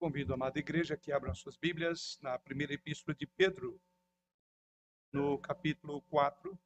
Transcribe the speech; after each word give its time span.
Convido 0.00 0.32
a 0.32 0.34
amada 0.34 0.58
igreja 0.58 0.96
que 0.96 1.12
abram 1.12 1.34
suas 1.34 1.58
Bíblias 1.58 2.18
na 2.22 2.38
primeira 2.38 2.72
epístola 2.72 3.14
de 3.14 3.26
Pedro, 3.26 3.78
no 5.12 5.38
capítulo 5.38 6.00
4. 6.04 6.58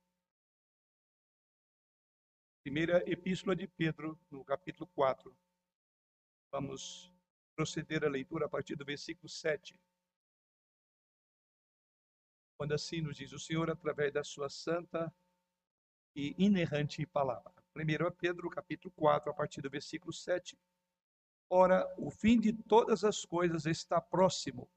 Primeira 2.62 2.98
epístola 3.10 3.56
de 3.56 3.66
Pedro, 3.66 4.16
no 4.30 4.44
capítulo 4.44 4.86
4. 4.94 5.36
Vamos 6.52 7.12
proceder 7.56 8.04
à 8.04 8.08
leitura 8.08 8.46
a 8.46 8.48
partir 8.48 8.76
do 8.76 8.84
versículo 8.84 9.28
7. 9.28 9.76
Quando 12.56 12.72
assim 12.72 13.00
nos 13.00 13.16
diz 13.16 13.32
o 13.32 13.38
Senhor 13.40 13.68
através 13.68 14.12
da 14.12 14.22
sua 14.22 14.48
santa 14.48 15.12
e 16.14 16.36
inerrante 16.38 17.04
palavra. 17.04 17.52
Primeiro 17.72 18.06
a 18.06 18.12
Pedro, 18.12 18.48
capítulo 18.48 18.94
4, 18.94 19.28
a 19.28 19.34
partir 19.34 19.60
do 19.60 19.68
versículo 19.68 20.12
7 20.12 20.56
Ora, 21.48 21.86
o 21.98 22.10
fim 22.10 22.40
de 22.40 22.52
todas 22.52 23.04
as 23.04 23.24
coisas 23.24 23.66
está 23.66 24.00
próximo. 24.00 24.68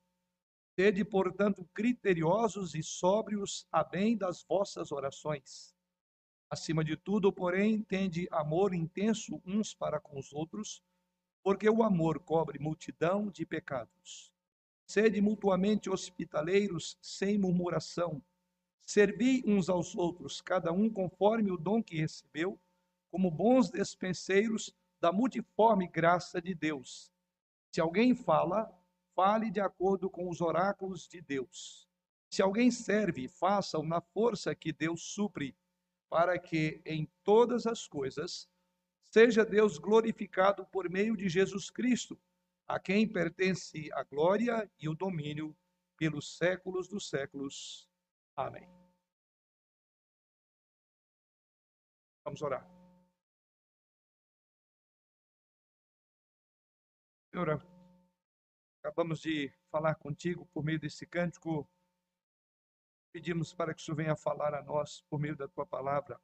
Sede, 0.76 1.04
portanto, 1.04 1.68
criteriosos 1.74 2.76
e 2.76 2.84
sóbrios 2.84 3.66
a 3.72 3.84
bem 3.84 4.16
das 4.16 4.44
vossas 4.44 4.92
orações. 4.92 5.76
Acima 6.50 6.84
de 6.84 6.96
tudo, 6.96 7.34
porém, 7.34 7.82
tende 7.82 8.28
amor 8.32 8.74
intenso 8.74 9.42
uns 9.46 9.74
para 9.74 10.00
com 10.00 10.20
os 10.20 10.32
outros, 10.32 10.84
porque 11.44 11.70
o 11.70 11.82
amor 11.82 12.20
cobre 12.20 12.60
multidão 12.60 13.30
de 13.32 13.46
pecados. 13.46 14.32
Sede 14.86 15.20
mutuamente 15.20 15.90
hospitaleiros, 15.90 16.98
sem 17.02 17.38
murmuração. 17.38 18.22
Servi 18.86 19.44
uns 19.46 19.68
aos 19.68 19.96
outros, 19.96 20.42
cada 20.42 20.72
um 20.72 20.90
conforme 20.90 21.52
o 21.52 21.58
dom 21.58 21.84
que 21.84 21.98
recebeu, 21.98 22.58
como 23.12 23.30
bons 23.30 23.70
despenseiros 23.70 24.74
da 25.00 25.12
multiforme 25.12 25.88
graça 25.88 26.42
de 26.42 26.54
Deus. 26.54 27.12
Se 27.72 27.82
alguém 27.82 28.16
fala, 28.16 28.72
fale 29.16 29.52
de 29.52 29.60
acordo 29.60 30.10
com 30.10 30.30
os 30.30 30.42
oráculos 30.42 31.08
de 31.08 31.22
Deus. 31.22 31.88
Se 32.30 32.42
alguém 32.42 32.70
serve, 32.72 33.28
faça-o 33.28 33.84
na 33.84 34.02
força 34.02 34.54
que 34.54 34.74
Deus 34.74 35.02
supre, 35.02 35.56
para 36.10 36.38
que 36.40 36.82
em 36.86 37.10
todas 37.24 37.66
as 37.66 37.88
coisas 37.88 38.50
seja 39.04 39.46
Deus 39.46 39.78
glorificado 39.78 40.66
por 40.66 40.90
meio 40.90 41.16
de 41.16 41.30
Jesus 41.30 41.70
Cristo, 41.70 42.20
a 42.68 42.80
quem 42.80 43.08
pertence 43.08 43.90
a 43.94 44.04
glória 44.04 44.70
e 44.80 44.90
o 44.90 44.96
domínio 44.96 45.56
pelos 45.98 46.38
séculos 46.38 46.88
dos 46.88 47.10
séculos. 47.10 47.90
Amém. 48.36 48.68
Vamos 52.24 52.42
orar. 52.42 52.77
Senhor, 57.38 57.64
acabamos 58.80 59.20
de 59.20 59.54
falar 59.70 59.94
contigo 59.94 60.48
por 60.48 60.64
meio 60.64 60.80
desse 60.80 61.06
cântico. 61.06 61.70
Pedimos 63.14 63.54
para 63.54 63.76
que 63.76 63.80
o 63.80 63.86
Senhor 63.86 63.96
venha 63.96 64.16
falar 64.16 64.56
a 64.56 64.64
nós 64.64 65.04
por 65.08 65.20
meio 65.20 65.36
da 65.36 65.48
tua 65.48 65.64
palavra, 65.64 66.20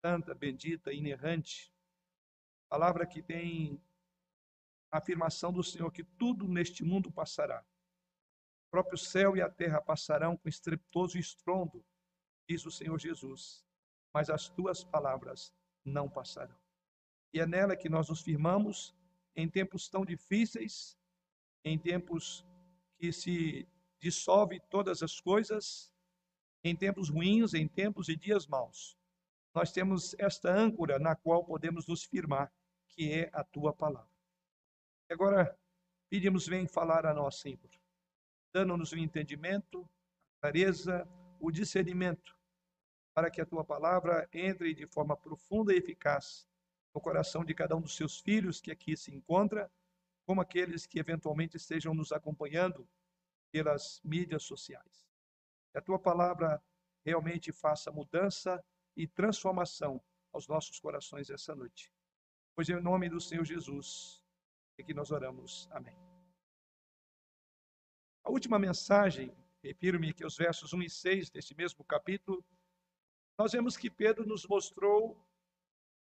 santa, 0.00 0.36
bendita, 0.36 0.92
inerrante. 0.92 1.74
Palavra 2.68 3.04
que 3.04 3.20
tem 3.20 3.82
a 4.92 4.98
afirmação 4.98 5.52
do 5.52 5.64
Senhor 5.64 5.90
que 5.90 6.04
tudo 6.04 6.46
neste 6.46 6.84
mundo 6.84 7.10
passará. 7.10 7.60
O 8.68 8.70
próprio 8.70 8.96
céu 8.96 9.36
e 9.36 9.42
a 9.42 9.50
terra 9.50 9.82
passarão 9.82 10.36
com 10.36 10.48
estrepitoso 10.48 11.18
estrondo, 11.18 11.84
diz 12.48 12.64
o 12.64 12.70
Senhor 12.70 12.96
Jesus, 12.96 13.66
mas 14.14 14.30
as 14.30 14.48
tuas 14.48 14.84
palavras 14.84 15.52
não 15.84 16.08
passarão. 16.08 16.56
E 17.34 17.40
é 17.40 17.46
nela 17.46 17.76
que 17.76 17.88
nós 17.88 18.08
nos 18.08 18.20
firmamos 18.20 18.96
em 19.38 19.48
tempos 19.48 19.88
tão 19.88 20.04
difíceis, 20.04 20.98
em 21.64 21.78
tempos 21.78 22.44
que 22.98 23.12
se 23.12 23.68
dissolve 24.00 24.60
todas 24.68 25.00
as 25.00 25.20
coisas, 25.20 25.94
em 26.64 26.74
tempos 26.74 27.08
ruins, 27.08 27.54
em 27.54 27.68
tempos 27.68 28.08
e 28.08 28.16
dias 28.16 28.48
maus. 28.48 28.98
Nós 29.54 29.70
temos 29.70 30.12
esta 30.18 30.52
âncora 30.52 30.98
na 30.98 31.14
qual 31.14 31.44
podemos 31.44 31.86
nos 31.86 32.02
firmar, 32.02 32.52
que 32.88 33.12
é 33.12 33.30
a 33.32 33.44
tua 33.44 33.72
palavra. 33.72 34.10
Agora, 35.08 35.56
pedimos, 36.10 36.48
vem 36.48 36.66
falar 36.66 37.06
a 37.06 37.14
nós, 37.14 37.36
Senhor, 37.36 37.70
dando-nos 38.52 38.90
o 38.90 38.98
entendimento, 38.98 39.88
a 40.38 40.40
clareza, 40.40 41.08
o 41.38 41.52
discernimento, 41.52 42.36
para 43.14 43.30
que 43.30 43.40
a 43.40 43.46
tua 43.46 43.64
palavra 43.64 44.28
entre 44.32 44.74
de 44.74 44.86
forma 44.88 45.16
profunda 45.16 45.72
e 45.72 45.76
eficaz 45.76 46.44
no 46.98 47.00
coração 47.00 47.44
de 47.44 47.54
cada 47.54 47.76
um 47.76 47.80
dos 47.80 47.94
seus 47.94 48.18
filhos 48.18 48.60
que 48.60 48.72
aqui 48.72 48.96
se 48.96 49.14
encontra, 49.14 49.70
como 50.26 50.40
aqueles 50.40 50.84
que 50.84 50.98
eventualmente 50.98 51.56
estejam 51.56 51.94
nos 51.94 52.10
acompanhando 52.10 52.88
pelas 53.52 54.00
mídias 54.02 54.42
sociais. 54.42 55.08
Que 55.70 55.78
a 55.78 55.80
tua 55.80 55.96
palavra 55.96 56.60
realmente 57.04 57.52
faça 57.52 57.92
mudança 57.92 58.62
e 58.96 59.06
transformação 59.06 60.02
aos 60.32 60.48
nossos 60.48 60.80
corações 60.80 61.30
essa 61.30 61.54
noite. 61.54 61.92
Pois 62.56 62.68
em 62.68 62.80
nome 62.80 63.08
do 63.08 63.20
Senhor 63.20 63.44
Jesus 63.44 64.20
é 64.76 64.82
que 64.82 64.92
nós 64.92 65.12
oramos. 65.12 65.68
Amém. 65.70 65.96
A 68.24 68.30
última 68.30 68.58
mensagem, 68.58 69.32
refiro-me 69.62 70.12
que 70.12 70.26
os 70.26 70.36
versos 70.36 70.72
1 70.72 70.82
e 70.82 70.90
6 70.90 71.30
deste 71.30 71.54
mesmo 71.54 71.84
capítulo, 71.84 72.44
nós 73.38 73.52
vemos 73.52 73.76
que 73.76 73.88
Pedro 73.88 74.26
nos 74.26 74.44
mostrou 74.44 75.27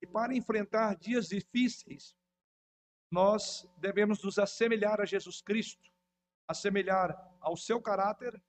e 0.01 0.07
para 0.07 0.35
enfrentar 0.35 0.97
dias 0.97 1.29
difíceis, 1.29 2.17
nós 3.11 3.69
devemos 3.79 4.23
nos 4.23 4.39
assemelhar 4.39 5.01
a 5.01 5.07
Jesus 5.07 5.41
Cristo, 5.41 5.91
assemelhar 6.47 7.17
ao 7.41 7.57
seu 7.57 7.81
caráter, 7.81 8.41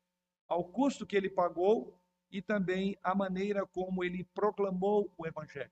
ao 0.48 0.64
custo 0.66 1.06
que 1.06 1.16
ele 1.16 1.30
pagou 1.30 1.98
e 2.32 2.42
também 2.42 2.98
à 3.02 3.16
maneira 3.16 3.66
como 3.66 4.04
ele 4.04 4.24
proclamou 4.24 5.12
o 5.18 5.26
evangelho. 5.26 5.72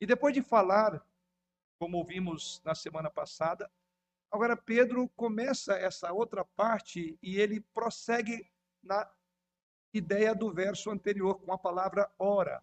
E 0.00 0.06
depois 0.06 0.34
de 0.34 0.42
falar, 0.42 1.04
como 1.78 1.98
ouvimos 1.98 2.62
na 2.64 2.74
semana 2.74 3.10
passada, 3.10 3.70
agora 4.30 4.56
Pedro 4.56 5.08
começa 5.10 5.74
essa 5.74 6.12
outra 6.12 6.44
parte 6.44 7.18
e 7.22 7.38
ele 7.38 7.60
prossegue 7.60 8.50
na 8.82 9.10
ideia 9.92 10.34
do 10.34 10.52
verso 10.52 10.90
anterior 10.90 11.40
com 11.40 11.52
a 11.52 11.58
palavra 11.58 12.10
ora 12.18 12.62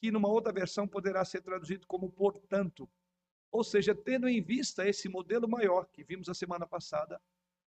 que 0.00 0.10
numa 0.10 0.28
outra 0.28 0.52
versão 0.52 0.86
poderá 0.86 1.24
ser 1.24 1.42
traduzido 1.42 1.86
como 1.86 2.10
portanto. 2.10 2.88
Ou 3.50 3.64
seja, 3.64 3.94
tendo 3.94 4.28
em 4.28 4.42
vista 4.42 4.88
esse 4.88 5.08
modelo 5.08 5.48
maior 5.48 5.86
que 5.86 6.04
vimos 6.04 6.28
a 6.28 6.34
semana 6.34 6.66
passada, 6.66 7.20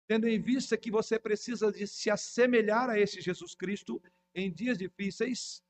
tendo 0.07 0.29
em 0.29 0.41
vista 0.41 0.77
que 0.77 0.91
você 0.91 1.19
precisa 1.19 1.71
de 1.71 1.87
se 1.87 2.11
assemelhar 2.11 2.89
a 2.89 2.99
esse 2.99 3.21
Jesus 3.21 3.55
Cristo 3.55 4.03
em 4.35 4.53
dias 4.53 4.79
difíceis, 4.79 5.63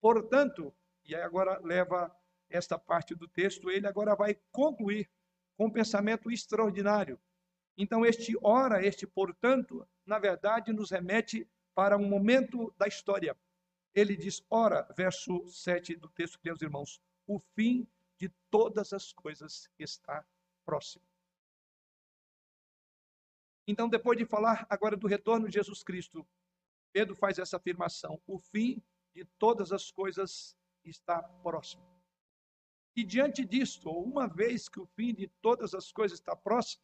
portanto, 0.00 0.74
e 1.04 1.14
aí 1.14 1.22
agora 1.22 1.58
leva 1.60 2.14
esta 2.48 2.78
parte 2.78 3.14
do 3.14 3.28
texto, 3.28 3.70
ele 3.70 3.86
agora 3.86 4.14
vai 4.14 4.38
concluir 4.50 5.08
com 5.56 5.66
um 5.66 5.70
pensamento 5.70 6.30
extraordinário. 6.30 7.20
Então, 7.76 8.04
este 8.04 8.36
ora, 8.42 8.84
este 8.84 9.06
portanto, 9.06 9.86
na 10.04 10.18
verdade, 10.18 10.72
nos 10.72 10.90
remete 10.90 11.48
para 11.74 11.96
um 11.96 12.06
momento 12.06 12.74
da 12.76 12.86
história, 12.86 13.36
ele 13.94 14.16
diz: 14.16 14.44
ora, 14.48 14.86
verso 14.96 15.46
7 15.48 15.96
do 15.96 16.08
texto 16.08 16.38
que 16.38 16.48
meus 16.48 16.62
irmãos, 16.62 17.00
o 17.26 17.38
fim 17.38 17.86
de 18.16 18.28
todas 18.50 18.92
as 18.92 19.12
coisas 19.12 19.68
está 19.78 20.24
próximo. 20.64 21.04
Então, 23.66 23.88
depois 23.88 24.18
de 24.18 24.24
falar 24.24 24.66
agora 24.68 24.96
do 24.96 25.06
retorno 25.06 25.46
de 25.46 25.54
Jesus 25.54 25.82
Cristo, 25.82 26.26
Pedro 26.92 27.14
faz 27.14 27.38
essa 27.38 27.56
afirmação: 27.56 28.20
o 28.26 28.38
fim 28.38 28.82
de 29.14 29.24
todas 29.38 29.72
as 29.72 29.90
coisas 29.90 30.56
está 30.84 31.22
próximo. 31.22 31.82
E 32.96 33.04
diante 33.04 33.44
disto, 33.44 33.90
uma 33.90 34.26
vez 34.26 34.68
que 34.68 34.80
o 34.80 34.86
fim 34.86 35.14
de 35.14 35.28
todas 35.40 35.74
as 35.74 35.92
coisas 35.92 36.18
está 36.18 36.34
próximo, 36.34 36.82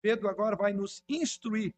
Pedro 0.00 0.28
agora 0.28 0.56
vai 0.56 0.72
nos 0.72 1.04
instruir 1.08 1.74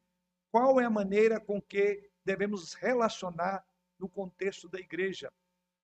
qual 0.50 0.80
é 0.80 0.84
a 0.84 0.90
maneira 0.90 1.40
com 1.40 1.60
que 1.60 2.10
devemos 2.24 2.74
relacionar 2.74 3.66
no 4.02 4.08
contexto 4.08 4.68
da 4.68 4.80
igreja, 4.80 5.32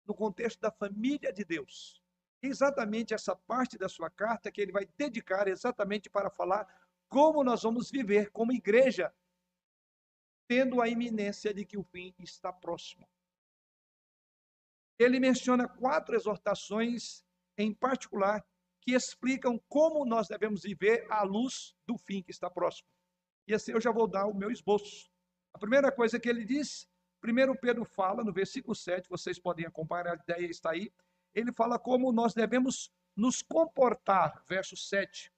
no 0.05 0.12
contexto 0.12 0.61
da 0.61 0.73
família 0.73 1.32
de 1.32 1.44
Deus. 1.44 2.03
Exatamente 2.43 3.15
essa 3.15 3.37
parte 3.37 3.79
da 3.79 3.88
sua 3.88 4.11
carta 4.11 4.50
que 4.50 4.61
ele 4.61 4.73
vai 4.73 4.87
dedicar 4.97 5.47
exatamente 5.47 6.11
para 6.11 6.29
falar 6.29 6.67
como 7.09 7.44
nós 7.44 7.62
vamos 7.62 7.93
viver 7.93 8.31
como 8.32 8.53
igreja, 8.53 9.15
tendo 10.49 10.82
a 10.82 10.88
iminência 10.88 11.55
de 11.55 11.65
que 11.65 11.79
o 11.79 11.85
fim 11.85 12.12
está 12.19 12.53
próximo. 12.53 13.09
Ele 14.99 15.20
menciona 15.20 15.69
quatro 15.69 16.17
exortações 16.17 17.25
em 17.56 17.73
particular 17.73 18.44
que 18.81 18.94
explicam 18.94 19.61
como 19.69 20.05
nós 20.05 20.26
devemos 20.26 20.62
viver 20.62 21.06
à 21.09 21.23
luz 21.23 21.76
do 21.87 21.97
fim 21.97 22.20
que 22.20 22.32
está 22.32 22.50
próximo. 22.50 22.88
E 23.47 23.55
assim 23.55 23.70
eu 23.73 23.81
já 23.81 23.93
vou 23.93 24.09
dar 24.09 24.26
o 24.26 24.35
meu 24.35 24.50
esboço. 24.50 25.09
A 25.55 25.59
primeira 25.59 25.93
coisa 25.93 26.19
que 26.19 26.29
ele 26.29 26.44
diz 26.44 26.88
Primeiro 27.20 27.56
Pedro 27.59 27.85
fala, 27.85 28.23
no 28.23 28.32
versículo 28.32 28.75
7, 28.75 29.09
vocês 29.09 29.38
podem 29.38 29.67
acompanhar, 29.67 30.09
a 30.09 30.15
ideia 30.15 30.47
está 30.47 30.70
aí. 30.70 30.93
Ele 31.35 31.53
fala 31.53 31.79
como 31.79 32.12
nós 32.12 32.32
devemos 32.32 32.91
nos 33.17 33.43
comportar, 33.43 34.43
verso 34.49 34.76
7. 34.76 35.32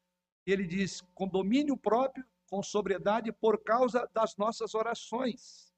ele 0.46 0.66
diz, 0.66 1.00
com 1.14 1.26
domínio 1.26 1.76
próprio, 1.76 2.24
com 2.50 2.62
sobriedade, 2.62 3.32
por 3.32 3.62
causa 3.62 4.08
das 4.12 4.36
nossas 4.36 4.74
orações. 4.74 5.72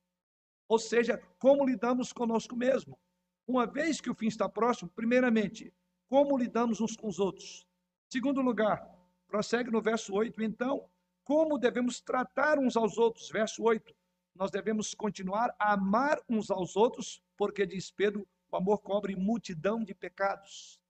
Ou 0.69 0.79
seja, 0.79 1.23
como 1.39 1.67
lidamos 1.67 2.13
conosco 2.13 2.57
mesmo. 2.57 2.99
Uma 3.47 3.67
vez 3.67 4.01
que 4.01 4.11
o 4.11 4.15
fim 4.15 4.27
está 4.27 4.49
próximo, 4.49 4.91
primeiramente, 4.91 5.73
como 6.09 6.39
lidamos 6.39 6.81
uns 6.81 6.97
com 6.97 7.09
os 7.09 7.19
outros. 7.19 7.67
Segundo 8.11 8.41
lugar, 8.41 8.83
prossegue 9.27 9.71
no 9.71 9.83
verso 9.83 10.15
8, 10.15 10.43
então, 10.43 10.89
como 11.25 11.59
devemos 11.59 12.01
tratar 12.01 12.59
uns 12.59 12.77
aos 12.77 12.99
outros. 12.99 13.31
Verso 13.31 13.63
8, 13.63 13.95
nós 14.35 14.51
devemos 14.51 14.95
continuar 14.95 15.55
a 15.59 15.75
amar 15.75 16.21
uns 16.29 16.51
aos 16.51 16.77
outros, 16.77 17.23
porque 17.37 17.67
diz 17.67 17.91
Pedro, 17.91 18.27
o 18.51 18.57
amor 18.57 18.79
cobre 18.79 19.17
multidão 19.17 19.83
de 19.83 19.95
pecados. 19.95 20.81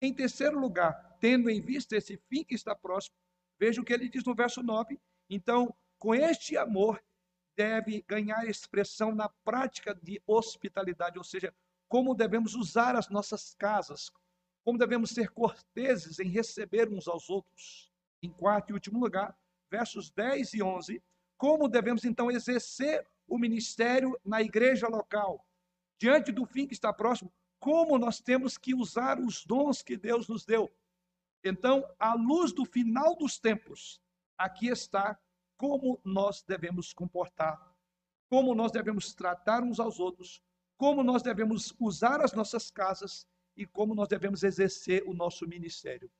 Em 0.00 0.14
terceiro 0.14 0.58
lugar, 0.58 1.16
tendo 1.20 1.50
em 1.50 1.60
vista 1.60 1.96
esse 1.96 2.16
fim 2.28 2.44
que 2.44 2.54
está 2.54 2.74
próximo, 2.74 3.16
veja 3.58 3.80
o 3.80 3.84
que 3.84 3.92
ele 3.92 4.08
diz 4.08 4.24
no 4.24 4.34
verso 4.34 4.62
9. 4.62 5.00
Então, 5.28 5.74
com 5.98 6.14
este 6.14 6.56
amor, 6.56 7.02
deve 7.56 8.02
ganhar 8.06 8.48
expressão 8.48 9.12
na 9.12 9.28
prática 9.44 9.92
de 9.92 10.22
hospitalidade, 10.24 11.18
ou 11.18 11.24
seja, 11.24 11.52
como 11.88 12.14
devemos 12.14 12.54
usar 12.54 12.94
as 12.94 13.08
nossas 13.08 13.54
casas, 13.54 14.12
como 14.64 14.78
devemos 14.78 15.10
ser 15.10 15.30
corteses 15.30 16.20
em 16.20 16.28
receber 16.28 16.88
uns 16.88 17.08
aos 17.08 17.28
outros. 17.28 17.90
Em 18.22 18.30
quarto 18.30 18.70
e 18.70 18.74
último 18.74 19.00
lugar, 19.00 19.36
versos 19.70 20.10
10 20.10 20.54
e 20.54 20.62
11, 20.62 21.02
como 21.38 21.68
devemos 21.68 22.04
então 22.04 22.30
exercer 22.30 23.06
o 23.26 23.38
ministério 23.38 24.18
na 24.24 24.42
igreja 24.42 24.88
local, 24.88 25.46
diante 25.98 26.32
do 26.32 26.44
fim 26.44 26.66
que 26.66 26.74
está 26.74 26.92
próximo, 26.92 27.32
como 27.60 27.96
nós 27.96 28.20
temos 28.20 28.58
que 28.58 28.74
usar 28.74 29.20
os 29.20 29.46
dons 29.46 29.80
que 29.80 29.96
Deus 29.96 30.28
nos 30.28 30.44
deu. 30.44 30.70
Então, 31.44 31.88
à 31.98 32.14
luz 32.14 32.52
do 32.52 32.64
final 32.64 33.16
dos 33.16 33.38
tempos, 33.38 34.00
aqui 34.36 34.68
está 34.68 35.18
como 35.56 36.00
nós 36.04 36.42
devemos 36.42 36.92
comportar, 36.92 37.58
como 38.28 38.54
nós 38.54 38.72
devemos 38.72 39.14
tratar 39.14 39.62
uns 39.62 39.80
aos 39.80 39.98
outros, 39.98 40.42
como 40.76 41.02
nós 41.02 41.22
devemos 41.22 41.74
usar 41.80 42.20
as 42.20 42.32
nossas 42.32 42.70
casas 42.70 43.26
e 43.56 43.66
como 43.66 43.94
nós 43.94 44.08
devemos 44.08 44.42
exercer 44.42 45.02
o 45.06 45.14
nosso 45.14 45.46
ministério. 45.46 46.10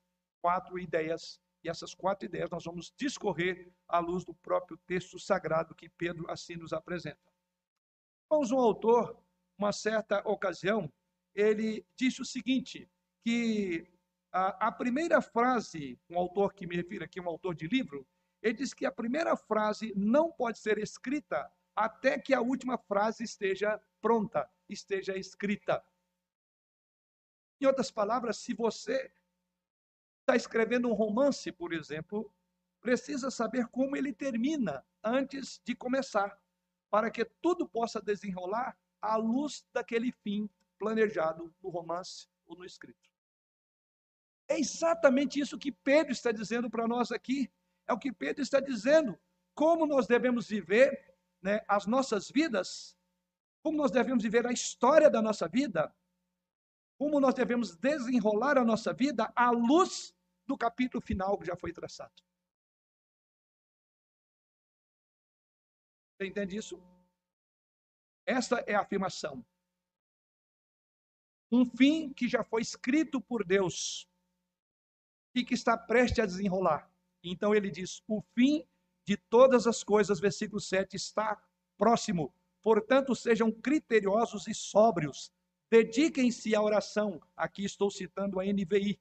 Quatro 0.41 0.79
ideias, 0.79 1.41
e 1.63 1.69
essas 1.69 1.95
quatro 1.95 2.27
ideias 2.27 2.51
nós 2.51 2.65
vamos 2.65 2.93
discorrer 2.97 3.73
à 3.87 3.99
luz 3.99 4.25
do 4.25 4.35
próprio 4.35 4.77
texto 4.87 5.19
sagrado 5.19 5.75
que 5.75 5.89
Pedro 5.89 6.31
assim 6.31 6.57
nos 6.57 6.73
apresenta. 6.73 7.33
Vamos, 8.31 8.51
um 8.53 8.59
autor, 8.59 9.23
uma 9.57 9.73
certa 9.73 10.21
ocasião, 10.29 10.93
ele 11.35 11.87
disse 11.97 12.21
o 12.21 12.25
seguinte, 12.25 12.89
que 13.25 13.91
a, 14.33 14.69
a 14.69 14.73
primeira 14.73 15.21
frase, 15.21 15.99
um 16.09 16.19
autor 16.19 16.53
que 16.53 16.67
me 16.67 16.77
refiro 16.77 17.05
aqui, 17.05 17.21
um 17.21 17.29
autor 17.29 17.55
de 17.55 17.67
livro, 17.67 18.07
ele 18.43 18.55
diz 18.55 18.73
que 18.73 18.87
a 18.87 18.93
primeira 18.93 19.37
frase 19.37 19.93
não 19.97 20.31
pode 20.31 20.59
ser 20.59 20.79
escrita 20.79 21.51
até 21.75 22.19
que 22.19 22.35
a 22.35 22.41
última 22.41 22.77
frase 22.77 23.25
esteja 23.25 23.81
pronta, 24.01 24.49
esteja 24.69 25.17
escrita. 25.17 25.85
Em 27.61 27.67
outras 27.67 27.91
palavras, 27.91 28.39
se 28.39 28.55
você 28.55 29.13
está 30.29 30.37
escrevendo 30.37 30.91
um 30.91 30.93
romance, 30.93 31.51
por 31.51 31.73
exemplo, 31.73 32.31
precisa 32.83 33.31
saber 33.31 33.67
como 33.69 33.97
ele 33.97 34.13
termina 34.13 34.85
antes 35.03 35.59
de 35.65 35.75
começar, 35.75 36.39
para 36.91 37.11
que 37.11 37.25
tudo 37.41 37.67
possa 37.67 37.99
desenrolar 37.99 38.77
à 39.01 39.17
luz 39.17 39.65
daquele 39.73 40.13
fim 40.13 40.49
planejado 40.79 41.55
no 41.63 41.71
romance 41.71 42.29
ou 42.47 42.59
no 42.59 42.65
escrito. 42.67 43.09
É 44.49 44.59
exatamente 44.59 45.41
isso 45.41 45.59
que 45.59 45.73
Pedro 45.73 46.13
está 46.13 46.31
dizendo 46.31 46.69
para 46.69 46.87
nós 46.87 47.11
aqui. 47.11 47.51
É 47.87 47.93
o 47.95 47.99
que 47.99 48.13
Pedro 48.13 48.43
está 48.43 48.61
dizendo. 48.61 49.19
Como 49.55 49.87
nós 49.87 50.07
devemos 50.07 50.47
viver 50.47 51.17
né, 51.41 51.65
as 51.67 51.87
nossas 51.87 52.31
vidas, 52.31 52.97
como 53.63 53.79
nós 53.79 53.91
devemos 53.91 54.23
viver 54.23 54.47
a 54.47 54.53
história 54.53 55.11
da 55.11 55.23
nossa 55.23 55.49
vida, 55.49 55.95
como 56.99 57.19
nós 57.19 57.35
devemos 57.35 57.75
desenrolar 57.77 58.59
a 58.59 58.65
nossa 58.65 58.93
vida 58.93 59.33
à 59.35 59.51
luz 59.51 60.15
do 60.49 60.59
capítulo 60.59 61.01
final 61.01 61.39
que 61.39 61.47
já 61.47 61.57
foi 61.57 61.73
traçado. 61.73 62.13
Você 66.17 66.27
entende 66.27 66.57
isso? 66.57 66.83
Esta 68.27 68.57
é 68.67 68.75
a 68.75 68.81
afirmação 68.81 69.45
um 71.51 71.65
fim 71.65 72.13
que 72.13 72.29
já 72.29 72.45
foi 72.45 72.63
escrito 72.63 73.21
por 73.21 73.45
Deus 73.45 74.09
e 75.35 75.45
que 75.45 75.55
está 75.55 75.77
prestes 75.77 76.19
a 76.19 76.27
desenrolar. 76.27 76.91
Então 77.23 77.55
ele 77.55 77.71
diz: 77.71 78.03
o 78.07 78.21
fim 78.35 78.67
de 79.07 79.17
todas 79.17 79.67
as 79.67 79.83
coisas, 79.83 80.21
versículo 80.21 80.61
7, 80.61 80.95
está 80.97 81.43
próximo. 81.77 82.33
Portanto, 82.63 83.15
sejam 83.15 83.51
criteriosos 83.51 84.47
e 84.47 84.55
sóbrios. 84.55 85.33
Dediquem-se 85.71 86.55
à 86.55 86.63
oração. 86.63 87.21
Aqui 87.37 87.65
estou 87.65 87.91
citando 87.91 88.41
a 88.41 88.45
NVI. 88.45 88.99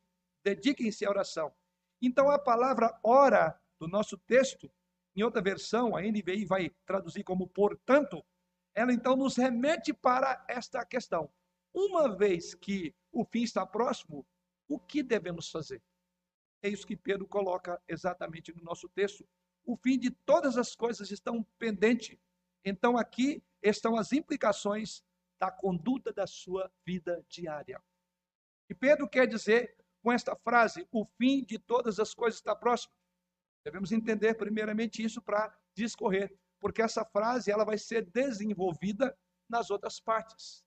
Dediquem-se 0.47 1.05
à 1.05 1.09
oração. 1.09 1.53
Então, 2.01 2.29
a 2.29 2.39
palavra 2.39 2.97
ora 3.03 3.59
do 3.77 3.85
nosso 3.85 4.17
texto, 4.17 4.71
em 5.13 5.21
outra 5.21 5.41
versão, 5.41 5.93
a 5.93 6.01
NVI 6.01 6.45
vai 6.45 6.69
traduzir 6.85 7.21
como 7.25 7.49
portanto, 7.49 8.25
ela 8.73 8.93
então 8.93 9.17
nos 9.17 9.35
remete 9.35 9.93
para 9.93 10.45
esta 10.47 10.85
questão. 10.85 11.29
Uma 11.73 12.15
vez 12.15 12.55
que 12.55 12.95
o 13.11 13.25
fim 13.25 13.43
está 13.43 13.65
próximo, 13.65 14.25
o 14.69 14.79
que 14.79 15.03
devemos 15.03 15.51
fazer? 15.51 15.83
É 16.63 16.69
isso 16.69 16.87
que 16.87 16.95
Pedro 16.95 17.27
coloca 17.27 17.81
exatamente 17.85 18.55
no 18.55 18.63
nosso 18.63 18.87
texto. 18.87 19.27
O 19.65 19.75
fim 19.75 19.99
de 19.99 20.11
todas 20.11 20.57
as 20.57 20.73
coisas 20.73 21.11
estão 21.11 21.43
pendente. 21.59 22.17
Então 22.63 22.97
aqui 22.97 23.43
estão 23.61 23.97
as 23.97 24.13
implicações 24.13 25.03
da 25.37 25.51
conduta 25.51 26.13
da 26.13 26.25
sua 26.25 26.71
vida 26.85 27.21
diária. 27.27 27.83
E 28.69 28.73
Pedro 28.73 29.09
quer 29.09 29.27
dizer 29.27 29.75
com 30.07 30.11
esta 30.13 30.37
frase: 30.37 30.87
o 30.89 31.05
fim 31.17 31.43
de 31.43 31.59
todas 31.59 31.99
as 31.99 32.13
coisas 32.13 32.39
está 32.39 32.55
próximo. 32.55 32.93
Devemos 33.65 33.91
entender 33.91 34.35
primeiramente 34.35 35.03
isso 35.03 35.21
para 35.21 35.53
discorrer, 35.75 36.33
porque 36.61 36.81
essa 36.81 37.03
frase 37.03 37.51
ela 37.51 37.65
vai 37.65 37.77
ser 37.77 38.05
desenvolvida 38.05 39.13
nas 39.49 39.69
outras 39.69 39.99
partes. 39.99 40.63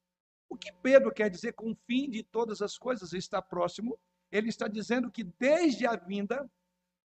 O 0.46 0.58
que 0.58 0.70
Pedro 0.82 1.10
quer 1.10 1.30
dizer 1.30 1.54
com 1.54 1.70
o 1.70 1.78
fim 1.86 2.10
de 2.10 2.22
todas 2.22 2.60
as 2.60 2.76
coisas 2.76 3.14
está 3.14 3.40
próximo? 3.40 3.98
Ele 4.30 4.50
está 4.50 4.68
dizendo 4.68 5.10
que 5.10 5.24
desde 5.24 5.86
a 5.86 5.96
vinda, 5.96 6.46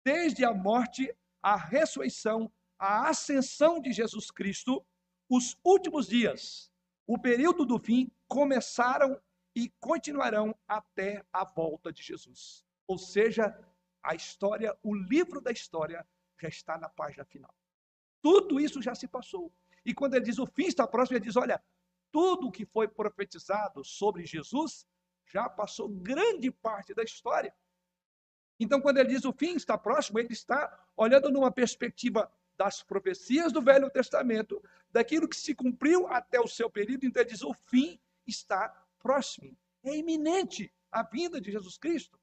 desde 0.02 0.46
a 0.46 0.54
morte, 0.54 1.14
a 1.42 1.56
ressurreição, 1.56 2.50
a 2.78 3.10
ascensão 3.10 3.82
de 3.82 3.92
Jesus 3.92 4.30
Cristo, 4.30 4.82
os 5.28 5.58
últimos 5.62 6.08
dias, 6.08 6.72
o 7.06 7.18
período 7.18 7.66
do 7.66 7.78
fim, 7.78 8.10
começaram 8.26 9.20
e 9.54 9.68
continuarão 9.80 10.54
até 10.66 11.24
a 11.32 11.44
volta 11.44 11.92
de 11.92 12.02
Jesus. 12.02 12.64
Ou 12.86 12.98
seja, 12.98 13.56
a 14.02 14.14
história, 14.14 14.76
o 14.82 14.94
livro 14.94 15.40
da 15.40 15.50
história 15.50 16.06
já 16.40 16.48
está 16.48 16.76
na 16.76 16.88
página 16.88 17.24
final. 17.24 17.54
Tudo 18.20 18.60
isso 18.60 18.82
já 18.82 18.94
se 18.94 19.06
passou. 19.06 19.52
E 19.84 19.94
quando 19.94 20.14
ele 20.14 20.24
diz 20.24 20.38
o 20.38 20.46
fim 20.46 20.66
está 20.66 20.86
próximo, 20.86 21.16
ele 21.16 21.24
diz: 21.24 21.36
olha, 21.36 21.62
tudo 22.10 22.50
que 22.50 22.64
foi 22.64 22.88
profetizado 22.88 23.84
sobre 23.84 24.24
Jesus 24.24 24.86
já 25.26 25.48
passou 25.48 25.88
grande 25.88 26.50
parte 26.50 26.94
da 26.94 27.02
história. 27.02 27.54
Então, 28.58 28.80
quando 28.80 28.98
ele 28.98 29.08
diz 29.08 29.24
o 29.24 29.32
fim 29.32 29.56
está 29.56 29.76
próximo, 29.76 30.18
ele 30.18 30.32
está 30.32 30.86
olhando 30.96 31.30
numa 31.30 31.50
perspectiva 31.50 32.30
das 32.56 32.82
profecias 32.82 33.52
do 33.52 33.60
Velho 33.60 33.90
Testamento, 33.90 34.62
daquilo 34.92 35.28
que 35.28 35.36
se 35.36 35.54
cumpriu 35.54 36.06
até 36.06 36.40
o 36.40 36.46
seu 36.46 36.70
período. 36.70 37.04
Então, 37.04 37.20
ele 37.20 37.30
diz: 37.30 37.42
o 37.42 37.52
fim 37.52 37.98
está 38.26 38.83
próximo. 39.04 39.54
É 39.84 39.94
iminente 39.94 40.72
a 40.90 41.02
vinda 41.02 41.38
de 41.38 41.52
Jesus 41.52 41.76
Cristo. 41.76 42.18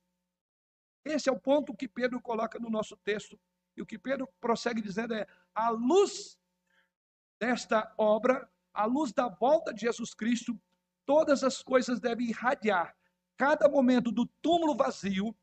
Esse 1.06 1.30
é 1.30 1.32
o 1.32 1.40
ponto 1.40 1.76
que 1.76 1.88
Pedro 1.88 2.20
coloca 2.20 2.58
no 2.60 2.72
nosso 2.72 2.98
texto. 2.98 3.40
E 3.78 3.82
o 3.84 3.86
que 3.86 4.00
Pedro 4.00 4.28
prossegue 4.40 4.82
dizendo 4.82 5.14
é: 5.14 5.28
a 5.54 5.70
luz 5.70 6.40
desta 7.40 7.94
obra 7.98 8.50
à 8.74 8.86
luz 8.86 9.12
da 9.14 9.28
volta 9.28 9.74
de 9.74 9.82
Jesus 9.82 10.14
Cristo, 10.14 10.60
todas 11.06 11.44
as 11.44 11.62
coisas 11.62 12.00
devem 12.00 12.30
irradiar. 12.30 12.96
Cada 13.38 13.68
momento 13.70 14.12
do 14.12 14.26
túmulo 14.42 14.76
vazio 14.76 15.36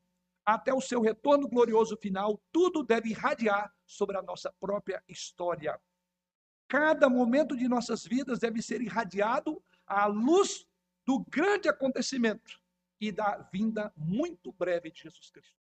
até 0.45 0.73
o 0.73 0.81
seu 0.81 1.01
retorno 1.01 1.49
glorioso 1.49 1.97
final, 1.97 2.41
tudo 2.51 2.83
deve 2.83 3.11
irradiar 3.11 3.73
sobre 3.85 4.17
a 4.17 4.23
nossa 4.23 4.53
própria 4.59 5.03
história. 5.07 5.79
Cada 6.69 7.09
momento 7.09 7.57
de 7.57 7.69
nossas 7.69 8.05
vidas 8.05 8.39
deve 8.39 8.63
ser 8.63 8.81
irradiado 8.81 9.63
à 9.87 10.07
luz 10.07 10.68
do 11.09 11.19
grande 11.19 11.69
acontecimento 11.69 12.61
e 13.01 13.11
da 13.11 13.39
vinda 13.39 13.91
muito 13.97 14.53
breve 14.53 14.91
de 14.91 15.01
Jesus 15.05 15.31
Cristo. 15.31 15.59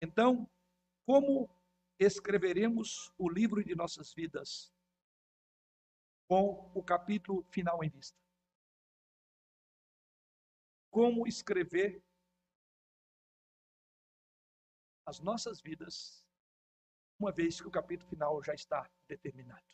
Então, 0.00 0.48
como 1.04 1.50
escreveremos 1.98 3.12
o 3.18 3.28
livro 3.28 3.64
de 3.64 3.74
nossas 3.74 4.14
vidas? 4.14 4.72
com 6.28 6.70
o 6.74 6.82
capítulo 6.82 7.42
final 7.44 7.82
em 7.82 7.88
vista. 7.88 8.16
Como 10.90 11.26
escrever 11.26 12.02
as 15.06 15.20
nossas 15.20 15.60
vidas, 15.62 16.26
uma 17.18 17.32
vez 17.32 17.60
que 17.60 17.66
o 17.66 17.70
capítulo 17.70 18.08
final 18.10 18.42
já 18.44 18.52
está 18.52 18.88
determinado. 19.08 19.64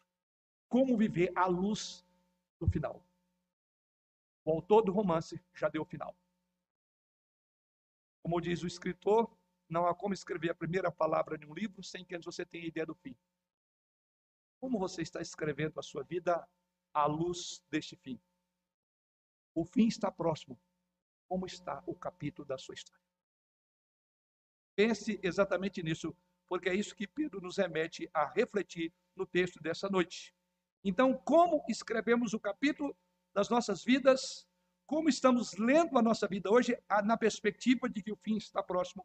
Como 0.69 0.97
viver 0.97 1.33
à 1.37 1.47
luz 1.47 2.07
do 2.61 2.69
final. 2.69 3.05
O 4.45 4.53
autor 4.53 4.83
do 4.83 4.93
romance 4.93 5.43
já 5.55 5.69
deu 5.69 5.83
o 5.83 5.87
final. 5.87 6.17
Como 8.23 8.41
diz 8.41 8.63
o 8.63 8.67
escritor, 8.67 9.35
não 9.69 9.87
há 9.87 9.95
como 9.95 10.15
escrever 10.15 10.51
a 10.51 10.55
primeira 10.55 10.91
palavra 10.91 11.39
de 11.39 11.47
um 11.47 11.55
livro 11.55 11.83
sem 11.83 12.05
que 12.05 12.15
antes 12.15 12.27
você 12.27 12.45
tenha 12.45 12.67
ideia 12.67 12.87
do 12.87 12.95
fim. 12.95 13.17
Como 14.61 14.79
você 14.79 15.03
está 15.03 15.21
escrevendo 15.21 15.79
a 15.79 15.83
sua 15.83 16.03
vida 16.03 16.47
à 16.93 17.07
luz 17.07 17.63
deste 17.71 17.97
fim? 17.97 18.21
O 19.55 19.65
fim 19.65 19.87
está 19.87 20.11
próximo. 20.11 20.59
Como 21.29 21.47
está 21.47 21.83
o 21.87 21.95
capítulo 21.95 22.47
da 22.47 22.59
sua 22.59 22.75
história? 22.75 23.03
Pense 24.77 25.21
exatamente 25.23 25.83
nisso, 25.83 26.17
porque 26.49 26.69
é 26.69 26.75
isso 26.75 26.95
que 26.95 27.07
Pedro 27.07 27.41
nos 27.41 27.57
remete 27.57 28.11
a 28.13 28.27
refletir 28.27 28.93
no 29.15 29.27
texto 29.27 29.61
dessa 29.61 29.89
noite. 29.89 30.35
Então, 30.83 31.17
como 31.17 31.65
escrevemos 31.69 32.35
o 32.35 32.41
capítulo 32.41 32.97
das 33.35 33.49
nossas 33.49 33.85
vidas? 33.85 34.47
Como 34.87 35.09
estamos 35.09 35.55
lendo 35.55 35.99
a 35.99 36.03
nossa 36.03 36.29
vida 36.29 36.51
hoje 36.51 36.79
na 37.05 37.17
perspectiva 37.17 37.89
de 37.89 38.03
que 38.03 38.13
o 38.13 38.17
fim 38.17 38.37
está 38.37 38.63
próximo? 38.63 39.05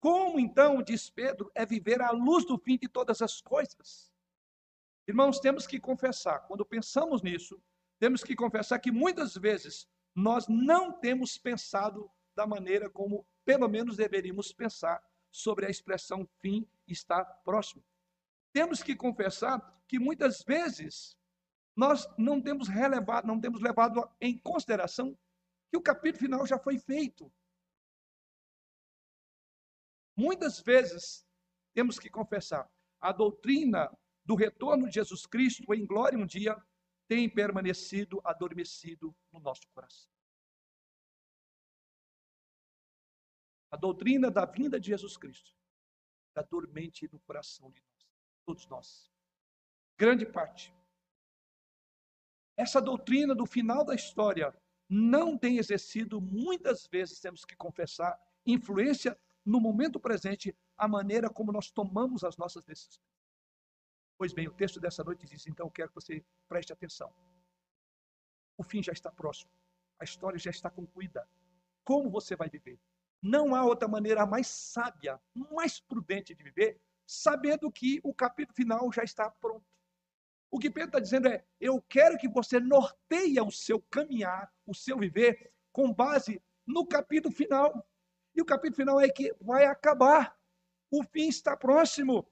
Como 0.00 0.38
então, 0.38 0.82
diz 0.82 1.10
Pedro, 1.10 1.50
é 1.54 1.66
viver 1.66 2.00
à 2.00 2.10
luz 2.10 2.46
do 2.46 2.58
fim 2.58 2.78
de 2.78 2.88
todas 2.88 3.20
as 3.20 3.40
coisas? 3.40 4.12
Irmãos, 5.08 5.40
temos 5.40 5.66
que 5.66 5.80
confessar, 5.80 6.40
quando 6.46 6.64
pensamos 6.64 7.22
nisso, 7.22 7.60
temos 7.98 8.22
que 8.22 8.34
confessar 8.34 8.78
que 8.78 8.92
muitas 8.92 9.34
vezes 9.34 9.88
nós 10.14 10.46
não 10.46 10.92
temos 10.92 11.36
pensado 11.36 12.10
da 12.34 12.46
maneira 12.46 12.88
como 12.88 13.26
pelo 13.44 13.68
menos 13.68 13.96
deveríamos 13.96 14.52
pensar 14.52 15.02
sobre 15.30 15.66
a 15.66 15.70
expressão 15.70 16.28
fim 16.40 16.66
está 16.86 17.24
próximo. 17.24 17.82
Temos 18.52 18.82
que 18.82 18.94
confessar 18.94 19.82
que 19.88 19.98
muitas 19.98 20.42
vezes 20.42 21.16
nós 21.76 22.08
não 22.16 22.40
temos 22.40 22.68
relevado, 22.68 23.26
não 23.26 23.40
temos 23.40 23.60
levado 23.60 24.08
em 24.20 24.38
consideração 24.38 25.18
que 25.70 25.76
o 25.76 25.82
capítulo 25.82 26.22
final 26.22 26.46
já 26.46 26.58
foi 26.58 26.78
feito. 26.78 27.32
Muitas 30.16 30.60
vezes 30.60 31.26
temos 31.74 31.98
que 31.98 32.08
confessar, 32.08 32.70
a 33.00 33.12
doutrina 33.12 33.90
do 34.24 34.36
retorno 34.36 34.86
de 34.86 34.94
Jesus 34.94 35.26
Cristo 35.26 35.74
em 35.74 35.84
glória 35.84 36.18
um 36.18 36.26
dia 36.26 36.56
tem 37.08 37.28
permanecido 37.28 38.20
adormecido 38.24 39.14
no 39.32 39.40
nosso 39.40 39.68
coração. 39.74 40.10
A 43.70 43.76
doutrina 43.76 44.30
da 44.30 44.46
vinda 44.46 44.78
de 44.78 44.86
Jesus 44.86 45.16
Cristo 45.16 45.52
está 46.28 46.42
dormente 46.42 47.08
no 47.12 47.18
coração 47.20 47.70
de 47.72 47.82
nós, 47.82 48.08
todos 48.46 48.66
nós. 48.68 49.12
Grande 49.98 50.24
parte. 50.24 50.72
Essa 52.56 52.80
doutrina 52.80 53.34
do 53.34 53.46
final 53.46 53.84
da 53.84 53.94
história 53.94 54.54
não 54.88 55.36
tem 55.36 55.58
exercido, 55.58 56.20
muitas 56.20 56.86
vezes 56.86 57.18
temos 57.20 57.44
que 57.44 57.56
confessar, 57.56 58.18
influência 58.46 59.18
no 59.44 59.60
momento 59.60 59.98
presente, 59.98 60.56
a 60.76 60.88
maneira 60.88 61.28
como 61.28 61.52
nós 61.52 61.70
tomamos 61.70 62.24
as 62.24 62.36
nossas 62.36 62.64
decisões. 62.64 63.00
Pois 64.16 64.32
bem, 64.32 64.46
o 64.46 64.52
texto 64.52 64.80
dessa 64.80 65.02
noite 65.02 65.26
diz, 65.26 65.46
então, 65.46 65.68
quero 65.68 65.88
que 65.88 65.94
você 65.94 66.24
preste 66.48 66.72
atenção. 66.72 67.12
O 68.56 68.62
fim 68.62 68.82
já 68.82 68.92
está 68.92 69.10
próximo. 69.10 69.50
A 69.98 70.04
história 70.04 70.38
já 70.38 70.50
está 70.50 70.70
concluída. 70.70 71.28
Como 71.82 72.10
você 72.10 72.36
vai 72.36 72.48
viver? 72.48 72.78
Não 73.20 73.54
há 73.54 73.64
outra 73.64 73.88
maneira 73.88 74.24
mais 74.26 74.46
sábia, 74.46 75.20
mais 75.34 75.80
prudente 75.80 76.34
de 76.34 76.42
viver, 76.42 76.80
sabendo 77.06 77.70
que 77.70 78.00
o 78.02 78.14
capítulo 78.14 78.54
final 78.54 78.92
já 78.92 79.02
está 79.02 79.30
pronto. 79.30 79.66
O 80.54 80.58
que 80.60 80.70
Pedro 80.70 80.90
está 80.90 81.00
dizendo 81.00 81.26
é: 81.26 81.44
eu 81.60 81.82
quero 81.82 82.16
que 82.16 82.28
você 82.28 82.60
norteie 82.60 83.40
o 83.40 83.50
seu 83.50 83.82
caminhar, 83.90 84.48
o 84.64 84.72
seu 84.72 84.96
viver, 84.96 85.52
com 85.72 85.92
base 85.92 86.40
no 86.64 86.86
capítulo 86.86 87.34
final. 87.34 87.84
E 88.32 88.40
o 88.40 88.44
capítulo 88.44 88.76
final 88.76 89.00
é 89.00 89.08
que 89.08 89.34
vai 89.40 89.64
acabar. 89.64 90.38
O 90.92 91.02
fim 91.02 91.26
está 91.26 91.56
próximo. 91.56 92.24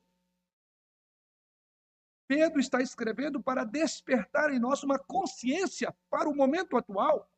Pedro 2.28 2.60
está 2.60 2.80
escrevendo 2.80 3.42
para 3.42 3.64
despertar 3.64 4.52
em 4.52 4.60
nós 4.60 4.84
uma 4.84 5.00
consciência 5.00 5.92
para 6.08 6.28
o 6.28 6.36
momento 6.36 6.76
atual 6.76 7.28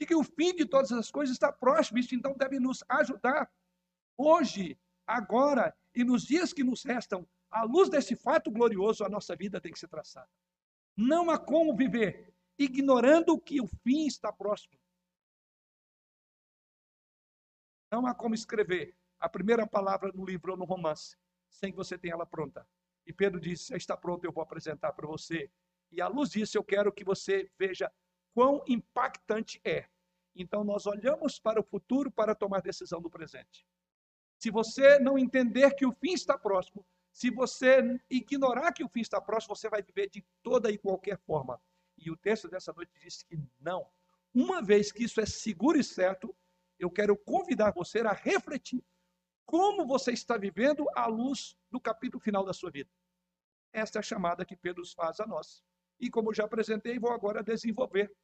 de 0.00 0.04
que 0.04 0.16
o 0.16 0.24
fim 0.24 0.52
de 0.52 0.66
todas 0.66 0.90
as 0.90 1.12
coisas 1.12 1.36
está 1.36 1.52
próximo. 1.52 2.00
Isso 2.00 2.12
então 2.12 2.34
deve 2.36 2.58
nos 2.58 2.82
ajudar 2.88 3.48
hoje, 4.18 4.76
agora 5.06 5.72
e 5.94 6.02
nos 6.02 6.24
dias 6.24 6.52
que 6.52 6.64
nos 6.64 6.82
restam. 6.82 7.24
À 7.54 7.62
luz 7.62 7.88
desse 7.88 8.16
fato 8.16 8.50
glorioso, 8.50 9.04
a 9.04 9.08
nossa 9.08 9.36
vida 9.36 9.60
tem 9.60 9.72
que 9.72 9.78
ser 9.78 9.86
traçada. 9.86 10.28
Não 10.96 11.30
há 11.30 11.38
como 11.38 11.76
viver 11.76 12.34
ignorando 12.58 13.38
que 13.38 13.60
o 13.60 13.66
fim 13.68 14.06
está 14.06 14.32
próximo. 14.32 14.74
Não 17.92 18.08
há 18.08 18.12
como 18.12 18.34
escrever 18.34 18.96
a 19.20 19.28
primeira 19.28 19.64
palavra 19.68 20.10
no 20.12 20.24
livro 20.24 20.50
ou 20.50 20.58
no 20.58 20.64
romance 20.64 21.16
sem 21.48 21.70
que 21.70 21.76
você 21.76 21.96
tenha 21.96 22.14
ela 22.14 22.26
pronta. 22.26 22.66
E 23.06 23.12
Pedro 23.12 23.38
disse: 23.40 23.72
está 23.76 23.96
pronto, 23.96 24.24
eu 24.24 24.32
vou 24.32 24.42
apresentar 24.42 24.92
para 24.92 25.06
você. 25.06 25.48
E 25.92 26.00
à 26.00 26.08
luz 26.08 26.30
disso, 26.30 26.58
eu 26.58 26.64
quero 26.64 26.92
que 26.92 27.04
você 27.04 27.48
veja 27.56 27.88
quão 28.34 28.64
impactante 28.66 29.60
é. 29.64 29.86
Então, 30.34 30.64
nós 30.64 30.86
olhamos 30.86 31.38
para 31.38 31.60
o 31.60 31.64
futuro 31.64 32.10
para 32.10 32.34
tomar 32.34 32.60
decisão 32.60 33.00
do 33.00 33.08
presente. 33.08 33.64
Se 34.40 34.50
você 34.50 34.98
não 34.98 35.16
entender 35.16 35.76
que 35.76 35.86
o 35.86 35.92
fim 35.92 36.14
está 36.14 36.36
próximo, 36.36 36.84
se 37.14 37.30
você 37.30 37.98
ignorar 38.10 38.72
que 38.72 38.84
o 38.84 38.88
fim 38.88 39.00
está 39.00 39.20
próximo, 39.20 39.56
você 39.56 39.68
vai 39.68 39.82
viver 39.82 40.10
de 40.10 40.22
toda 40.42 40.70
e 40.70 40.76
qualquer 40.76 41.18
forma. 41.18 41.60
E 41.96 42.10
o 42.10 42.16
texto 42.16 42.48
dessa 42.48 42.72
noite 42.72 42.92
diz 43.00 43.22
que 43.22 43.38
não. 43.58 43.86
Uma 44.34 44.60
vez 44.60 44.90
que 44.90 45.04
isso 45.04 45.20
é 45.20 45.26
seguro 45.26 45.78
e 45.78 45.84
certo, 45.84 46.36
eu 46.78 46.90
quero 46.90 47.16
convidar 47.16 47.72
você 47.72 48.00
a 48.00 48.12
refletir 48.12 48.84
como 49.46 49.86
você 49.86 50.12
está 50.12 50.36
vivendo 50.36 50.86
à 50.94 51.06
luz 51.06 51.56
do 51.70 51.80
capítulo 51.80 52.20
final 52.20 52.44
da 52.44 52.52
sua 52.52 52.70
vida. 52.70 52.90
Esta 53.72 53.98
é 53.98 54.00
a 54.00 54.02
chamada 54.02 54.44
que 54.44 54.56
Pedro 54.56 54.84
faz 54.94 55.20
a 55.20 55.26
nós. 55.26 55.62
E 56.00 56.10
como 56.10 56.34
já 56.34 56.44
apresentei, 56.44 56.98
vou 56.98 57.12
agora 57.12 57.42
desenvolver 57.42 58.14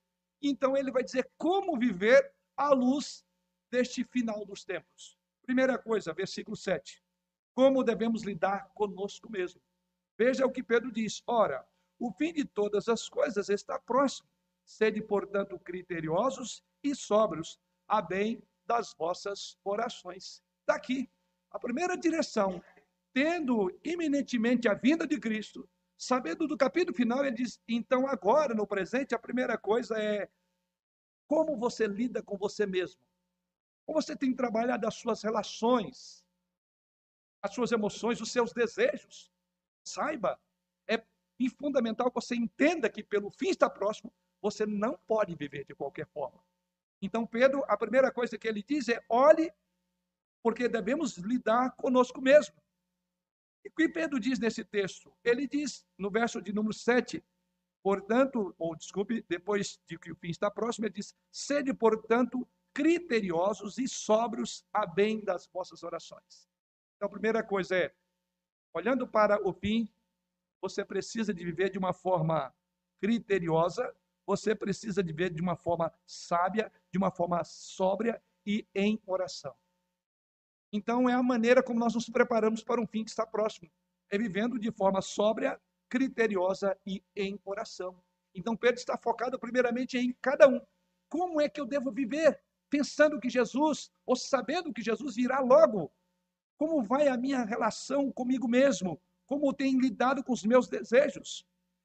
então 0.42 0.76
ele 0.76 0.90
vai 0.90 1.02
dizer 1.02 1.30
como 1.37 1.78
viver 1.78 2.32
à 2.56 2.70
luz 2.70 3.25
deste 3.70 4.04
final 4.04 4.44
dos 4.44 4.64
tempos. 4.64 5.18
Primeira 5.42 5.78
coisa, 5.78 6.12
versículo 6.12 6.56
7. 6.56 7.02
Como 7.61 7.85
devemos 7.85 8.23
lidar 8.23 8.71
conosco 8.73 9.31
mesmo? 9.31 9.61
Veja 10.17 10.47
o 10.47 10.50
que 10.50 10.62
Pedro 10.62 10.90
diz: 10.90 11.23
Ora, 11.26 11.62
o 11.99 12.11
fim 12.11 12.33
de 12.33 12.43
todas 12.43 12.88
as 12.88 13.07
coisas 13.07 13.50
está 13.50 13.79
próximo. 13.79 14.26
Sede, 14.64 15.02
portanto, 15.02 15.59
criteriosos 15.59 16.64
e 16.83 16.95
sóbrios, 16.95 17.61
a 17.87 18.00
bem 18.00 18.43
das 18.64 18.95
vossas 18.95 19.59
orações. 19.62 20.43
Daqui, 20.67 21.07
a 21.50 21.59
primeira 21.59 21.99
direção, 21.99 22.64
tendo 23.12 23.71
iminentemente 23.85 24.67
a 24.67 24.73
vinda 24.73 25.07
de 25.07 25.21
Cristo, 25.21 25.69
Sabendo 25.99 26.49
do 26.49 26.57
capítulo 26.57 26.97
final, 26.97 27.23
ele 27.23 27.37
diz: 27.37 27.61
então, 27.69 28.07
agora, 28.07 28.55
no 28.55 28.67
presente, 28.67 29.14
a 29.14 29.19
primeira 29.19 29.59
coisa 29.59 29.99
é 29.99 30.31
como 31.26 31.59
você 31.59 31.87
lida 31.87 32.23
com 32.23 32.38
você 32.38 32.64
mesmo. 32.64 33.02
Como 33.85 34.00
você 34.00 34.17
tem 34.17 34.33
trabalhado 34.33 34.88
as 34.88 34.95
suas 34.95 35.21
relações, 35.21 36.25
as 37.42 37.54
suas 37.54 37.73
emoções, 37.73 38.20
os 38.20 38.30
seus 38.30 38.52
desejos. 38.52 39.30
Saiba, 39.85 40.38
é 40.87 41.02
fundamental 41.49 42.11
que 42.11 42.20
você 42.20 42.35
entenda 42.35 42.90
que, 42.90 43.02
pelo 43.02 43.30
fim 43.30 43.49
está 43.49 43.70
próximo, 43.70 44.12
você 44.42 44.66
não 44.66 44.99
pode 45.06 45.35
viver 45.35 45.64
de 45.64 45.75
qualquer 45.75 46.06
forma. 46.06 46.42
Então, 47.00 47.26
Pedro, 47.26 47.64
a 47.66 47.76
primeira 47.76 48.12
coisa 48.12 48.37
que 48.37 48.47
ele 48.47 48.62
diz 48.62 48.88
é: 48.88 49.02
olhe, 49.09 49.50
porque 50.42 50.68
devemos 50.68 51.16
lidar 51.16 51.75
conosco 51.76 52.20
mesmo. 52.20 52.56
E 53.64 53.68
o 53.68 53.73
que 53.73 53.88
Pedro 53.88 54.20
diz 54.20 54.38
nesse 54.38 54.64
texto? 54.64 55.12
Ele 55.25 55.47
diz 55.47 55.87
no 55.97 56.11
verso 56.11 56.42
de 56.42 56.52
número 56.52 56.75
7, 56.75 57.25
portanto, 57.82 58.54
ou 58.59 58.76
desculpe, 58.76 59.25
depois 59.28 59.80
de 59.87 59.99
que 59.99 60.12
o 60.12 60.16
fim 60.16 60.30
está 60.30 60.50
próximo, 60.50 60.87
ele 60.87 60.94
diz: 60.94 61.14
sede, 61.30 61.73
portanto, 61.73 62.47
criteriosos 62.75 63.78
e 63.78 63.88
sóbrios 63.88 64.64
a 64.73 64.87
bem 64.87 65.25
das 65.25 65.47
vossas 65.47 65.82
orações. 65.82 66.50
Então, 67.00 67.09
a 67.09 67.12
primeira 67.12 67.42
coisa 67.42 67.75
é, 67.75 67.95
olhando 68.75 69.09
para 69.09 69.42
o 69.49 69.54
fim, 69.54 69.88
você 70.61 70.85
precisa 70.85 71.33
de 71.33 71.42
viver 71.42 71.71
de 71.71 71.78
uma 71.78 71.95
forma 71.95 72.54
criteriosa, 73.00 73.97
você 74.26 74.54
precisa 74.54 75.02
de 75.02 75.11
viver 75.11 75.30
de 75.30 75.40
uma 75.40 75.57
forma 75.57 75.90
sábia, 76.07 76.71
de 76.92 76.99
uma 76.99 77.11
forma 77.11 77.42
sóbria 77.42 78.23
e 78.45 78.69
em 78.75 79.00
oração. 79.07 79.57
Então, 80.71 81.09
é 81.09 81.14
a 81.14 81.23
maneira 81.23 81.62
como 81.62 81.80
nós 81.80 81.95
nos 81.95 82.07
preparamos 82.11 82.62
para 82.62 82.78
um 82.78 82.87
fim 82.87 83.02
que 83.02 83.09
está 83.09 83.26
próximo. 83.26 83.71
É 84.11 84.19
vivendo 84.19 84.59
de 84.59 84.71
forma 84.71 85.00
sóbria, 85.00 85.59
criteriosa 85.88 86.78
e 86.85 87.02
em 87.16 87.40
oração. 87.47 87.99
Então, 88.35 88.54
Pedro 88.54 88.78
está 88.78 88.99
focado 88.99 89.38
primeiramente 89.38 89.97
em 89.97 90.12
cada 90.21 90.47
um. 90.47 90.61
Como 91.09 91.40
é 91.40 91.49
que 91.49 91.62
eu 91.62 91.64
devo 91.64 91.90
viver? 91.90 92.42
Pensando 92.69 93.19
que 93.19 93.30
Jesus, 93.30 93.90
ou 94.04 94.14
sabendo 94.14 94.71
que 94.71 94.83
Jesus 94.83 95.16
virá 95.16 95.40
logo. 95.40 95.90
Como 96.61 96.83
vai 96.83 97.09
a 97.09 97.17
minha 97.17 97.43
relação 97.43 98.12
comigo 98.12 98.47
mesmo? 98.47 99.00
Como 99.25 99.50
tenho 99.50 99.81
lidado 99.81 100.23
com 100.23 100.35
os 100.35 100.45
meus 100.45 100.69
desejos? 100.69 101.43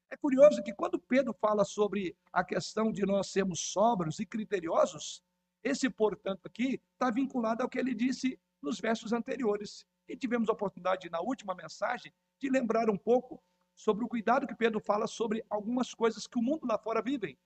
É 0.09 0.17
curioso 0.17 0.61
que 0.61 0.73
quando 0.73 0.99
Pedro 0.99 1.33
fala 1.33 1.63
sobre 1.63 2.13
a 2.29 2.43
questão 2.43 2.91
de 2.91 3.05
nós 3.05 3.27
sermos 3.27 3.61
sóbrios 3.61 4.19
e 4.19 4.25
criteriosos, 4.25 5.23
esse, 5.63 5.89
portanto, 5.89 6.47
aqui 6.47 6.81
está 6.91 7.09
vinculado 7.09 7.63
ao 7.63 7.69
que 7.69 7.79
ele 7.79 7.95
disse 7.95 8.37
nos 8.61 8.77
versos 8.77 9.13
anteriores. 9.13 9.85
E 10.09 10.17
tivemos 10.17 10.49
a 10.49 10.51
oportunidade, 10.51 11.09
na 11.09 11.21
última 11.21 11.55
mensagem, 11.55 12.13
de 12.37 12.49
lembrar 12.49 12.89
um 12.89 12.97
pouco 12.97 13.41
sobre 13.73 14.03
o 14.03 14.09
cuidado 14.09 14.45
que 14.45 14.53
Pedro 14.53 14.81
fala 14.81 15.07
sobre 15.07 15.41
algumas 15.49 15.93
coisas 15.93 16.27
que 16.27 16.37
o 16.37 16.41
mundo 16.41 16.67
lá 16.67 16.77
fora 16.77 17.01
vivem. 17.01 17.39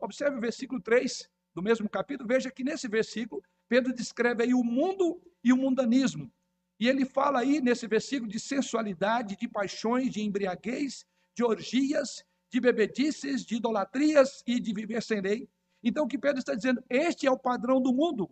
Observe 0.00 0.38
o 0.38 0.40
versículo 0.40 0.80
3 0.80 1.30
do 1.54 1.60
mesmo 1.60 1.86
capítulo, 1.86 2.26
veja 2.26 2.50
que 2.50 2.64
nesse 2.64 2.88
versículo, 2.88 3.42
Pedro 3.68 3.92
descreve 3.92 4.42
aí 4.42 4.54
o 4.54 4.64
mundo 4.64 5.20
e 5.44 5.52
o 5.52 5.56
mundanismo. 5.58 6.32
E 6.78 6.88
ele 6.88 7.04
fala 7.04 7.40
aí 7.40 7.60
nesse 7.60 7.86
versículo 7.86 8.30
de 8.30 8.38
sensualidade, 8.38 9.36
de 9.36 9.48
paixões, 9.48 10.10
de 10.10 10.22
embriaguez, 10.22 11.06
de 11.34 11.42
orgias, 11.42 12.24
de 12.50 12.60
bebedices, 12.60 13.44
de 13.44 13.56
idolatrias 13.56 14.42
e 14.46 14.60
de 14.60 14.72
viver 14.72 15.02
sem 15.02 15.20
lei. 15.20 15.48
Então 15.82 16.04
o 16.04 16.08
que 16.08 16.18
Pedro 16.18 16.38
está 16.38 16.54
dizendo, 16.54 16.82
este 16.88 17.26
é 17.26 17.30
o 17.30 17.38
padrão 17.38 17.80
do 17.80 17.92
mundo, 17.92 18.30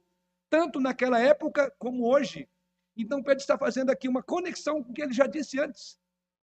tanto 0.51 0.81
naquela 0.81 1.19
época 1.19 1.71
como 1.79 2.07
hoje. 2.07 2.49
Então 2.97 3.23
Pedro 3.23 3.41
está 3.41 3.59
fazendo 3.59 3.91
aqui 3.91 4.09
uma 4.09 4.23
conexão 4.23 4.83
com 4.83 4.91
o 4.91 4.95
que 4.95 5.03
ele 5.03 5.13
já 5.13 5.27
disse 5.27 5.59
antes. 5.59 5.99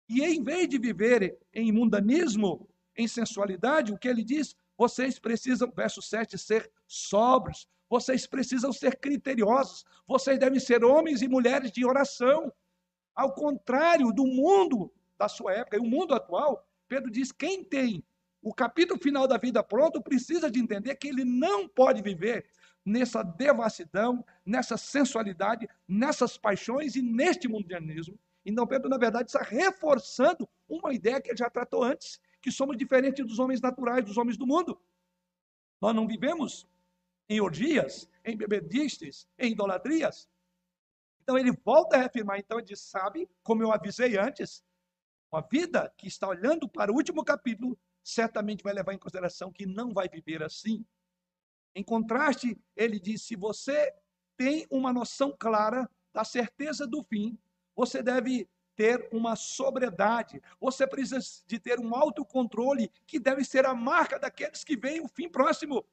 E 0.08 0.22
em 0.22 0.42
vez 0.42 0.68
de 0.68 0.78
viver 0.78 1.38
em 1.52 1.72
mundanismo, 1.72 2.68
em 2.96 3.08
sensualidade, 3.08 3.92
o 3.92 3.98
que 3.98 4.08
ele 4.08 4.22
diz, 4.22 4.54
vocês 4.76 5.18
precisam, 5.18 5.70
verso 5.74 6.02
7, 6.02 6.36
ser 6.36 6.70
sóbrios, 6.86 7.68
vocês 7.88 8.26
precisam 8.26 8.72
ser 8.72 8.98
criteriosos, 8.98 9.84
vocês 10.06 10.38
devem 10.38 10.60
ser 10.60 10.84
homens 10.84 11.22
e 11.22 11.28
mulheres 11.28 11.70
de 11.70 11.84
oração. 11.84 12.52
Ao 13.14 13.32
contrário 13.32 14.12
do 14.12 14.26
mundo 14.26 14.92
da 15.16 15.28
sua 15.28 15.52
época 15.52 15.76
e 15.76 15.80
o 15.80 15.84
mundo 15.84 16.14
atual, 16.14 16.66
Pedro 16.88 17.10
diz: 17.10 17.30
quem 17.30 17.62
tem 17.62 18.04
o 18.42 18.52
capítulo 18.52 19.00
final 19.00 19.26
da 19.26 19.38
vida 19.38 19.62
pronto 19.62 20.02
precisa 20.02 20.50
de 20.50 20.60
entender 20.60 20.94
que 20.96 21.08
ele 21.08 21.24
não 21.24 21.66
pode 21.66 22.02
viver 22.02 22.46
nessa 22.84 23.22
devassidão, 23.22 24.24
nessa 24.44 24.76
sensualidade, 24.76 25.66
nessas 25.88 26.36
paixões 26.36 26.94
e 26.96 27.02
neste 27.02 27.48
mundanismo. 27.48 28.18
Então, 28.44 28.66
Pedro, 28.66 28.90
na 28.90 28.98
verdade, 28.98 29.30
está 29.30 29.42
reforçando 29.42 30.46
uma 30.68 30.92
ideia 30.92 31.20
que 31.20 31.30
ele 31.30 31.38
já 31.38 31.48
tratou 31.48 31.82
antes, 31.82 32.20
que 32.42 32.50
somos 32.50 32.76
diferentes 32.76 33.24
dos 33.24 33.38
homens 33.38 33.62
naturais, 33.62 34.04
dos 34.04 34.18
homens 34.18 34.36
do 34.36 34.46
mundo. 34.46 34.78
Nós 35.80 35.94
não 35.94 36.06
vivemos 36.06 36.68
em 37.28 37.40
orgias, 37.40 38.08
em 38.24 38.36
bebedistes, 38.36 39.28
em 39.38 39.52
idolatrias. 39.52 40.28
Então 41.22 41.38
ele 41.38 41.52
volta 41.52 41.96
a 41.96 42.00
reafirmar, 42.00 42.38
então 42.38 42.58
ele 42.58 42.66
diz, 42.66 42.80
sabe, 42.80 43.28
como 43.42 43.62
eu 43.62 43.72
avisei 43.72 44.18
antes, 44.18 44.62
uma 45.32 45.40
vida 45.40 45.92
que 45.96 46.06
está 46.06 46.28
olhando 46.28 46.68
para 46.68 46.92
o 46.92 46.94
último 46.94 47.24
capítulo, 47.24 47.78
certamente 48.02 48.62
vai 48.62 48.74
levar 48.74 48.92
em 48.92 48.98
consideração 48.98 49.50
que 49.50 49.66
não 49.66 49.92
vai 49.92 50.08
viver 50.08 50.42
assim. 50.42 50.84
Em 51.74 51.82
contraste, 51.82 52.56
ele 52.76 53.00
diz, 53.00 53.22
se 53.22 53.34
você 53.34 53.92
tem 54.36 54.66
uma 54.70 54.92
noção 54.92 55.34
clara 55.36 55.90
da 56.12 56.24
certeza 56.24 56.86
do 56.86 57.02
fim, 57.02 57.38
você 57.74 58.02
deve 58.02 58.48
ter 58.76 59.08
uma 59.12 59.34
sobriedade, 59.34 60.42
você 60.60 60.86
precisa 60.86 61.20
de 61.46 61.58
ter 61.58 61.80
um 61.80 61.94
autocontrole 61.94 62.90
que 63.06 63.18
deve 63.18 63.44
ser 63.44 63.64
a 63.64 63.74
marca 63.74 64.18
daqueles 64.18 64.62
que 64.62 64.76
veem 64.76 65.00
o 65.00 65.08
fim 65.08 65.28
próximo. 65.28 65.84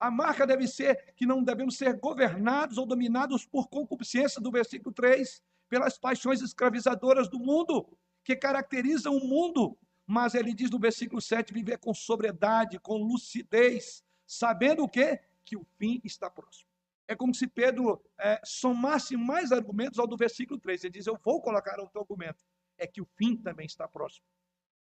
A 0.00 0.10
marca 0.10 0.46
deve 0.46 0.68
ser 0.68 1.12
que 1.14 1.26
não 1.26 1.42
devemos 1.42 1.76
ser 1.76 1.94
governados 1.98 2.78
ou 2.78 2.86
dominados 2.86 3.44
por 3.44 3.68
concupiscência, 3.68 4.40
do 4.40 4.50
versículo 4.50 4.94
3, 4.94 5.42
pelas 5.68 5.98
paixões 5.98 6.40
escravizadoras 6.40 7.28
do 7.28 7.38
mundo, 7.38 7.86
que 8.22 8.36
caracterizam 8.36 9.16
o 9.16 9.26
mundo. 9.26 9.76
Mas 10.06 10.34
ele 10.34 10.54
diz 10.54 10.70
no 10.70 10.78
versículo 10.78 11.20
7: 11.20 11.52
viver 11.52 11.78
com 11.78 11.92
sobriedade, 11.92 12.78
com 12.78 12.96
lucidez, 12.96 14.04
sabendo 14.26 14.84
o 14.84 14.88
quê? 14.88 15.20
Que 15.44 15.56
o 15.56 15.66
fim 15.78 16.00
está 16.04 16.30
próximo. 16.30 16.68
É 17.08 17.16
como 17.16 17.34
se 17.34 17.46
Pedro 17.46 18.02
é, 18.18 18.40
somasse 18.44 19.16
mais 19.16 19.50
argumentos 19.50 19.98
ao 19.98 20.06
do 20.06 20.16
versículo 20.16 20.60
3. 20.60 20.84
Ele 20.84 20.92
diz: 20.92 21.06
Eu 21.06 21.18
vou 21.24 21.40
colocar 21.40 21.80
outro 21.80 22.00
argumento. 22.00 22.44
É 22.76 22.86
que 22.86 23.00
o 23.00 23.08
fim 23.16 23.36
também 23.36 23.66
está 23.66 23.88
próximo. 23.88 24.24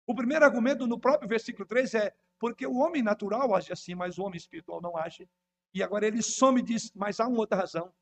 O 0.06 0.14
primeiro 0.14 0.44
argumento 0.44 0.86
no 0.86 0.98
próprio 0.98 1.28
versículo 1.28 1.66
3 1.66 1.94
é: 1.94 2.14
porque 2.42 2.66
o 2.66 2.78
homem 2.78 3.04
natural 3.04 3.54
age 3.54 3.72
assim, 3.72 3.94
mas 3.94 4.18
o 4.18 4.24
homem 4.24 4.36
espiritual 4.36 4.80
não 4.82 4.96
age. 4.96 5.30
E 5.72 5.80
agora 5.80 6.08
ele 6.08 6.20
some 6.20 6.58
e 6.58 6.64
diz: 6.64 6.90
Mas 6.92 7.20
há 7.20 7.28
uma 7.28 7.38
outra 7.38 7.56
razão. 7.56 7.94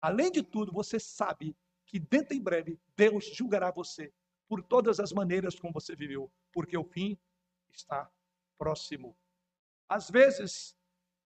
Além 0.00 0.32
de 0.32 0.42
tudo, 0.42 0.72
você 0.72 0.98
sabe 0.98 1.54
que 1.84 1.98
dentro 1.98 2.34
em 2.34 2.40
breve 2.40 2.80
Deus 2.96 3.26
julgará 3.26 3.70
você 3.70 4.10
por 4.48 4.62
todas 4.62 4.98
as 4.98 5.12
maneiras 5.12 5.60
como 5.60 5.74
você 5.74 5.94
viveu, 5.94 6.32
porque 6.50 6.74
o 6.74 6.84
fim 6.84 7.18
está 7.70 8.10
próximo. 8.56 9.14
Às 9.86 10.08
vezes, 10.08 10.74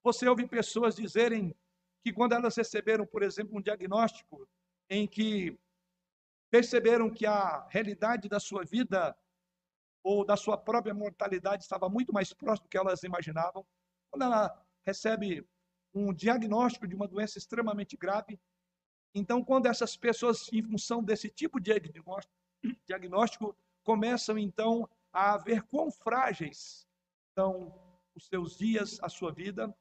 você 0.03 0.27
ouve 0.27 0.45
pessoas 0.45 0.97
dizerem 0.97 1.55
que 2.03 2.11
quando 2.11 2.33
elas 2.33 2.57
receberam, 2.57 3.07
por 3.07 3.23
exemplo, 3.23 3.57
um 3.57 3.61
diagnóstico 3.61 4.45
em 4.89 5.07
que 5.07 5.57
perceberam 6.51 7.09
que 7.09 7.25
a 7.25 7.65
realidade 7.69 8.27
da 8.27 8.41
sua 8.41 8.65
vida 8.65 9.17
ou 10.05 10.23
da 10.23 10.37
sua 10.37 10.55
própria 10.55 10.93
mortalidade 10.93 11.63
estava 11.63 11.89
muito 11.89 12.13
mais 12.13 12.31
próximo 12.31 12.67
do 12.67 12.69
que 12.69 12.77
elas 12.77 13.01
imaginavam. 13.01 13.65
Quando 14.11 14.21
ela 14.21 14.63
recebe 14.85 15.43
um 15.95 16.13
diagnóstico 16.13 16.87
de 16.87 16.93
uma 16.93 17.07
doença 17.07 17.39
extremamente 17.39 17.97
grave, 17.97 18.39
então, 19.15 19.43
quando 19.43 19.65
essas 19.65 19.97
pessoas, 19.97 20.47
em 20.53 20.61
função 20.61 21.03
desse 21.03 21.27
tipo 21.27 21.59
de 21.59 21.71
diagnóstico, 22.85 23.57
começam 23.83 24.37
então 24.37 24.87
a 25.11 25.37
ver 25.37 25.63
quão 25.63 25.89
frágeis 25.89 26.85
são 27.33 27.73
os 28.13 28.27
seus 28.27 28.57
dias, 28.57 28.99
a 29.01 29.09
sua 29.09 29.31
vida, 29.31 29.75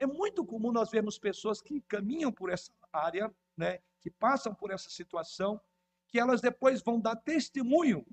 é 0.00 0.06
muito 0.06 0.44
comum 0.44 0.72
nós 0.72 0.90
vermos 0.90 1.20
pessoas 1.20 1.62
que 1.62 1.80
caminham 1.82 2.32
por 2.32 2.50
essa 2.50 2.72
área, 2.92 3.32
né, 3.56 3.78
que 4.00 4.10
passam 4.10 4.52
por 4.52 4.72
essa 4.72 4.90
situação, 4.90 5.60
que 6.08 6.18
elas 6.18 6.40
depois 6.40 6.82
vão 6.82 7.00
dar 7.00 7.14
testemunho 7.14 8.04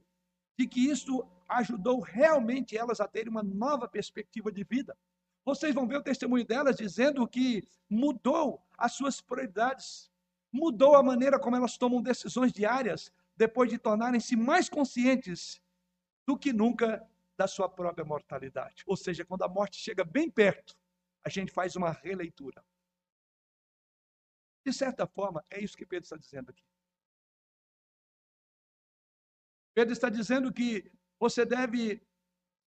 de 0.57 0.67
que 0.67 0.89
isso 0.89 1.25
ajudou 1.47 1.99
realmente 1.99 2.77
elas 2.77 2.99
a 2.99 3.07
terem 3.07 3.29
uma 3.29 3.43
nova 3.43 3.87
perspectiva 3.87 4.51
de 4.51 4.63
vida. 4.63 4.97
Vocês 5.43 5.75
vão 5.75 5.87
ver 5.87 5.97
o 5.97 6.03
testemunho 6.03 6.45
delas 6.45 6.75
dizendo 6.75 7.27
que 7.27 7.67
mudou 7.89 8.65
as 8.77 8.93
suas 8.93 9.21
prioridades, 9.21 10.11
mudou 10.51 10.95
a 10.95 11.03
maneira 11.03 11.39
como 11.39 11.55
elas 11.55 11.77
tomam 11.77 12.01
decisões 12.01 12.51
diárias, 12.51 13.11
depois 13.37 13.69
de 13.69 13.77
tornarem-se 13.77 14.35
mais 14.35 14.69
conscientes 14.69 15.61
do 16.25 16.37
que 16.37 16.51
nunca 16.51 17.07
da 17.37 17.47
sua 17.47 17.69
própria 17.69 18.05
mortalidade. 18.05 18.83
Ou 18.87 18.95
seja, 18.95 19.25
quando 19.25 19.43
a 19.43 19.47
morte 19.47 19.77
chega 19.77 20.03
bem 20.03 20.29
perto, 20.29 20.75
a 21.23 21.29
gente 21.29 21.51
faz 21.51 21.75
uma 21.75 21.91
releitura. 21.91 22.63
De 24.65 24.73
certa 24.73 25.05
forma, 25.05 25.45
é 25.49 25.59
isso 25.59 25.77
que 25.77 25.85
Pedro 25.85 26.05
está 26.05 26.17
dizendo 26.17 26.49
aqui. 26.49 26.63
Pedro 29.75 29.91
está 29.91 30.09
dizendo 30.09 30.53
que 30.53 30.89
você 31.19 31.45
deve 31.45 32.01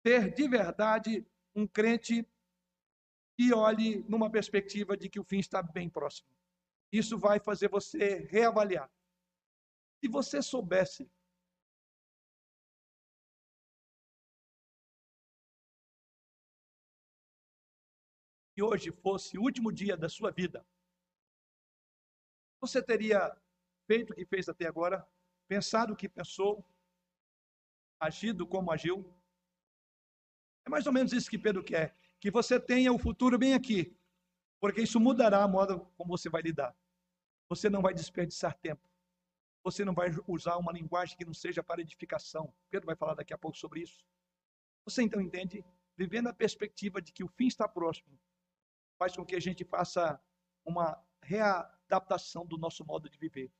ter 0.05 0.33
de 0.33 0.47
verdade 0.47 1.27
um 1.53 1.67
crente 1.67 2.25
que 3.37 3.53
olhe 3.53 4.05
numa 4.09 4.31
perspectiva 4.31 4.97
de 4.97 5.09
que 5.09 5.19
o 5.19 5.25
fim 5.25 5.41
está 5.41 5.61
bem 5.61 5.91
próximo. 5.91 6.29
Isso 6.93 7.19
vai 7.19 7.41
fazer 7.41 7.69
você 7.69 8.19
reavaliar. 8.31 8.89
Se 10.01 10.09
você 10.09 10.41
soubesse 10.41 11.11
que 18.55 18.63
hoje 18.63 18.93
fosse 18.93 19.37
o 19.37 19.43
último 19.43 19.73
dia 19.73 19.97
da 19.97 20.09
sua 20.09 20.31
vida, 20.31 20.65
você 22.61 22.81
teria 22.81 23.37
feito 23.89 24.13
o 24.13 24.15
que 24.15 24.25
fez 24.25 24.49
até 24.49 24.69
agora, 24.69 25.05
pensado 25.49 25.95
o 25.95 25.97
que 25.97 26.09
pensou, 26.09 26.65
agido 28.03 28.45
como 28.45 28.73
agiu. 28.73 29.05
É 30.67 30.71
mais 30.71 30.87
ou 30.87 30.93
menos 30.93 31.13
isso 31.13 31.31
que 31.31 31.39
Pedro 31.39 31.63
quer, 31.63 31.97
que 32.21 32.31
você 32.31 32.59
tenha 32.59 32.93
o 32.93 32.99
futuro 32.99 33.39
bem 33.39 33.55
aqui, 33.55 33.97
porque 34.61 34.83
isso 34.83 34.99
mudará 34.99 35.43
a 35.43 35.49
moda 35.49 35.79
como 35.97 36.17
você 36.17 36.29
vai 36.29 36.43
lidar. 36.43 36.77
Você 37.49 37.71
não 37.71 37.81
vai 37.81 37.95
desperdiçar 37.95 38.59
tempo. 38.59 38.83
Você 39.63 39.85
não 39.85 39.95
vai 39.95 40.11
usar 40.27 40.57
uma 40.57 40.73
linguagem 40.73 41.17
que 41.17 41.25
não 41.25 41.33
seja 41.35 41.63
para 41.63 41.81
edificação. 41.81 42.53
Pedro 42.69 42.87
vai 42.87 42.97
falar 42.97 43.15
daqui 43.15 43.33
a 43.33 43.39
pouco 43.39 43.57
sobre 43.57 43.81
isso. 43.81 44.05
Você 44.85 45.03
então 45.03 45.21
entende? 45.21 45.65
Vivendo 45.97 46.29
a 46.29 46.33
perspectiva 46.33 47.01
de 47.01 47.13
que 47.13 47.23
o 47.23 47.29
fim 47.29 47.47
está 47.47 47.69
próximo, 47.69 48.19
faz 48.99 49.15
com 49.15 49.25
que 49.25 49.37
a 49.37 49.41
gente 49.41 49.65
faça 49.65 50.21
uma 50.65 51.01
readaptação 51.23 52.45
do 52.45 52.59
nosso 52.59 52.85
modo 52.85 53.09
de 53.09 53.17
viver. 53.17 53.53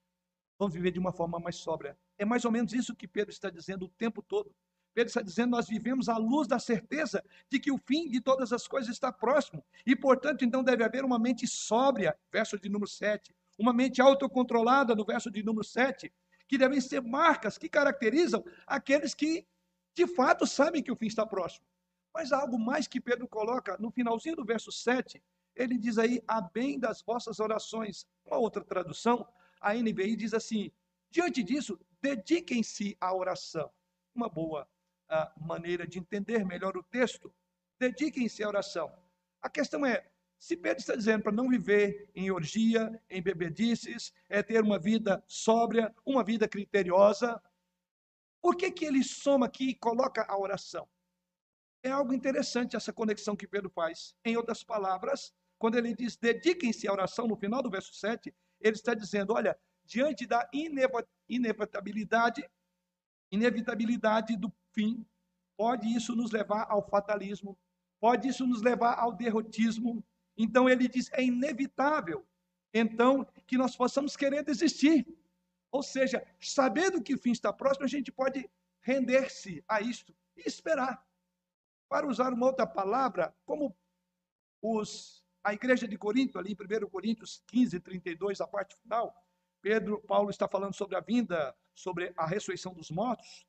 Vamos 0.59 0.75
viver 0.75 0.91
de 0.91 0.99
uma 0.99 1.13
forma 1.13 1.39
mais 1.39 1.57
sóbria. 1.57 1.97
É 2.23 2.25
mais 2.25 2.45
ou 2.45 2.53
menos 2.53 2.73
isso 2.73 2.95
que 2.95 3.09
Pedro 3.09 3.33
está 3.33 3.51
dizendo 3.51 3.87
o 3.87 3.89
tempo 3.89 4.23
todo. 4.23 4.55
Pedro 4.95 5.09
está 5.09 5.21
dizendo: 5.21 5.51
nós 5.51 5.67
vivemos 5.67 6.09
à 6.09 6.17
luz 6.17 6.47
da 6.47 6.61
certeza 6.61 7.21
de 7.51 7.59
que 7.59 7.73
o 7.73 7.77
fim 7.77 8.09
de 8.09 8.21
todas 8.21 8.53
as 8.53 8.69
coisas 8.69 8.91
está 8.91 9.11
próximo. 9.11 9.65
E, 9.85 9.97
portanto, 9.97 10.45
então 10.45 10.63
deve 10.63 10.85
haver 10.85 11.05
uma 11.05 11.19
mente 11.19 11.49
sóbria, 11.49 12.17
verso 12.31 12.57
de 12.61 12.69
número 12.69 12.89
7. 12.89 13.35
uma 13.59 13.73
mente 13.73 14.01
autocontrolada, 14.01 14.95
no 14.95 15.05
verso 15.05 15.33
de 15.33 15.43
número 15.43 15.65
7, 15.65 16.13
que 16.47 16.57
devem 16.57 16.81
ser 16.81 17.03
marcas 17.03 17.59
que 17.59 17.69
caracterizam 17.69 18.45
aqueles 18.69 19.15
que 19.15 19.45
de 19.93 20.07
fato 20.07 20.47
sabem 20.47 20.81
que 20.81 20.93
o 20.93 20.97
fim 20.97 21.07
está 21.07 21.27
próximo. 21.27 21.67
Mas 22.15 22.31
há 22.31 22.39
algo 22.41 22.57
mais 22.57 22.87
que 22.87 23.01
Pedro 23.01 23.27
coloca 23.27 23.77
no 23.81 23.91
finalzinho 23.91 24.37
do 24.37 24.45
verso 24.45 24.71
7, 24.71 25.21
ele 25.57 25.77
diz 25.77 25.99
aí, 25.99 26.23
a 26.29 26.41
bem 26.41 26.79
das 26.79 27.03
vossas 27.03 27.41
orações. 27.41 28.07
Uma 28.25 28.39
outra 28.39 28.63
tradução, 28.63 29.27
a 29.61 29.75
NVI 29.75 30.15
diz 30.15 30.33
assim: 30.33 30.71
diante 31.11 31.43
disso, 31.43 31.79
dediquem-se 32.03 32.97
à 33.01 33.15
oração. 33.15 33.71
Uma 34.15 34.29
boa 34.29 34.69
uh, 35.11 35.47
maneira 35.47 35.87
de 35.87 35.99
entender 35.99 36.45
melhor 36.45 36.77
o 36.77 36.83
texto. 36.83 37.33
Dediquem-se 37.79 38.43
à 38.43 38.49
oração. 38.49 38.93
A 39.41 39.49
questão 39.49 39.87
é: 39.87 40.07
se 40.39 40.57
Pedro 40.57 40.81
está 40.81 40.97
dizendo 40.97 41.23
para 41.23 41.33
não 41.33 41.49
viver 41.49 42.11
em 42.15 42.31
orgia, 42.31 43.01
em 43.09 43.23
bebedices, 43.23 44.13
é 44.29 44.43
ter 44.43 44.63
uma 44.63 44.79
vida 44.79 45.23
sóbria, 45.27 45.95
uma 46.05 46.25
vida 46.25 46.49
criteriosa, 46.49 47.41
por 48.41 48.57
que, 48.57 48.71
que 48.73 48.85
ele 48.85 49.05
soma 49.05 49.47
aqui 49.47 49.71
e 49.71 49.75
coloca 49.75 50.27
a 50.29 50.37
oração? 50.37 50.89
É 51.85 51.91
algo 51.91 52.13
interessante 52.13 52.77
essa 52.77 52.93
conexão 52.93 53.37
que 53.37 53.47
Pedro 53.47 53.71
faz. 53.71 54.17
Em 54.25 54.37
outras 54.37 54.63
palavras, 54.65 55.33
quando 55.59 55.79
ele 55.79 55.95
diz 55.95 56.17
dediquem-se 56.17 56.89
à 56.89 56.93
oração 56.93 57.29
no 57.29 57.37
final 57.37 57.63
do 57.63 57.71
verso 57.71 57.95
7, 57.95 58.35
ele 58.61 58.77
está 58.77 58.95
dizendo: 58.95 59.33
olha, 59.33 59.57
diante 59.93 60.27
da 60.27 60.49
inevitabilidade, 61.29 62.49
inevitabilidade 63.31 64.37
do 64.37 64.51
fim, 64.73 65.07
pode 65.55 65.87
isso 65.95 66.17
nos 66.17 66.31
levar 66.31 66.67
ao 66.71 66.89
fatalismo, 66.89 67.59
pode 68.01 68.29
isso 68.29 68.47
nos 68.47 68.63
levar 68.63 68.95
ao 68.95 69.13
derrotismo. 69.13 70.03
Então 70.35 70.67
ele 70.67 70.89
diz: 70.89 71.11
é 71.13 71.23
inevitável, 71.23 72.27
então, 72.73 73.27
que 73.47 73.59
nós 73.59 73.77
possamos 73.77 74.17
querer 74.17 74.43
desistir. 74.43 75.07
Ou 75.71 75.83
seja, 75.83 76.27
sabendo 76.41 77.03
que 77.03 77.15
o 77.15 77.19
fim 77.19 77.33
está 77.33 77.53
próximo, 77.53 77.85
a 77.85 77.89
gente 77.89 78.11
pode 78.11 78.49
render-se 78.81 79.63
a 79.69 79.83
isto 79.83 80.17
e 80.37 80.49
esperar. 80.49 81.07
Para 81.87 82.07
usar 82.07 82.33
uma 82.33 82.47
outra 82.47 82.67
palavra, 82.67 83.35
como 83.45 83.77
os, 84.63 85.23
a 85.45 85.53
igreja 85.53 85.87
de 85.87 85.99
Corinto, 85.99 86.39
ali 86.39 86.53
em 86.53 86.87
1 86.87 86.89
Coríntios 86.89 87.43
15, 87.47 87.79
32, 87.81 88.41
a 88.41 88.47
parte 88.47 88.75
final, 88.77 89.15
Pedro, 89.63 90.03
Paulo 90.03 90.29
está 90.29 90.49
falando 90.49 90.75
sobre 90.75 90.97
a 90.97 91.01
vinda, 91.01 91.55
sobre 91.73 92.13
a 92.17 92.27
ressurreição 92.27 92.75
dos 92.75 92.91
mortos, 92.91 93.47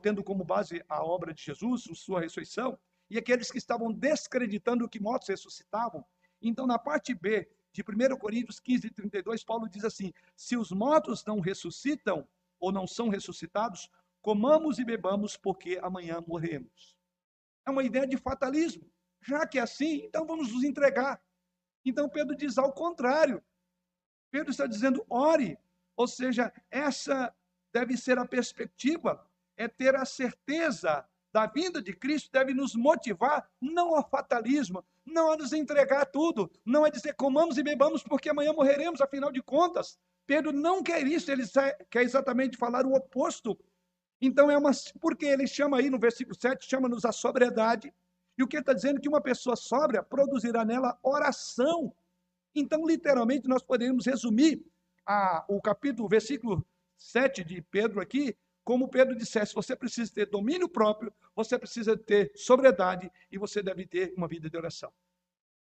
tendo 0.00 0.22
como 0.22 0.44
base 0.44 0.82
a 0.88 1.04
obra 1.04 1.34
de 1.34 1.42
Jesus, 1.42 1.84
sua 1.94 2.20
ressurreição, 2.20 2.78
e 3.10 3.18
aqueles 3.18 3.50
que 3.50 3.58
estavam 3.58 3.92
descreditando 3.92 4.88
que 4.88 5.00
mortos 5.00 5.28
ressuscitavam. 5.28 6.04
Então, 6.40 6.66
na 6.66 6.78
parte 6.78 7.12
B 7.12 7.50
de 7.72 7.82
1 7.82 8.16
Coríntios 8.16 8.60
15, 8.60 8.90
32, 8.90 9.42
Paulo 9.42 9.68
diz 9.68 9.84
assim: 9.84 10.12
Se 10.36 10.56
os 10.56 10.70
mortos 10.70 11.24
não 11.24 11.40
ressuscitam 11.40 12.26
ou 12.60 12.70
não 12.70 12.86
são 12.86 13.08
ressuscitados, 13.08 13.90
comamos 14.22 14.78
e 14.78 14.84
bebamos, 14.84 15.36
porque 15.36 15.80
amanhã 15.82 16.22
morremos. 16.26 16.96
É 17.66 17.70
uma 17.70 17.82
ideia 17.82 18.06
de 18.06 18.16
fatalismo. 18.16 18.88
Já 19.20 19.46
que 19.46 19.58
é 19.58 19.62
assim, 19.62 20.04
então 20.04 20.24
vamos 20.24 20.52
nos 20.52 20.62
entregar. 20.62 21.20
Então 21.84 22.08
Pedro 22.08 22.36
diz 22.36 22.56
ao 22.56 22.72
contrário. 22.72 23.42
Pedro 24.30 24.50
está 24.50 24.66
dizendo, 24.66 25.04
ore. 25.08 25.58
Ou 25.96 26.06
seja, 26.06 26.52
essa 26.70 27.34
deve 27.72 27.96
ser 27.96 28.18
a 28.18 28.26
perspectiva, 28.26 29.24
é 29.56 29.68
ter 29.68 29.94
a 29.94 30.04
certeza 30.04 31.04
da 31.32 31.46
vinda 31.46 31.80
de 31.80 31.92
Cristo, 31.92 32.30
deve 32.32 32.52
nos 32.52 32.74
motivar 32.74 33.48
não 33.60 33.94
ao 33.94 34.08
fatalismo, 34.08 34.84
não 35.04 35.32
a 35.32 35.36
nos 35.36 35.52
entregar 35.52 36.06
tudo, 36.06 36.50
não 36.64 36.84
a 36.84 36.88
dizer 36.88 37.14
comamos 37.14 37.58
e 37.58 37.62
bebamos 37.62 38.02
porque 38.02 38.30
amanhã 38.30 38.52
morreremos, 38.52 39.00
afinal 39.00 39.30
de 39.30 39.42
contas. 39.42 39.98
Pedro 40.26 40.52
não 40.52 40.82
quer 40.82 41.06
isso, 41.06 41.30
ele 41.30 41.44
quer 41.88 42.02
exatamente 42.02 42.56
falar 42.56 42.86
o 42.86 42.94
oposto. 42.94 43.58
Então 44.20 44.50
é 44.50 44.56
uma. 44.56 44.70
Porque 45.00 45.26
ele 45.26 45.46
chama 45.46 45.78
aí 45.78 45.88
no 45.88 45.98
versículo 45.98 46.36
7, 46.38 46.68
chama-nos 46.68 47.04
a 47.04 47.12
sobriedade. 47.12 47.92
E 48.36 48.42
o 48.42 48.46
que 48.46 48.56
ele 48.56 48.62
está 48.62 48.72
dizendo? 48.72 49.00
Que 49.00 49.08
uma 49.08 49.20
pessoa 49.20 49.56
sóbria 49.56 50.02
produzirá 50.02 50.64
nela 50.64 50.98
oração. 51.02 51.94
Então, 52.54 52.86
literalmente, 52.86 53.48
nós 53.48 53.62
poderíamos 53.62 54.06
resumir 54.06 54.64
a, 55.06 55.44
o 55.48 55.60
capítulo, 55.60 56.06
o 56.06 56.08
versículo 56.08 56.66
7 56.96 57.44
de 57.44 57.62
Pedro 57.62 58.00
aqui, 58.00 58.36
como 58.62 58.88
Pedro 58.88 59.16
dissesse, 59.16 59.54
você 59.54 59.74
precisa 59.74 60.12
ter 60.12 60.26
domínio 60.26 60.68
próprio, 60.68 61.12
você 61.34 61.58
precisa 61.58 61.96
ter 61.96 62.30
sobriedade 62.36 63.10
e 63.30 63.38
você 63.38 63.62
deve 63.62 63.86
ter 63.86 64.12
uma 64.16 64.28
vida 64.28 64.50
de 64.50 64.56
oração. 64.56 64.90
O 64.90 64.94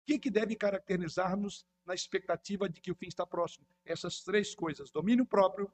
que, 0.08 0.20
que 0.20 0.30
deve 0.30 0.56
caracterizar-nos 0.56 1.66
na 1.86 1.94
expectativa 1.94 2.68
de 2.68 2.82
que 2.82 2.92
o 2.92 2.96
fim 2.96 3.08
está 3.08 3.26
próximo? 3.26 3.66
Essas 3.86 4.22
três 4.24 4.56
coisas: 4.56 4.90
domínio 4.90 5.26
próprio, 5.26 5.72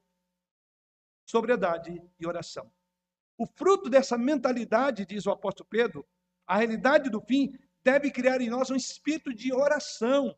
sobriedade 1.26 2.02
e 2.20 2.28
oração. 2.28 2.72
O 3.38 3.46
fruto 3.48 3.90
dessa 3.90 4.18
mentalidade, 4.18 5.06
diz 5.06 5.26
o 5.26 5.32
apóstolo 5.32 5.68
Pedro, 5.70 6.06
a 6.46 6.58
realidade 6.58 7.10
do 7.10 7.22
fim 7.22 7.58
deve 7.84 8.12
criar 8.12 8.42
em 8.42 8.50
nós 8.50 8.70
um 8.70 8.76
espírito 8.76 9.34
de 9.34 9.54
oração, 9.54 10.38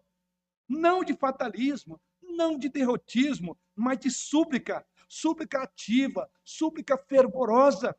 não 0.68 1.04
de 1.04 1.14
fatalismo, 1.14 2.00
não 2.22 2.58
de 2.58 2.70
derrotismo, 2.70 3.58
mas 3.76 4.00
de 4.00 4.10
súplica, 4.12 4.86
súplica 5.08 5.64
ativa, 5.64 6.30
súplica 6.44 6.98
fervorosa. 6.98 7.96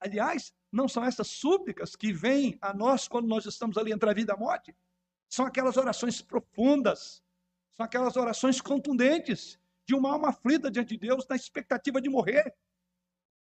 Aliás, 0.00 0.52
não 0.70 0.88
são 0.88 1.04
essas 1.04 1.28
súplicas 1.28 1.94
que 1.94 2.12
vêm 2.12 2.58
a 2.60 2.74
nós 2.74 3.06
quando 3.06 3.28
nós 3.28 3.46
estamos 3.46 3.76
ali 3.76 3.92
entre 3.92 4.08
a 4.08 4.14
vida 4.14 4.32
e 4.32 4.34
a 4.34 4.38
morte? 4.38 4.74
São 5.28 5.46
aquelas 5.46 5.76
orações 5.76 6.20
profundas, 6.20 7.22
são 7.72 7.86
aquelas 7.86 8.16
orações 8.16 8.60
contundentes 8.60 9.58
de 9.86 9.94
uma 9.94 10.12
alma 10.12 10.30
aflita 10.30 10.70
diante 10.70 10.96
de 10.96 11.06
Deus 11.08 11.26
na 11.28 11.36
expectativa 11.36 12.00
de 12.00 12.08
morrer. 12.08 12.54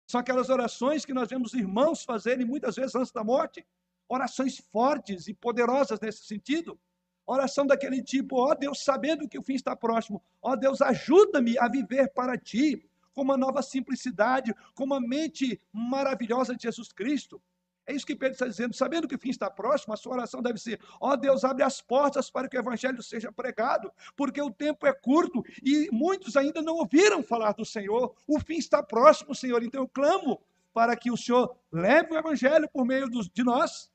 São 0.08 0.20
aquelas 0.20 0.50
orações 0.50 1.06
que 1.06 1.14
nós 1.14 1.30
vemos 1.30 1.54
irmãos 1.54 2.04
fazerem 2.04 2.46
muitas 2.46 2.76
vezes 2.76 2.96
antes 2.96 3.12
da 3.12 3.24
morte, 3.24 3.66
orações 4.08 4.58
fortes 4.58 5.28
e 5.28 5.34
poderosas 5.34 6.00
nesse 6.00 6.26
sentido. 6.26 6.80
Oração 7.28 7.68
daquele 7.68 8.02
tipo, 8.02 8.38
ó 8.38 8.52
oh 8.52 8.56
Deus, 8.56 8.84
sabendo 8.84 9.28
que 9.28 9.38
o 9.38 9.44
fim 9.44 9.54
está 9.54 9.76
próximo, 9.76 10.24
ó 10.42 10.54
oh 10.54 10.56
Deus, 10.56 10.82
ajuda-me 10.82 11.58
a 11.60 11.68
viver 11.68 12.08
para 12.14 12.38
ti, 12.38 12.90
com 13.14 13.22
uma 13.22 13.36
nova 13.36 13.62
simplicidade, 13.62 14.56
com 14.74 14.86
uma 14.86 15.02
mente 15.02 15.60
maravilhosa 15.74 16.56
de 16.56 16.64
Jesus 16.64 16.94
Cristo. 16.94 17.42
É 17.88 17.94
isso 17.94 18.06
que 18.06 18.16
Pedro 18.16 18.34
está 18.34 18.46
dizendo, 18.46 18.76
sabendo 18.76 19.08
que 19.08 19.16
o 19.16 19.20
fim 19.20 19.30
está 19.30 19.50
próximo, 19.50 19.94
a 19.94 19.98
sua 19.98 20.14
oração 20.14 20.42
deve 20.42 20.60
ser: 20.60 20.80
ó 21.00 21.12
oh 21.12 21.18
Deus, 21.18 21.46
abre 21.46 21.64
as 21.64 21.82
portas 21.82 22.30
para 22.30 22.48
que 22.50 22.58
o 22.58 22.60
evangelho 22.60 23.02
seja 23.02 23.32
pregado, 23.32 23.92
porque 24.16 24.42
o 24.42 24.52
tempo 24.52 24.86
é 24.86 24.94
curto 24.94 25.44
e 25.64 25.90
muitos 25.92 26.36
ainda 26.36 26.62
não 26.62 26.76
ouviram 26.76 27.24
falar 27.24 27.54
do 27.54 27.66
Senhor. 27.66 28.14
O 28.28 28.40
fim 28.40 28.58
está 28.58 28.84
próximo, 28.84 29.34
Senhor. 29.34 29.64
Então 29.64 29.82
eu 29.84 29.88
clamo 29.88 30.40
para 30.74 30.96
que 30.96 31.10
o 31.10 31.18
Senhor 31.18 31.56
leve 31.72 32.14
o 32.14 32.18
evangelho 32.18 32.70
por 32.70 32.86
meio 32.86 33.10
dos, 33.10 33.30
de 33.30 33.44
nós. 33.44 33.90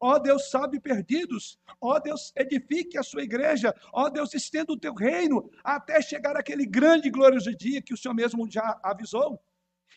Ó 0.00 0.18
Deus, 0.18 0.50
salve 0.50 0.78
perdidos. 0.78 1.58
Ó 1.80 1.98
Deus, 1.98 2.32
edifique 2.36 2.96
a 2.96 3.02
sua 3.02 3.22
igreja. 3.22 3.74
Ó 3.92 4.08
Deus, 4.08 4.32
estenda 4.32 4.72
o 4.72 4.78
teu 4.78 4.94
reino 4.94 5.50
até 5.62 6.00
chegar 6.00 6.36
aquele 6.36 6.64
grande 6.64 7.08
e 7.08 7.10
glorioso 7.10 7.54
dia 7.54 7.82
que 7.82 7.94
o 7.94 7.96
Senhor 7.96 8.14
mesmo 8.14 8.48
já 8.50 8.78
avisou. 8.82 9.40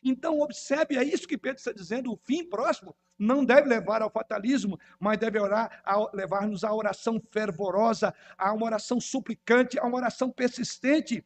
Então, 0.04 0.40
observe, 0.40 0.98
é 0.98 1.04
isso 1.04 1.28
que 1.28 1.38
Pedro 1.38 1.60
está 1.60 1.72
dizendo: 1.72 2.12
o 2.12 2.18
fim 2.18 2.44
próximo 2.44 2.96
não 3.18 3.46
deve 3.46 3.68
levar 3.68 4.02
ao 4.02 4.10
fatalismo, 4.10 4.80
mas 5.00 5.20
deve 5.20 5.38
levar-nos 6.14 6.64
à 6.64 6.74
oração 6.74 7.22
fervorosa, 7.32 8.14
a 8.36 8.52
uma 8.52 8.66
oração 8.66 9.00
suplicante, 9.00 9.80
a 9.80 9.86
uma 9.86 9.98
oração 9.98 10.32
persistente. 10.32 11.24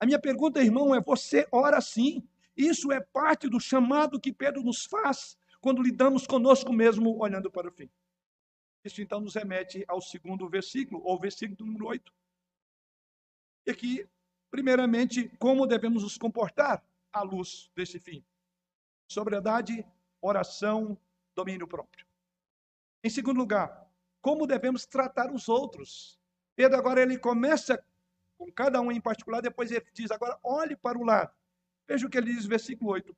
A 0.00 0.06
minha 0.06 0.18
pergunta, 0.18 0.62
irmão, 0.62 0.94
é: 0.94 1.00
você 1.00 1.46
ora 1.52 1.80
sim? 1.82 2.26
Isso 2.56 2.90
é 2.90 3.00
parte 3.00 3.48
do 3.48 3.60
chamado 3.60 4.18
que 4.18 4.32
Pedro 4.32 4.62
nos 4.62 4.84
faz 4.86 5.36
quando 5.68 5.82
lidamos 5.82 6.26
conosco 6.26 6.72
mesmo 6.72 7.18
olhando 7.18 7.50
para 7.50 7.68
o 7.68 7.70
fim. 7.70 7.90
Isso 8.82 9.02
então 9.02 9.20
nos 9.20 9.34
remete 9.34 9.84
ao 9.86 10.00
segundo 10.00 10.48
versículo, 10.48 11.02
ou 11.04 11.20
versículo 11.20 11.66
número 11.66 11.88
8. 11.88 12.10
E 13.66 13.70
aqui, 13.70 14.08
primeiramente, 14.50 15.28
como 15.38 15.66
devemos 15.66 16.02
nos 16.02 16.16
comportar 16.16 16.82
à 17.12 17.20
luz 17.20 17.70
desse 17.76 18.00
fim? 18.00 18.24
Sobriedade, 19.12 19.86
oração, 20.22 20.96
domínio 21.34 21.68
próprio. 21.68 22.06
Em 23.04 23.10
segundo 23.10 23.36
lugar, 23.36 23.86
como 24.22 24.46
devemos 24.46 24.86
tratar 24.86 25.30
os 25.30 25.50
outros? 25.50 26.18
Pedro 26.56 26.78
agora 26.78 27.02
ele 27.02 27.18
começa 27.18 27.84
com 28.38 28.50
cada 28.50 28.80
um 28.80 28.90
em 28.90 29.02
particular, 29.02 29.42
depois 29.42 29.70
ele 29.70 29.84
diz 29.92 30.10
agora 30.10 30.40
olhe 30.42 30.74
para 30.74 30.96
o 30.96 31.04
lado. 31.04 31.30
Veja 31.86 32.06
o 32.06 32.10
que 32.10 32.16
ele 32.16 32.32
diz 32.32 32.46
versículo 32.46 32.92
8. 32.92 33.14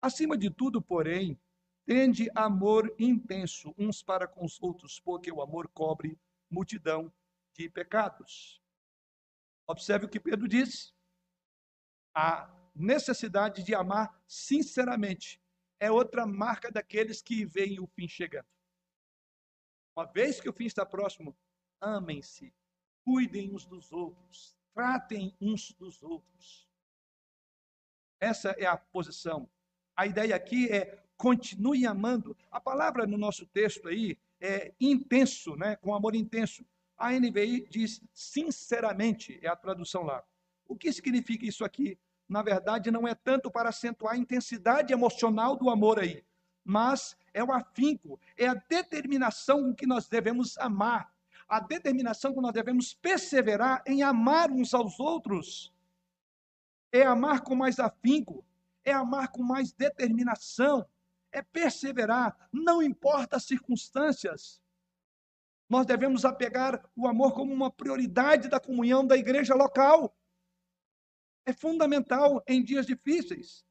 Acima 0.00 0.38
de 0.38 0.48
tudo, 0.48 0.80
porém, 0.80 1.36
Tende 1.84 2.30
amor 2.34 2.94
intenso 2.98 3.74
uns 3.76 4.02
para 4.02 4.28
com 4.28 4.44
os 4.44 4.60
outros, 4.62 5.00
porque 5.00 5.32
o 5.32 5.42
amor 5.42 5.68
cobre 5.68 6.18
multidão 6.48 7.12
de 7.54 7.68
pecados. 7.68 8.62
Observe 9.66 10.06
o 10.06 10.08
que 10.08 10.20
Pedro 10.20 10.46
diz. 10.46 10.94
A 12.14 12.48
necessidade 12.74 13.62
de 13.62 13.74
amar 13.74 14.22
sinceramente 14.26 15.40
é 15.80 15.90
outra 15.90 16.26
marca 16.26 16.70
daqueles 16.70 17.20
que 17.20 17.44
veem 17.44 17.80
o 17.80 17.86
fim 17.86 18.06
chegando. 18.06 18.46
Uma 19.96 20.06
vez 20.06 20.40
que 20.40 20.48
o 20.48 20.52
fim 20.52 20.64
está 20.64 20.86
próximo, 20.86 21.36
amem-se, 21.80 22.54
cuidem 23.04 23.52
uns 23.52 23.66
dos 23.66 23.92
outros, 23.92 24.56
tratem 24.72 25.36
uns 25.40 25.72
dos 25.72 26.02
outros. 26.02 26.68
Essa 28.20 28.50
é 28.50 28.66
a 28.66 28.76
posição. 28.76 29.50
A 29.96 30.06
ideia 30.06 30.34
aqui 30.34 30.70
é 30.70 31.01
continue 31.16 31.86
amando. 31.86 32.36
A 32.50 32.60
palavra 32.60 33.06
no 33.06 33.16
nosso 33.16 33.46
texto 33.46 33.88
aí 33.88 34.18
é 34.40 34.72
intenso, 34.80 35.56
né? 35.56 35.76
com 35.76 35.94
amor 35.94 36.14
intenso. 36.14 36.64
A 36.96 37.12
NVI 37.12 37.66
diz 37.68 38.00
sinceramente, 38.12 39.38
é 39.42 39.48
a 39.48 39.56
tradução 39.56 40.02
lá. 40.02 40.22
O 40.66 40.76
que 40.76 40.92
significa 40.92 41.46
isso 41.46 41.64
aqui? 41.64 41.98
Na 42.28 42.42
verdade, 42.42 42.90
não 42.90 43.06
é 43.06 43.14
tanto 43.14 43.50
para 43.50 43.68
acentuar 43.68 44.14
a 44.14 44.18
intensidade 44.18 44.92
emocional 44.92 45.56
do 45.56 45.68
amor 45.68 45.98
aí, 45.98 46.24
mas 46.64 47.16
é 47.34 47.42
o 47.42 47.52
afinco, 47.52 48.18
é 48.36 48.46
a 48.46 48.54
determinação 48.54 49.62
com 49.62 49.74
que 49.74 49.86
nós 49.86 50.08
devemos 50.08 50.56
amar, 50.58 51.12
a 51.48 51.60
determinação 51.60 52.32
que 52.32 52.40
nós 52.40 52.52
devemos 52.52 52.94
perseverar 52.94 53.82
em 53.86 54.02
amar 54.02 54.50
uns 54.50 54.72
aos 54.72 54.98
outros. 54.98 55.72
É 56.90 57.02
amar 57.02 57.42
com 57.42 57.54
mais 57.54 57.78
afinco, 57.78 58.44
é 58.84 58.92
amar 58.92 59.28
com 59.28 59.42
mais 59.42 59.72
determinação, 59.72 60.86
é 61.32 61.42
perseverar, 61.42 62.36
não 62.52 62.82
importa 62.82 63.36
as 63.36 63.44
circunstâncias. 63.44 64.60
Nós 65.68 65.86
devemos 65.86 66.24
apegar 66.24 66.84
o 66.94 67.06
amor 67.06 67.32
como 67.32 67.52
uma 67.52 67.70
prioridade 67.70 68.48
da 68.48 68.60
comunhão 68.60 69.06
da 69.06 69.16
igreja 69.16 69.54
local. 69.54 70.14
É 71.46 71.52
fundamental 71.52 72.42
em 72.46 72.62
dias 72.62 72.86
difíceis. 72.86 73.64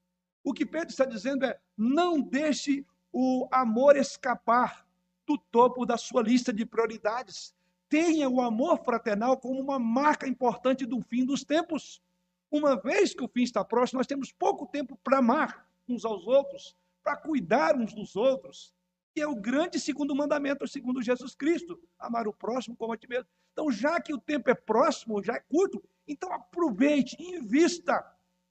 O 0.43 0.54
que 0.54 0.65
Pedro 0.65 0.89
está 0.89 1.06
dizendo 1.06 1.45
é: 1.45 1.60
não 1.78 2.19
deixe 2.19 2.86
o 3.13 3.47
amor 3.52 3.95
escapar 3.95 4.88
do 5.28 5.38
topo 5.38 5.86
da 5.86 5.97
sua 5.97 6.24
lista 6.24 6.52
de 6.52 6.65
prioridades. 6.65 7.54
Tenha 7.88 8.28
o 8.30 8.41
amor 8.41 8.84
fraternal 8.84 9.38
como 9.38 9.60
uma 9.60 9.78
marca 9.78 10.28
importante 10.28 10.86
do 10.86 11.02
fim 11.02 11.24
dos 11.26 11.43
tempos. 11.43 12.02
Uma 12.50 12.76
vez 12.76 13.13
que 13.13 13.24
o 13.24 13.28
fim 13.28 13.43
está 13.43 13.63
próximo, 13.63 14.00
nós 14.00 14.08
temos 14.08 14.32
pouco 14.32 14.65
tempo 14.65 14.97
para 15.04 15.19
amar 15.19 15.67
uns 15.88 16.04
aos 16.04 16.26
outros, 16.26 16.76
para 17.04 17.18
cuidar 17.18 17.76
uns 17.76 17.94
dos 17.94 18.16
outros. 18.16 18.74
E 19.16 19.22
é 19.22 19.28
o 19.28 19.36
grande 19.36 19.80
segundo 19.80 20.16
mandamento, 20.16 20.68
segundo 20.68 21.02
Jesus 21.02 21.36
Cristo: 21.36 21.82
amar 22.00 22.28
o 22.28 22.34
próximo 22.34 22.76
como 22.76 22.94
a 22.94 22.98
ti 22.98 23.08
mesmo. 23.08 23.28
Então, 23.52 23.72
já 23.72 24.00
que 24.00 24.14
o 24.14 24.20
tempo 24.20 24.50
é 24.50 24.56
próximo, 24.56 25.22
já 25.22 25.36
é 25.36 25.40
curto, 25.40 25.84
então 26.08 26.32
aproveite, 26.32 27.16
invista 27.20 28.02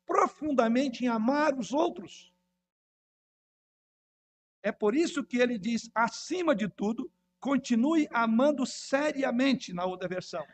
profundamente 0.05 1.05
em 1.05 1.09
amar 1.09 1.59
os 1.59 1.73
outros. 1.73 2.33
É 4.63 4.71
por 4.71 4.95
isso 4.95 5.25
que 5.25 5.39
ele 5.39 5.59
diz, 5.59 5.91
acima 5.95 6.55
de 6.55 6.69
tudo, 6.69 7.11
continue 7.39 8.07
amando 8.13 8.67
seriamente, 8.67 9.73
na 9.73 9.87
outra 9.87 10.07
versão. 10.07 10.45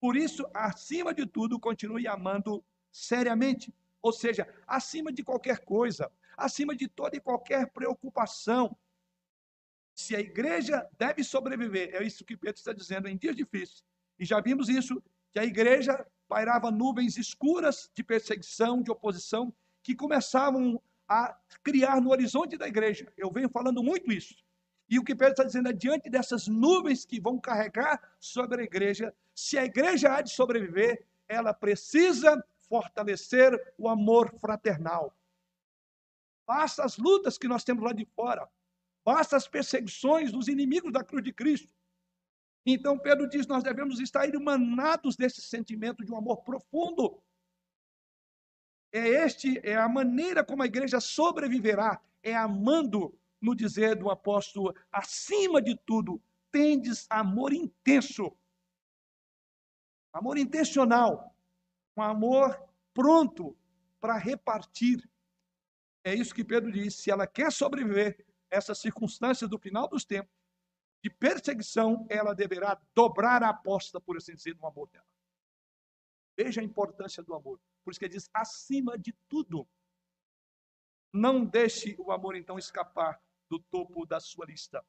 Por 0.00 0.16
isso, 0.16 0.46
acima 0.54 1.12
de 1.12 1.26
tudo, 1.26 1.60
continue 1.60 2.06
amando 2.06 2.64
seriamente. 2.90 3.74
Ou 4.00 4.12
seja, 4.12 4.48
acima 4.66 5.12
de 5.12 5.22
qualquer 5.22 5.64
coisa, 5.64 6.10
acima 6.36 6.74
de 6.74 6.88
toda 6.88 7.16
e 7.16 7.20
qualquer 7.20 7.70
preocupação. 7.70 8.76
Se 9.94 10.16
a 10.16 10.20
igreja 10.20 10.88
deve 10.98 11.22
sobreviver, 11.22 11.94
é 11.94 12.02
isso 12.02 12.24
que 12.24 12.36
Pedro 12.36 12.56
está 12.56 12.72
dizendo 12.72 13.08
em 13.08 13.16
dias 13.16 13.36
difíceis. 13.36 13.84
E 14.18 14.24
já 14.24 14.40
vimos 14.40 14.68
isso, 14.68 15.02
que 15.32 15.38
a 15.38 15.44
igreja 15.44 16.06
pairava 16.28 16.70
nuvens 16.70 17.16
escuras 17.16 17.90
de 17.94 18.02
perseguição, 18.02 18.82
de 18.82 18.90
oposição, 18.90 19.52
que 19.82 19.94
começavam 19.94 20.80
a 21.08 21.36
criar 21.62 22.00
no 22.00 22.10
horizonte 22.10 22.56
da 22.56 22.66
igreja. 22.66 23.12
Eu 23.16 23.30
venho 23.30 23.48
falando 23.48 23.82
muito 23.82 24.10
isso. 24.10 24.34
E 24.88 24.98
o 24.98 25.04
que 25.04 25.14
Pedro 25.14 25.32
está 25.32 25.44
dizendo 25.44 25.68
é: 25.68 25.72
diante 25.72 26.10
dessas 26.10 26.46
nuvens 26.46 27.04
que 27.04 27.20
vão 27.20 27.38
carregar 27.38 28.00
sobre 28.18 28.62
a 28.62 28.64
igreja, 28.64 29.14
se 29.34 29.58
a 29.58 29.64
igreja 29.64 30.14
há 30.14 30.22
de 30.22 30.30
sobreviver, 30.30 31.06
ela 31.28 31.52
precisa 31.54 32.42
fortalecer 32.68 33.52
o 33.78 33.88
amor 33.88 34.34
fraternal. 34.38 35.14
Basta 36.46 36.84
as 36.84 36.96
lutas 36.96 37.38
que 37.38 37.48
nós 37.48 37.64
temos 37.64 37.82
lá 37.82 37.92
de 37.92 38.04
fora, 38.16 38.48
basta 39.04 39.36
as 39.36 39.48
perseguições 39.48 40.30
dos 40.30 40.48
inimigos 40.48 40.92
da 40.92 41.02
cruz 41.02 41.24
de 41.24 41.32
Cristo. 41.32 41.72
Então 42.66 42.98
Pedro 42.98 43.28
diz: 43.28 43.46
nós 43.46 43.62
devemos 43.62 44.00
estar 44.00 44.28
emanados 44.28 45.16
desse 45.16 45.40
sentimento 45.40 46.04
de 46.04 46.12
um 46.12 46.16
amor 46.16 46.42
profundo 46.42 47.22
é 48.94 49.08
este 49.08 49.60
é 49.64 49.74
a 49.74 49.88
maneira 49.88 50.44
como 50.44 50.62
a 50.62 50.66
igreja 50.66 51.00
sobreviverá, 51.00 52.00
é 52.22 52.32
amando, 52.32 53.12
no 53.40 53.52
dizer 53.52 53.96
do 53.96 54.08
apóstolo, 54.08 54.72
acima 54.92 55.60
de 55.60 55.76
tudo, 55.84 56.22
tendes 56.52 57.04
amor 57.10 57.52
intenso. 57.52 58.32
Amor 60.12 60.38
intencional, 60.38 61.36
um 61.96 62.02
amor 62.02 62.56
pronto 62.94 63.56
para 64.00 64.16
repartir. 64.16 65.02
É 66.04 66.14
isso 66.14 66.34
que 66.34 66.44
Pedro 66.44 66.70
diz, 66.70 66.94
se 66.94 67.10
ela 67.10 67.26
quer 67.26 67.50
sobreviver 67.50 68.24
essas 68.50 68.78
circunstâncias 68.78 69.48
do 69.48 69.58
final 69.58 69.88
dos 69.88 70.04
tempos 70.04 70.32
de 71.02 71.10
perseguição, 71.10 72.06
ela 72.08 72.34
deverá 72.34 72.80
dobrar 72.94 73.42
a 73.42 73.50
aposta, 73.50 74.00
por 74.00 74.16
assim 74.16 74.34
dizer, 74.34 74.54
no 74.56 74.66
amor 74.66 74.88
dela. 74.88 75.06
Veja 76.36 76.60
a 76.60 76.64
importância 76.64 77.22
do 77.22 77.34
amor. 77.34 77.60
Por 77.82 77.90
isso 77.90 77.98
que 77.98 78.06
ele 78.06 78.14
diz, 78.14 78.30
acima 78.32 78.98
de 78.98 79.12
tudo. 79.28 79.68
Não 81.12 81.44
deixe 81.44 81.94
o 81.98 82.10
amor, 82.10 82.36
então, 82.36 82.58
escapar 82.58 83.22
do 83.50 83.58
topo 83.58 84.06
da 84.06 84.18
sua 84.18 84.46
lista. 84.46 84.84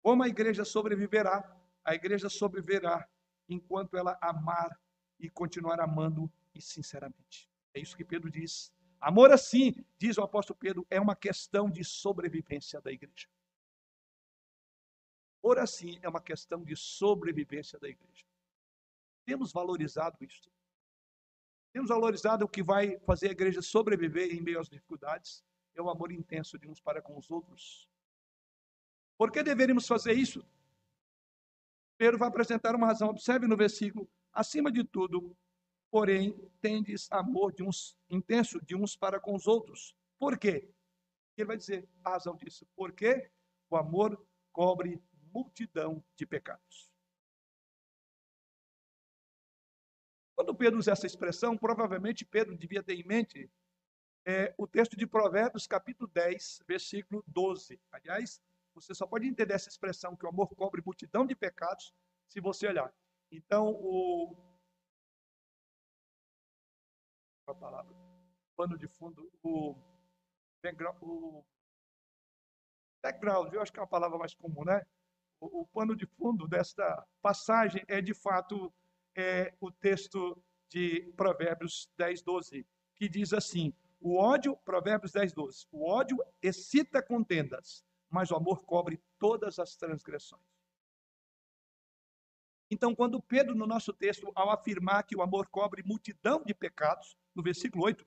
Como 0.00 0.22
a 0.22 0.28
igreja 0.28 0.64
sobreviverá? 0.64 1.56
A 1.84 1.94
igreja 1.94 2.28
sobreviverá 2.28 3.08
enquanto 3.48 3.96
ela 3.96 4.16
amar 4.20 4.80
e 5.18 5.28
continuar 5.28 5.80
amando 5.80 6.32
e 6.54 6.60
sinceramente. 6.62 7.50
É 7.74 7.80
isso 7.80 7.96
que 7.96 8.04
Pedro 8.04 8.30
diz. 8.30 8.72
Amor 9.00 9.32
assim, 9.32 9.74
diz 9.96 10.18
o 10.18 10.22
apóstolo 10.22 10.58
Pedro, 10.58 10.86
é 10.90 11.00
uma 11.00 11.14
questão 11.14 11.70
de 11.70 11.84
sobrevivência 11.84 12.80
da 12.80 12.90
igreja. 12.90 13.28
Amor 15.42 15.58
assim 15.58 15.98
é 16.02 16.08
uma 16.08 16.20
questão 16.20 16.64
de 16.64 16.76
sobrevivência 16.76 17.78
da 17.78 17.88
igreja. 17.88 18.24
Temos 19.24 19.52
valorizado 19.52 20.16
isso. 20.20 20.50
Temos 21.72 21.90
valorizado 21.90 22.44
o 22.44 22.48
que 22.48 22.62
vai 22.62 22.98
fazer 23.00 23.28
a 23.28 23.32
igreja 23.32 23.62
sobreviver 23.62 24.34
em 24.34 24.40
meio 24.40 24.58
às 24.58 24.68
dificuldades, 24.68 25.44
é 25.74 25.82
o 25.82 25.88
amor 25.88 26.10
intenso 26.10 26.58
de 26.58 26.68
uns 26.68 26.80
para 26.80 27.00
com 27.00 27.16
os 27.16 27.30
outros. 27.30 27.88
Por 29.16 29.30
que 29.30 29.42
deveríamos 29.42 29.86
fazer 29.86 30.12
isso? 30.12 30.44
Pedro 31.96 32.18
vai 32.18 32.28
apresentar 32.28 32.74
uma 32.74 32.86
razão. 32.86 33.08
Observe 33.08 33.46
no 33.46 33.56
versículo: 33.56 34.08
acima 34.32 34.70
de 34.72 34.84
tudo, 34.84 35.36
porém, 35.90 36.34
tendes 36.60 37.10
amor 37.10 37.52
de 37.52 37.62
uns 37.62 37.96
intenso 38.10 38.60
de 38.64 38.74
uns 38.74 38.96
para 38.96 39.20
com 39.20 39.34
os 39.34 39.46
outros. 39.46 39.94
Por 40.18 40.38
quê? 40.38 40.68
Ele 41.36 41.46
vai 41.46 41.56
dizer 41.56 41.88
a 42.04 42.10
razão 42.10 42.36
disso. 42.36 42.66
Porque 42.74 43.30
o 43.70 43.76
amor 43.76 44.22
cobre 44.52 45.02
multidão 45.32 46.02
de 46.16 46.26
pecados. 46.26 46.90
Quando 50.34 50.54
Pedro 50.54 50.78
usa 50.78 50.92
essa 50.92 51.06
expressão, 51.06 51.56
provavelmente 51.56 52.24
Pedro 52.24 52.56
devia 52.56 52.82
ter 52.82 52.94
em 52.94 53.04
mente 53.04 53.50
é, 54.24 54.54
o 54.56 54.66
texto 54.66 54.96
de 54.96 55.06
Provérbios, 55.06 55.66
capítulo 55.66 56.08
10, 56.12 56.62
versículo 56.66 57.24
12. 57.26 57.80
Aliás, 57.90 58.40
você 58.74 58.94
só 58.94 59.06
pode 59.06 59.26
entender 59.26 59.54
essa 59.54 59.68
expressão 59.68 60.14
que 60.14 60.24
o 60.24 60.28
amor 60.28 60.48
cobre 60.54 60.82
multidão 60.84 61.26
de 61.26 61.34
pecados 61.34 61.92
se 62.28 62.40
você 62.40 62.68
olhar. 62.68 62.92
Então, 63.30 63.68
o. 63.68 64.36
A 67.48 67.54
palavra. 67.54 67.96
Pano 68.54 68.76
de 68.76 68.86
fundo. 68.86 69.30
O. 69.42 69.74
O 71.00 71.44
background, 73.00 73.52
eu 73.52 73.62
acho 73.62 73.72
que 73.72 73.78
é 73.78 73.82
uma 73.82 73.88
palavra 73.88 74.18
mais 74.18 74.34
comum, 74.34 74.64
né? 74.64 74.84
O, 75.40 75.62
o 75.62 75.66
pano 75.66 75.96
de 75.96 76.04
fundo 76.04 76.48
desta 76.48 77.06
passagem 77.22 77.82
é, 77.86 78.02
de 78.02 78.12
fato, 78.12 78.72
é 79.16 79.54
o 79.60 79.70
texto 79.70 80.42
de 80.68 81.12
Provérbios 81.16 81.88
10, 81.96 82.22
12, 82.22 82.66
que 82.96 83.08
diz 83.08 83.32
assim: 83.32 83.72
o 84.00 84.16
ódio, 84.16 84.56
Provérbios 84.56 85.12
10, 85.12 85.32
12, 85.32 85.66
o 85.72 85.88
ódio 85.88 86.18
excita 86.42 87.00
contendas, 87.00 87.84
mas 88.10 88.30
o 88.30 88.36
amor 88.36 88.64
cobre 88.64 89.00
todas 89.18 89.58
as 89.58 89.74
transgressões. 89.76 90.42
Então, 92.70 92.94
quando 92.94 93.22
Pedro, 93.22 93.54
no 93.54 93.66
nosso 93.66 93.92
texto, 93.92 94.30
ao 94.34 94.50
afirmar 94.50 95.02
que 95.04 95.16
o 95.16 95.22
amor 95.22 95.48
cobre 95.48 95.82
multidão 95.82 96.42
de 96.44 96.52
pecados, 96.52 97.16
no 97.38 97.44
versículo 97.44 97.84
8, 97.84 98.04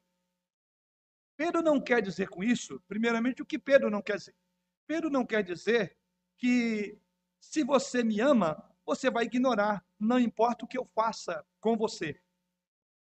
Pedro 1.37 1.61
não 1.61 1.79
quer 1.79 2.01
dizer 2.01 2.27
com 2.27 2.43
isso, 2.43 2.81
primeiramente, 2.85 3.41
o 3.41 3.45
que 3.45 3.57
Pedro 3.57 3.89
não 3.89 4.01
quer 4.01 4.17
dizer. 4.17 4.35
Pedro 4.85 5.09
não 5.09 5.25
quer 5.25 5.41
dizer 5.41 5.97
que 6.37 6.99
se 7.39 7.63
você 7.63 8.03
me 8.03 8.19
ama, 8.19 8.61
você 8.85 9.09
vai 9.09 9.23
ignorar, 9.23 9.83
não 9.97 10.19
importa 10.19 10.65
o 10.65 10.67
que 10.67 10.77
eu 10.77 10.85
faça 10.85 11.45
com 11.61 11.77
você. 11.77 12.19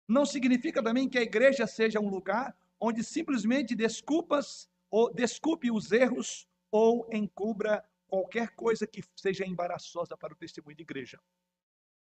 Não 0.08 0.26
significa 0.26 0.84
também 0.84 1.08
que 1.08 1.20
a 1.20 1.22
igreja 1.22 1.68
seja 1.68 2.00
um 2.00 2.10
lugar 2.10 2.58
onde 2.80 3.04
simplesmente 3.04 3.76
desculpas 3.76 4.68
ou 4.90 5.14
desculpe 5.14 5.70
os 5.72 5.92
erros 5.92 6.48
ou 6.72 7.08
encubra 7.14 7.88
qualquer 8.08 8.56
coisa 8.56 8.88
que 8.88 9.04
seja 9.16 9.46
embaraçosa 9.46 10.18
para 10.18 10.34
o 10.34 10.38
testemunho 10.38 10.76
de 10.76 10.84
igreja. 10.84 11.20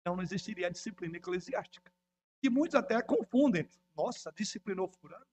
Então 0.01 0.16
não 0.16 0.23
existiria 0.23 0.68
a 0.68 0.71
disciplina 0.71 1.18
eclesiástica. 1.18 1.92
Que 2.40 2.51
muitos 2.51 2.74
até 2.74 3.01
confundem. 3.03 3.68
Nossa, 3.96 4.33
disciplinou 4.33 4.88
fulano? 4.88 5.27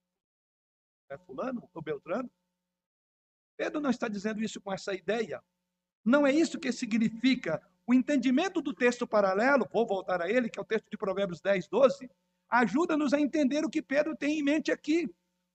É 1.10 1.18
fulano 1.18 1.70
ou 1.74 1.82
Beltrano? 1.82 2.30
Pedro 3.58 3.80
não 3.80 3.90
está 3.90 4.08
dizendo 4.08 4.42
isso 4.42 4.60
com 4.60 4.74
essa 4.74 4.94
ideia. 4.94 5.42
Não 6.04 6.26
é 6.26 6.32
isso 6.32 6.60
que 6.60 6.72
significa 6.72 7.62
o 7.88 7.94
entendimento 7.94 8.62
do 8.62 8.74
texto 8.74 9.08
paralelo, 9.08 9.68
vou 9.72 9.86
voltar 9.86 10.22
a 10.22 10.30
ele, 10.30 10.50
que 10.50 10.58
é 10.58 10.62
o 10.62 10.66
texto 10.66 10.90
de 10.90 10.98
Provérbios 10.98 11.40
10, 11.40 11.68
12, 11.68 12.10
ajuda-nos 12.50 13.14
a 13.14 13.20
entender 13.20 13.64
o 13.64 13.70
que 13.70 13.82
Pedro 13.82 14.16
tem 14.16 14.40
em 14.40 14.44
mente 14.44 14.72
aqui. 14.72 15.10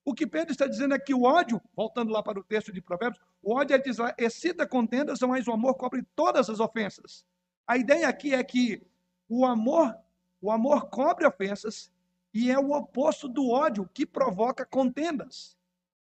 O 0.05 0.15
que 0.15 0.27
Pedro 0.27 0.53
está 0.53 0.67
dizendo 0.67 0.95
é 0.95 0.99
que 0.99 1.13
o 1.13 1.25
ódio, 1.25 1.61
voltando 1.75 2.13
lá 2.13 2.23
para 2.23 2.39
o 2.39 2.45
texto 2.45 2.73
de 2.73 2.81
Provérbios, 2.81 3.21
o 3.43 3.55
ódio 3.55 3.77
é 3.77 3.83
excita 4.19 4.67
contendas, 4.67 5.21
mas 5.21 5.47
o 5.47 5.53
amor 5.53 5.75
cobre 5.75 6.03
todas 6.15 6.49
as 6.49 6.61
ofensas. 6.61 7.25
A 7.67 7.77
ideia 7.77 8.09
aqui 8.09 8.33
é 8.35 8.43
que 8.43 8.83
o 9.29 9.45
amor, 9.45 9.95
o 10.41 10.51
amor 10.51 10.89
cobre 10.89 11.27
ofensas 11.27 11.93
e 12.33 12.51
é 12.51 12.59
o 12.59 12.73
oposto 12.73 13.29
do 13.29 13.51
ódio 13.51 13.89
que 13.93 14.07
provoca 14.07 14.65
contendas. 14.65 15.57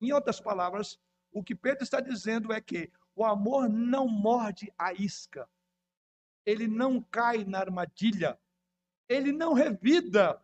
Em 0.01 0.13
outras 0.13 0.41
palavras, 0.41 0.99
o 1.33 1.43
que 1.43 1.55
Pedro 1.55 1.85
está 1.85 2.01
dizendo 2.01 2.53
é 2.53 2.61
que 2.61 2.91
o 3.15 3.25
amor 3.25 3.69
não 3.69 4.09
morde 4.09 4.73
a 4.77 4.93
isca, 4.93 5.49
ele 6.45 6.67
não 6.67 7.03
cai 7.03 7.45
na 7.45 7.59
armadilha, 7.59 8.39
ele 9.09 9.33
não 9.33 9.53
revida. 9.53 10.41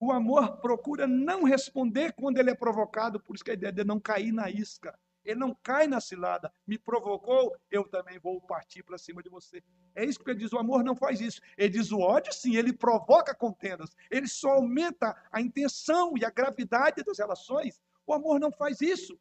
O 0.00 0.10
amor 0.10 0.58
procura 0.58 1.06
não 1.06 1.44
responder 1.44 2.12
quando 2.12 2.38
ele 2.38 2.50
é 2.50 2.54
provocado, 2.54 3.20
por 3.20 3.34
isso 3.34 3.44
que 3.44 3.50
a 3.50 3.54
ideia 3.54 3.72
de 3.72 3.84
não 3.84 4.00
cair 4.00 4.32
na 4.32 4.50
isca. 4.50 4.98
Ele 5.24 5.38
não 5.38 5.54
cai 5.62 5.86
na 5.86 6.00
cilada. 6.00 6.52
Me 6.66 6.78
provocou, 6.78 7.56
eu 7.70 7.84
também 7.84 8.18
vou 8.18 8.40
partir 8.40 8.82
para 8.82 8.98
cima 8.98 9.22
de 9.22 9.28
você. 9.28 9.62
É 9.94 10.04
isso 10.04 10.18
que 10.18 10.30
ele 10.30 10.38
diz: 10.38 10.52
o 10.52 10.58
amor 10.58 10.84
não 10.84 10.94
faz 10.94 11.20
isso. 11.20 11.40
Ele 11.56 11.70
diz: 11.70 11.90
o 11.90 12.00
ódio, 12.00 12.32
sim, 12.32 12.56
ele 12.56 12.72
provoca 12.72 13.34
contendas. 13.34 13.96
Ele 14.10 14.28
só 14.28 14.50
aumenta 14.50 15.16
a 15.32 15.40
intenção 15.40 16.16
e 16.16 16.24
a 16.24 16.30
gravidade 16.30 17.02
das 17.02 17.18
relações. 17.18 17.80
O 18.06 18.12
amor 18.12 18.38
não 18.38 18.52
faz 18.52 18.80
isso. 18.80 19.18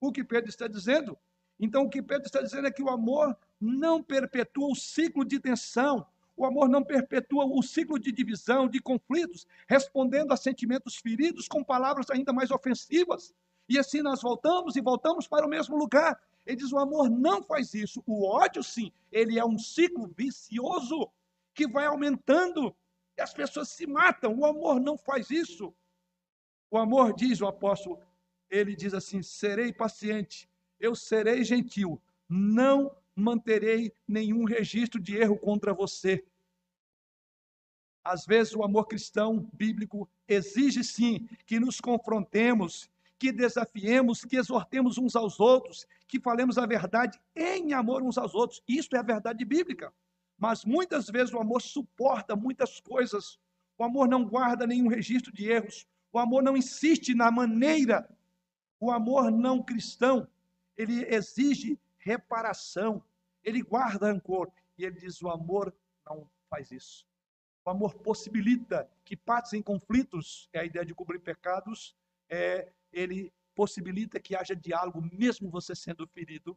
O 0.00 0.12
que 0.12 0.22
Pedro 0.22 0.50
está 0.50 0.66
dizendo? 0.66 1.18
Então, 1.58 1.84
o 1.84 1.88
que 1.88 2.02
Pedro 2.02 2.26
está 2.26 2.42
dizendo 2.42 2.66
é 2.66 2.70
que 2.70 2.82
o 2.82 2.90
amor 2.90 3.36
não 3.58 4.02
perpetua 4.02 4.68
o 4.68 4.74
ciclo 4.74 5.24
de 5.24 5.40
tensão. 5.40 6.06
O 6.36 6.44
amor 6.44 6.68
não 6.68 6.84
perpetua 6.84 7.46
o 7.46 7.62
ciclo 7.62 7.98
de 7.98 8.12
divisão, 8.12 8.68
de 8.68 8.78
conflitos, 8.78 9.46
respondendo 9.66 10.32
a 10.32 10.36
sentimentos 10.36 10.96
feridos 10.96 11.48
com 11.48 11.64
palavras 11.64 12.10
ainda 12.10 12.30
mais 12.30 12.50
ofensivas. 12.50 13.34
E 13.68 13.78
assim 13.78 14.02
nós 14.02 14.22
voltamos 14.22 14.76
e 14.76 14.80
voltamos 14.80 15.26
para 15.26 15.46
o 15.46 15.48
mesmo 15.48 15.76
lugar. 15.76 16.20
Ele 16.44 16.56
diz: 16.56 16.72
o 16.72 16.78
amor 16.78 17.10
não 17.10 17.42
faz 17.42 17.74
isso. 17.74 18.02
O 18.06 18.24
ódio, 18.24 18.62
sim, 18.62 18.92
ele 19.10 19.38
é 19.38 19.44
um 19.44 19.58
ciclo 19.58 20.06
vicioso 20.16 21.10
que 21.54 21.66
vai 21.66 21.86
aumentando 21.86 22.74
e 23.16 23.22
as 23.22 23.32
pessoas 23.32 23.68
se 23.68 23.86
matam. 23.86 24.34
O 24.34 24.44
amor 24.44 24.78
não 24.78 24.96
faz 24.96 25.30
isso. 25.30 25.74
O 26.70 26.78
amor, 26.78 27.14
diz 27.14 27.40
o 27.40 27.46
apóstolo, 27.46 28.00
ele 28.50 28.76
diz 28.76 28.94
assim: 28.94 29.22
serei 29.22 29.72
paciente, 29.72 30.48
eu 30.78 30.94
serei 30.94 31.42
gentil, 31.42 32.00
não 32.28 32.94
manterei 33.14 33.92
nenhum 34.06 34.44
registro 34.44 35.00
de 35.00 35.16
erro 35.16 35.38
contra 35.38 35.72
você. 35.72 36.24
Às 38.04 38.24
vezes, 38.24 38.54
o 38.54 38.62
amor 38.62 38.86
cristão 38.86 39.50
bíblico 39.52 40.08
exige 40.28 40.84
sim 40.84 41.26
que 41.44 41.58
nos 41.58 41.80
confrontemos, 41.80 42.88
que 43.18 43.32
desafiemos, 43.32 44.24
que 44.24 44.36
exortemos 44.36 44.98
uns 44.98 45.16
aos 45.16 45.40
outros, 45.40 45.86
que 46.06 46.20
falemos 46.20 46.58
a 46.58 46.66
verdade 46.66 47.18
em 47.34 47.72
amor 47.72 48.02
uns 48.02 48.18
aos 48.18 48.34
outros. 48.34 48.62
Isso 48.68 48.94
é 48.94 48.98
a 48.98 49.02
verdade 49.02 49.44
bíblica. 49.44 49.92
Mas 50.38 50.64
muitas 50.64 51.06
vezes 51.08 51.32
o 51.32 51.38
amor 51.38 51.62
suporta 51.62 52.36
muitas 52.36 52.80
coisas. 52.80 53.38
O 53.78 53.84
amor 53.84 54.06
não 54.08 54.24
guarda 54.24 54.66
nenhum 54.66 54.88
registro 54.88 55.32
de 55.32 55.50
erros. 55.50 55.86
O 56.12 56.18
amor 56.18 56.42
não 56.42 56.56
insiste 56.56 57.14
na 57.14 57.30
maneira. 57.30 58.08
O 58.78 58.90
amor 58.90 59.30
não 59.30 59.62
cristão, 59.62 60.28
ele 60.76 61.04
exige 61.06 61.78
reparação. 61.98 63.02
Ele 63.42 63.62
guarda 63.62 64.12
rancor. 64.12 64.50
E 64.76 64.84
ele 64.84 65.00
diz: 65.00 65.22
o 65.22 65.30
amor 65.30 65.74
não 66.04 66.28
faz 66.50 66.70
isso. 66.70 67.06
O 67.64 67.70
amor 67.70 67.94
possibilita 67.94 68.88
que 69.04 69.16
partes 69.16 69.52
em 69.52 69.62
conflitos, 69.62 70.48
é 70.52 70.60
a 70.60 70.64
ideia 70.64 70.84
de 70.84 70.94
cobrir 70.94 71.18
pecados, 71.18 71.96
é 72.28 72.70
ele 72.96 73.32
possibilita 73.54 74.18
que 74.18 74.34
haja 74.34 74.56
diálogo, 74.56 75.00
mesmo 75.12 75.50
você 75.50 75.74
sendo 75.74 76.06
ferido. 76.06 76.56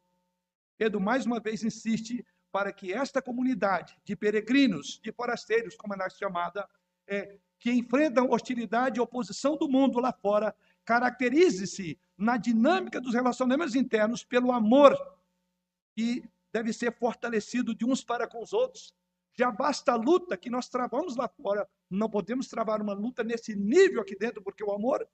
Pedro, 0.77 0.99
mais 0.99 1.25
uma 1.25 1.39
vez, 1.39 1.63
insiste 1.63 2.25
para 2.51 2.71
que 2.71 2.93
esta 2.93 3.21
comunidade 3.21 3.97
de 4.03 4.15
peregrinos, 4.15 4.99
de 5.03 5.11
forasteiros, 5.11 5.75
como 5.75 5.93
é 5.93 6.09
chamada, 6.09 6.67
é, 7.05 7.37
que 7.59 7.71
enfrentam 7.71 8.29
hostilidade 8.29 8.97
e 8.97 9.01
oposição 9.01 9.57
do 9.57 9.67
mundo 9.67 9.99
lá 9.99 10.13
fora, 10.13 10.55
caracterize-se 10.85 11.99
na 12.17 12.37
dinâmica 12.37 12.99
dos 12.99 13.13
relacionamentos 13.13 13.75
internos 13.75 14.23
pelo 14.23 14.51
amor 14.51 14.97
que 15.95 16.23
deve 16.51 16.73
ser 16.73 16.93
fortalecido 16.93 17.75
de 17.75 17.85
uns 17.85 18.03
para 18.03 18.27
com 18.27 18.41
os 18.41 18.53
outros. 18.53 18.93
Já 19.37 19.51
basta 19.51 19.91
a 19.91 19.95
luta 19.95 20.37
que 20.37 20.49
nós 20.49 20.67
travamos 20.67 21.15
lá 21.15 21.27
fora, 21.27 21.67
não 21.89 22.09
podemos 22.09 22.47
travar 22.47 22.81
uma 22.81 22.93
luta 22.93 23.23
nesse 23.23 23.55
nível 23.55 24.01
aqui 24.01 24.15
dentro, 24.17 24.41
porque 24.41 24.63
o 24.63 24.71
amor 24.71 25.07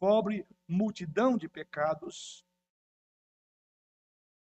cobre 0.00 0.46
multidão 0.66 1.36
de 1.36 1.46
pecados. 1.46 2.44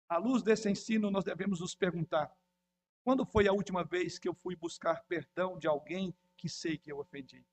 À 0.08 0.16
luz 0.16 0.42
desse 0.44 0.70
ensino, 0.70 1.10
nós 1.10 1.24
devemos 1.24 1.60
nos 1.60 1.74
perguntar: 1.74 2.32
quando 3.02 3.26
foi 3.26 3.48
a 3.48 3.52
última 3.52 3.84
vez 3.84 4.18
que 4.18 4.28
eu 4.28 4.34
fui 4.34 4.54
buscar 4.54 5.02
perdão 5.04 5.58
de 5.58 5.66
alguém 5.66 6.16
que 6.36 6.48
sei 6.48 6.78
que 6.78 6.90
eu 6.90 7.00
ofendi? 7.00 7.44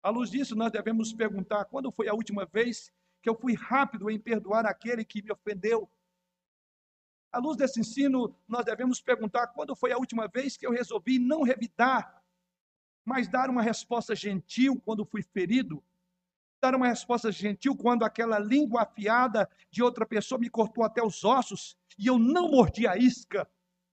À 0.00 0.10
luz 0.10 0.30
disso, 0.30 0.54
nós 0.54 0.70
devemos 0.70 1.12
perguntar: 1.12 1.64
quando 1.64 1.90
foi 1.90 2.08
a 2.08 2.14
última 2.14 2.46
vez 2.46 2.92
que 3.20 3.28
eu 3.28 3.34
fui 3.34 3.54
rápido 3.54 4.08
em 4.08 4.18
perdoar 4.18 4.64
aquele 4.66 5.04
que 5.04 5.22
me 5.22 5.32
ofendeu? 5.32 5.90
À 7.32 7.38
luz 7.38 7.56
desse 7.56 7.80
ensino, 7.80 8.32
nós 8.46 8.64
devemos 8.64 9.00
perguntar: 9.00 9.48
quando 9.48 9.74
foi 9.74 9.90
a 9.90 9.98
última 9.98 10.28
vez 10.28 10.56
que 10.56 10.64
eu 10.64 10.70
resolvi 10.70 11.18
não 11.18 11.42
revidar 11.42 12.23
mas 13.04 13.28
dar 13.28 13.50
uma 13.50 13.62
resposta 13.62 14.14
gentil 14.14 14.80
quando 14.80 15.04
fui 15.04 15.22
ferido, 15.22 15.84
dar 16.60 16.74
uma 16.74 16.88
resposta 16.88 17.30
gentil 17.30 17.76
quando 17.76 18.04
aquela 18.04 18.38
língua 18.38 18.82
afiada 18.82 19.48
de 19.70 19.82
outra 19.82 20.06
pessoa 20.06 20.38
me 20.38 20.48
cortou 20.48 20.82
até 20.82 21.02
os 21.02 21.24
ossos 21.24 21.76
e 21.98 22.06
eu 22.06 22.18
não 22.18 22.50
mordi 22.50 22.86
a 22.86 22.96
isca 22.96 23.48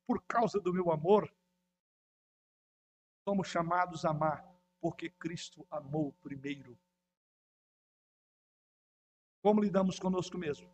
por 0.07 0.23
causa 0.23 0.59
do 0.59 0.73
meu 0.73 0.91
amor. 0.91 1.31
Somos 3.27 3.47
chamados 3.47 4.05
a 4.05 4.11
amar 4.11 4.49
porque 4.79 5.09
Cristo 5.09 5.67
amou 5.69 6.13
primeiro. 6.23 6.77
Como 9.41 9.61
lidamos 9.61 9.99
conosco 9.99 10.37
mesmo? 10.37 10.69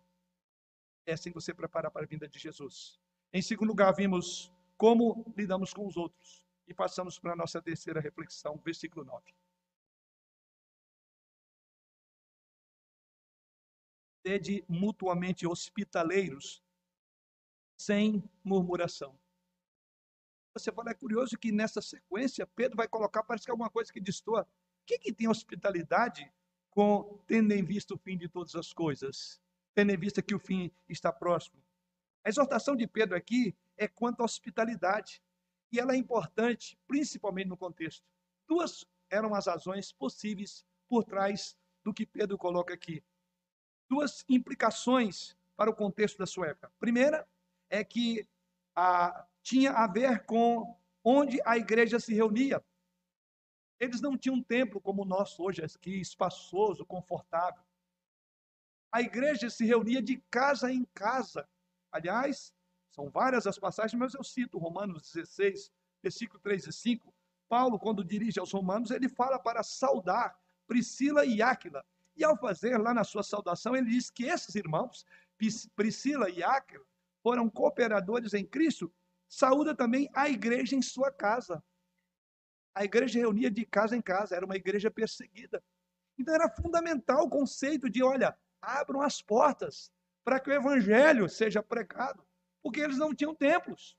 É 1.06 1.14
assim 1.14 1.30
que 1.30 1.36
você 1.36 1.54
prepara 1.54 1.90
para 1.90 2.04
a 2.04 2.08
vinda 2.08 2.28
de 2.28 2.38
Jesus. 2.38 3.00
Em 3.34 3.42
segundo 3.42 3.70
lugar, 3.70 3.94
vimos 3.94 4.52
como 4.78 5.26
lidamos 5.36 5.74
com 5.74 5.88
os 5.88 5.98
outros. 5.98 6.47
E 6.68 6.74
passamos 6.74 7.18
para 7.18 7.34
a 7.34 7.36
nossa 7.36 7.62
terceira 7.62 8.02
reflexão, 8.02 8.58
versículo 8.58 9.06
9. 9.06 9.34
Sede 14.26 14.66
mutuamente 14.68 15.48
hospitaleiros, 15.48 16.62
sem 17.78 18.22
murmuração. 18.44 19.18
Você 20.54 20.72
fala, 20.72 20.90
é 20.90 20.94
curioso 20.94 21.38
que 21.38 21.52
nessa 21.52 21.82
sequência, 21.82 22.46
Pedro 22.48 22.76
vai 22.76 22.88
colocar, 22.88 23.24
parece 23.24 23.46
que 23.46 23.52
é 23.52 23.54
alguma 23.54 23.70
coisa 23.70 23.94
que 23.94 24.02
destoa. 24.02 24.42
O 24.42 24.86
que, 24.86 24.98
que 24.98 25.14
tem 25.14 25.30
hospitalidade 25.30 26.30
com 26.72 27.22
tendo 27.28 27.54
em 27.54 27.64
vista 27.64 27.94
o 27.94 27.98
fim 27.98 28.18
de 28.18 28.28
todas 28.28 28.56
as 28.56 28.74
coisas? 28.74 29.40
Tendo 29.74 29.92
em 29.92 29.98
vista 29.98 30.22
que 30.22 30.36
o 30.36 30.40
fim 30.40 30.72
está 30.90 31.14
próximo. 31.14 31.64
A 32.24 32.30
exortação 32.30 32.76
de 32.76 32.88
Pedro 32.88 33.16
aqui 33.16 33.56
é 33.78 33.88
quanto 33.88 34.22
à 34.22 34.26
hospitalidade. 34.26 35.22
E 35.72 35.80
ela 35.80 35.94
é 35.94 35.98
importante, 35.98 36.78
principalmente 36.88 37.48
no 37.48 37.58
contexto. 37.58 38.06
Duas 38.48 38.86
eram 39.10 39.34
as 39.34 39.48
razões 39.48 39.92
possíveis 39.92 40.66
por 40.88 41.04
trás 41.04 41.58
do 41.84 41.94
que 41.94 42.06
Pedro 42.06 42.38
coloca 42.38 42.74
aqui. 42.74 43.04
Duas 43.90 44.26
implicações 44.28 45.36
para 45.56 45.70
o 45.70 45.76
contexto 45.76 46.18
da 46.18 46.26
sua 46.26 46.48
época. 46.48 46.72
Primeira 46.80 47.28
é 47.70 47.84
que 47.84 48.28
a, 48.76 49.26
tinha 49.42 49.72
a 49.72 49.88
ver 49.88 50.26
com 50.26 50.78
onde 51.04 51.42
a 51.46 51.58
igreja 51.58 52.00
se 52.00 52.14
reunia. 52.14 52.64
Eles 53.80 54.02
não 54.02 54.18
tinham 54.18 54.36
um 54.36 54.44
templo 54.44 54.82
como 54.82 55.04
o 55.04 55.06
nosso 55.06 55.44
hoje, 55.44 55.64
aqui, 55.64 56.02
espaçoso, 56.02 56.86
confortável. 56.86 57.64
A 58.92 59.02
igreja 59.02 59.50
se 59.50 59.66
reunia 59.66 60.02
de 60.02 60.18
casa 60.30 60.72
em 60.72 60.86
casa. 60.94 61.48
Aliás, 61.92 62.54
são 62.98 63.12
várias 63.12 63.46
as 63.46 63.60
passagens, 63.60 64.00
mas 64.00 64.16
eu 64.16 64.24
cito 64.24 64.58
Romanos 64.58 65.12
16, 65.14 65.72
versículo 66.02 66.40
3 66.40 66.66
e 66.66 66.74
5. 66.74 67.14
Paulo, 67.48 67.78
quando 67.78 68.04
dirige 68.04 68.40
aos 68.40 68.52
romanos, 68.52 68.90
ele 68.90 69.08
fala 69.08 69.38
para 69.38 69.62
saudar 69.62 70.36
Priscila 70.66 71.24
e 71.24 71.40
Áquila. 71.40 71.86
E 72.16 72.24
ao 72.24 72.36
fazer 72.36 72.76
lá 72.78 72.96
na 72.96 73.04
sua 73.04 73.22
saudação, 73.22 73.76
ele 73.76 73.92
diz 73.92 74.10
que 74.10 74.26
esses 74.26 74.56
irmãos, 74.56 75.06
Priscila 75.76 76.28
e 76.28 76.42
Áquila, 76.42 76.84
foram 77.22 77.48
cooperadores 77.48 78.34
em 78.34 78.44
Cristo. 78.44 78.92
Saúda 79.30 79.76
também 79.76 80.10
a 80.16 80.28
igreja 80.28 80.76
em 80.76 80.82
sua 80.82 81.12
casa. 81.12 81.64
A 82.74 82.84
igreja 82.84 83.20
reunia 83.20 83.52
de 83.52 83.64
casa 83.64 83.96
em 83.96 84.02
casa, 84.02 84.36
era 84.36 84.44
uma 84.44 84.56
igreja 84.56 84.90
perseguida. 84.90 85.64
Então 86.18 86.34
era 86.34 86.50
fundamental 86.50 87.26
o 87.26 87.30
conceito 87.30 87.92
de, 87.92 88.02
olha, 88.02 88.36
abram 88.60 89.02
as 89.02 89.22
portas 89.22 89.92
para 90.24 90.40
que 90.40 90.50
o 90.50 90.54
evangelho 90.54 91.30
seja 91.30 91.62
pregado, 91.62 92.27
porque 92.62 92.82
eles 92.82 92.98
não 92.98 93.14
tinham 93.14 93.36
templos. 93.36 93.98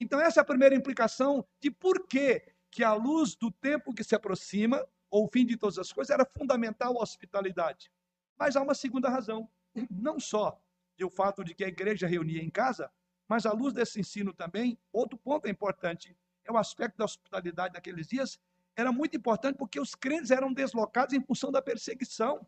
Então 0.00 0.20
essa 0.20 0.40
é 0.40 0.42
a 0.42 0.44
primeira 0.44 0.74
implicação 0.74 1.46
de 1.60 1.70
por 1.70 2.06
que 2.06 2.42
que 2.70 2.84
a 2.84 2.94
luz 2.94 3.34
do 3.34 3.50
tempo 3.50 3.92
que 3.92 4.04
se 4.04 4.14
aproxima, 4.14 4.86
ou 5.10 5.24
o 5.24 5.28
fim 5.28 5.44
de 5.44 5.56
todas 5.56 5.78
as 5.78 5.92
coisas, 5.92 6.10
era 6.10 6.24
fundamental 6.24 6.98
a 6.98 7.02
hospitalidade. 7.02 7.90
Mas 8.38 8.54
há 8.54 8.62
uma 8.62 8.74
segunda 8.74 9.08
razão, 9.08 9.50
não 9.90 10.20
só 10.20 10.58
de 10.96 11.04
o 11.04 11.10
fato 11.10 11.42
de 11.42 11.54
que 11.54 11.64
a 11.64 11.68
igreja 11.68 12.06
reunia 12.06 12.42
em 12.42 12.48
casa, 12.48 12.90
mas 13.28 13.44
à 13.44 13.52
luz 13.52 13.72
desse 13.72 13.98
ensino 13.98 14.32
também, 14.32 14.78
outro 14.92 15.18
ponto 15.18 15.48
importante 15.48 16.16
é 16.44 16.52
o 16.52 16.56
aspecto 16.56 16.96
da 16.96 17.04
hospitalidade 17.04 17.74
naqueles 17.74 18.06
dias, 18.06 18.40
era 18.76 18.92
muito 18.92 19.16
importante 19.16 19.56
porque 19.56 19.80
os 19.80 19.94
crentes 19.94 20.30
eram 20.30 20.52
deslocados 20.52 21.14
em 21.14 21.20
função 21.20 21.50
da 21.50 21.60
perseguição. 21.60 22.46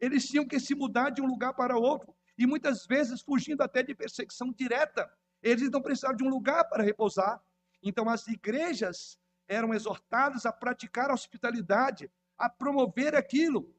Eles 0.00 0.26
tinham 0.26 0.46
que 0.46 0.58
se 0.58 0.74
mudar 0.74 1.10
de 1.10 1.20
um 1.20 1.26
lugar 1.26 1.52
para 1.54 1.76
outro 1.76 2.14
e 2.36 2.46
muitas 2.46 2.86
vezes 2.86 3.20
fugindo 3.20 3.62
até 3.62 3.82
de 3.82 3.94
perseguição 3.94 4.52
direta. 4.52 5.10
Eles 5.42 5.70
não 5.70 5.82
precisavam 5.82 6.16
de 6.16 6.24
um 6.24 6.28
lugar 6.28 6.64
para 6.64 6.82
repousar. 6.82 7.42
Então 7.82 8.08
as 8.08 8.26
igrejas 8.26 9.18
eram 9.46 9.74
exortadas 9.74 10.46
a 10.46 10.52
praticar 10.52 11.10
a 11.10 11.14
hospitalidade, 11.14 12.10
a 12.36 12.48
promover 12.48 13.14
aquilo. 13.14 13.74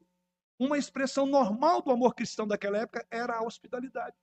Uma 0.58 0.78
expressão 0.78 1.26
normal 1.26 1.82
do 1.82 1.90
amor 1.90 2.14
cristão 2.14 2.46
daquela 2.46 2.78
época 2.78 3.06
era 3.10 3.36
a 3.36 3.42
hospitalidade. 3.42 4.16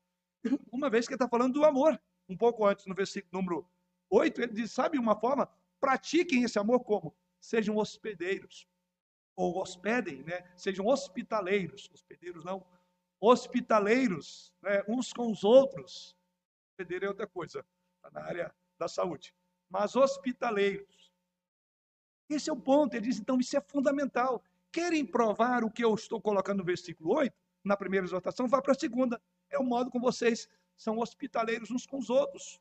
Uma 0.72 0.90
vez 0.90 1.06
que 1.06 1.14
ele 1.14 1.18
está 1.18 1.28
falando 1.28 1.54
do 1.54 1.66
amor, 1.66 2.02
um 2.28 2.36
pouco 2.36 2.66
antes, 2.66 2.86
no 2.86 2.96
versículo 2.96 3.42
número 3.42 3.70
8, 4.10 4.42
ele 4.42 4.54
diz: 4.54 4.72
sabe 4.72 4.98
uma 4.98 5.16
forma? 5.20 5.50
Pratiquem 5.80 6.44
esse 6.44 6.58
amor 6.58 6.84
como? 6.84 7.16
Sejam 7.40 7.78
hospedeiros. 7.78 8.68
Ou 9.36 9.58
hospedem, 9.60 10.24
né? 10.24 10.44
Sejam 10.56 10.86
hospitaleiros. 10.86 11.90
Hospedeiros 11.92 12.44
não. 12.46 12.66
Hospitaleiros, 13.26 14.54
né? 14.62 14.84
uns 14.86 15.14
com 15.14 15.32
os 15.32 15.46
outros. 15.46 16.14
Hospedeiro 16.72 17.06
é 17.06 17.08
outra 17.08 17.26
coisa, 17.26 17.66
está 17.96 18.12
na 18.12 18.28
área 18.28 18.54
da 18.78 18.90
saúde. 18.90 19.34
Mas 19.70 19.96
hospitaleiros. 19.96 21.10
Esse 22.30 22.50
é 22.50 22.54
o 22.54 22.60
ponto. 22.60 22.94
Ele 22.94 23.08
diz, 23.08 23.20
então, 23.20 23.40
isso 23.40 23.56
é 23.56 23.62
fundamental. 23.62 24.44
Querem 24.74 25.06
provar 25.06 25.64
o 25.64 25.72
que 25.72 25.86
eu 25.86 25.94
estou 25.94 26.20
colocando 26.20 26.58
no 26.58 26.66
versículo 26.66 27.16
8, 27.16 27.34
na 27.64 27.78
primeira 27.78 28.06
exortação, 28.06 28.46
vá 28.46 28.62
para 28.62 28.74
a 28.74 28.78
segunda. 28.78 29.22
É 29.50 29.58
o 29.58 29.64
modo 29.64 29.90
como 29.90 30.04
vocês 30.04 30.50
são 30.76 31.00
hospitaleiros 31.00 31.72
uns 31.72 31.86
com 31.86 32.00
os 32.00 32.10
outros. 32.10 32.60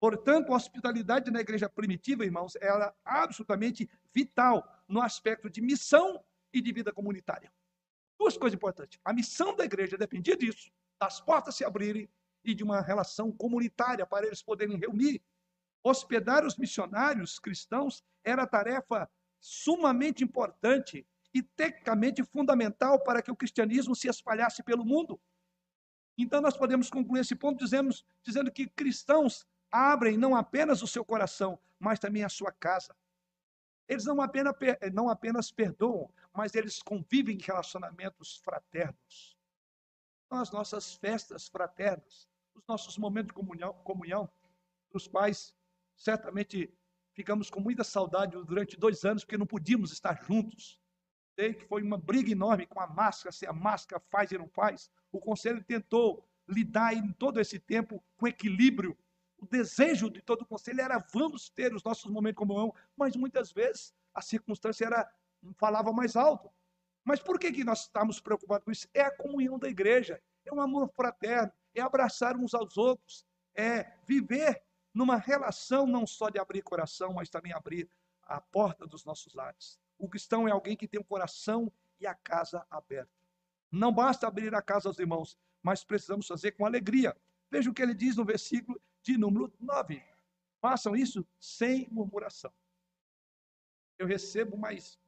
Portanto, 0.00 0.52
a 0.52 0.56
hospitalidade 0.56 1.30
na 1.30 1.40
igreja 1.40 1.68
primitiva, 1.68 2.24
irmãos, 2.24 2.56
era 2.56 2.92
absolutamente 3.04 3.88
vital 4.12 4.84
no 4.88 5.00
aspecto 5.00 5.48
de 5.48 5.60
missão 5.60 6.20
e 6.52 6.60
de 6.60 6.72
vida 6.72 6.92
comunitária. 6.92 7.52
Duas 8.18 8.36
coisas 8.36 8.56
importantes. 8.56 8.98
A 9.04 9.12
missão 9.12 9.54
da 9.54 9.64
igreja 9.64 9.96
dependia 9.96 10.36
disso, 10.36 10.70
das 11.00 11.20
portas 11.20 11.54
se 11.54 11.64
abrirem 11.64 12.10
e 12.44 12.54
de 12.54 12.64
uma 12.64 12.80
relação 12.80 13.30
comunitária 13.30 14.06
para 14.06 14.26
eles 14.26 14.42
poderem 14.42 14.76
reunir. 14.76 15.22
Hospedar 15.82 16.44
os 16.44 16.56
missionários 16.56 17.38
cristãos 17.38 18.04
era 18.24 18.46
tarefa 18.46 19.08
sumamente 19.40 20.24
importante 20.24 21.06
e 21.32 21.42
tecnicamente 21.42 22.24
fundamental 22.24 23.02
para 23.02 23.22
que 23.22 23.30
o 23.30 23.36
cristianismo 23.36 23.94
se 23.94 24.08
espalhasse 24.08 24.62
pelo 24.62 24.84
mundo. 24.84 25.20
Então, 26.16 26.40
nós 26.40 26.56
podemos 26.56 26.90
concluir 26.90 27.20
esse 27.20 27.36
ponto 27.36 27.62
dizendo, 27.62 27.94
dizendo 28.24 28.50
que 28.50 28.66
cristãos 28.66 29.46
abrem 29.70 30.16
não 30.16 30.34
apenas 30.34 30.82
o 30.82 30.86
seu 30.86 31.04
coração, 31.04 31.58
mas 31.78 32.00
também 32.00 32.24
a 32.24 32.28
sua 32.28 32.50
casa. 32.50 32.96
Eles 33.88 34.04
não 34.04 34.20
apenas, 34.20 34.54
não 34.92 35.08
apenas 35.08 35.50
perdoam, 35.50 36.12
mas 36.32 36.54
eles 36.54 36.82
convivem 36.82 37.36
em 37.36 37.42
relacionamentos 37.42 38.36
fraternos. 38.36 39.36
Então, 40.26 40.40
as 40.40 40.50
nossas 40.50 40.94
festas 40.94 41.48
fraternas, 41.48 42.28
os 42.54 42.62
nossos 42.68 42.98
momentos 42.98 43.28
de 43.28 43.34
comunhão, 43.34 43.72
comunhão 43.84 44.30
dos 44.92 45.08
pais, 45.08 45.54
certamente 45.96 46.70
ficamos 47.14 47.48
com 47.48 47.60
muita 47.60 47.82
saudade 47.82 48.32
durante 48.44 48.78
dois 48.78 49.04
anos, 49.04 49.24
porque 49.24 49.38
não 49.38 49.46
podíamos 49.46 49.90
estar 49.90 50.22
juntos. 50.22 50.78
Sei 51.34 51.54
que 51.54 51.64
foi 51.64 51.82
uma 51.82 51.96
briga 51.96 52.30
enorme 52.30 52.66
com 52.66 52.80
a 52.80 52.86
máscara, 52.86 53.32
se 53.32 53.46
a 53.46 53.52
máscara 53.52 54.02
faz 54.10 54.30
e 54.30 54.38
não 54.38 54.48
faz. 54.48 54.90
O 55.10 55.18
conselho 55.18 55.64
tentou 55.64 56.28
lidar 56.46 56.94
em 56.94 57.10
todo 57.12 57.40
esse 57.40 57.58
tempo 57.58 58.04
com 58.16 58.28
equilíbrio 58.28 58.96
o 59.38 59.46
desejo 59.46 60.10
de 60.10 60.20
todo 60.20 60.42
o 60.42 60.46
conselho 60.46 60.80
era 60.80 60.98
vamos 61.12 61.48
ter 61.48 61.72
os 61.72 61.82
nossos 61.82 62.10
momentos 62.10 62.42
de 62.42 62.46
comunhão, 62.46 62.74
mas 62.96 63.14
muitas 63.16 63.52
vezes 63.52 63.94
a 64.12 64.20
circunstância 64.20 64.84
era 64.84 65.10
falava 65.56 65.92
mais 65.92 66.16
alto. 66.16 66.50
Mas 67.04 67.20
por 67.20 67.38
que, 67.38 67.52
que 67.52 67.64
nós 67.64 67.82
estamos 67.82 68.20
preocupados 68.20 68.64
com 68.64 68.72
isso? 68.72 68.88
É 68.92 69.02
a 69.02 69.16
comunhão 69.16 69.58
da 69.58 69.68
igreja, 69.68 70.20
é 70.44 70.52
um 70.52 70.60
amor 70.60 70.90
fraterno, 70.94 71.52
é 71.74 71.80
abraçar 71.80 72.36
uns 72.36 72.52
aos 72.52 72.76
outros, 72.76 73.24
é 73.54 73.92
viver 74.06 74.62
numa 74.92 75.16
relação 75.16 75.86
não 75.86 76.06
só 76.06 76.28
de 76.28 76.38
abrir 76.38 76.62
coração, 76.62 77.14
mas 77.14 77.30
também 77.30 77.52
abrir 77.52 77.88
a 78.24 78.40
porta 78.40 78.86
dos 78.86 79.04
nossos 79.04 79.32
lares. 79.34 79.78
O 79.96 80.08
cristão 80.08 80.46
é 80.46 80.50
alguém 80.50 80.76
que 80.76 80.88
tem 80.88 81.00
o 81.00 81.04
coração 81.04 81.72
e 82.00 82.06
a 82.06 82.14
casa 82.14 82.66
aberta. 82.68 83.10
Não 83.70 83.92
basta 83.92 84.26
abrir 84.26 84.54
a 84.54 84.62
casa 84.62 84.88
aos 84.88 84.98
irmãos, 84.98 85.38
mas 85.62 85.84
precisamos 85.84 86.26
fazer 86.26 86.52
com 86.52 86.66
alegria. 86.66 87.16
Veja 87.50 87.70
o 87.70 87.74
que 87.74 87.82
ele 87.82 87.94
diz 87.94 88.16
no 88.16 88.24
versículo 88.24 88.80
de 89.02 89.16
número 89.16 89.52
9. 89.58 90.02
Façam 90.60 90.96
isso 90.96 91.26
sem 91.38 91.88
murmuração. 91.90 92.52
Eu 93.98 94.06
recebo, 94.06 94.56
mas 94.56 94.98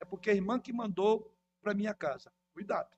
é 0.00 0.04
porque 0.04 0.30
a 0.30 0.34
irmã 0.34 0.58
que 0.58 0.72
mandou 0.72 1.34
para 1.60 1.74
minha 1.74 1.94
casa. 1.94 2.32
Cuidado. 2.52 2.96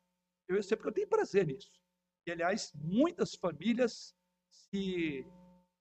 Eu 0.49 0.57
recebo 0.57 0.79
porque 0.83 0.89
eu 0.89 0.95
tenho 0.95 1.09
prazer 1.09 1.47
nisso. 1.47 1.81
E, 2.27 2.31
aliás, 2.31 2.73
muitas 2.75 3.35
famílias 3.35 4.15
se 4.51 5.27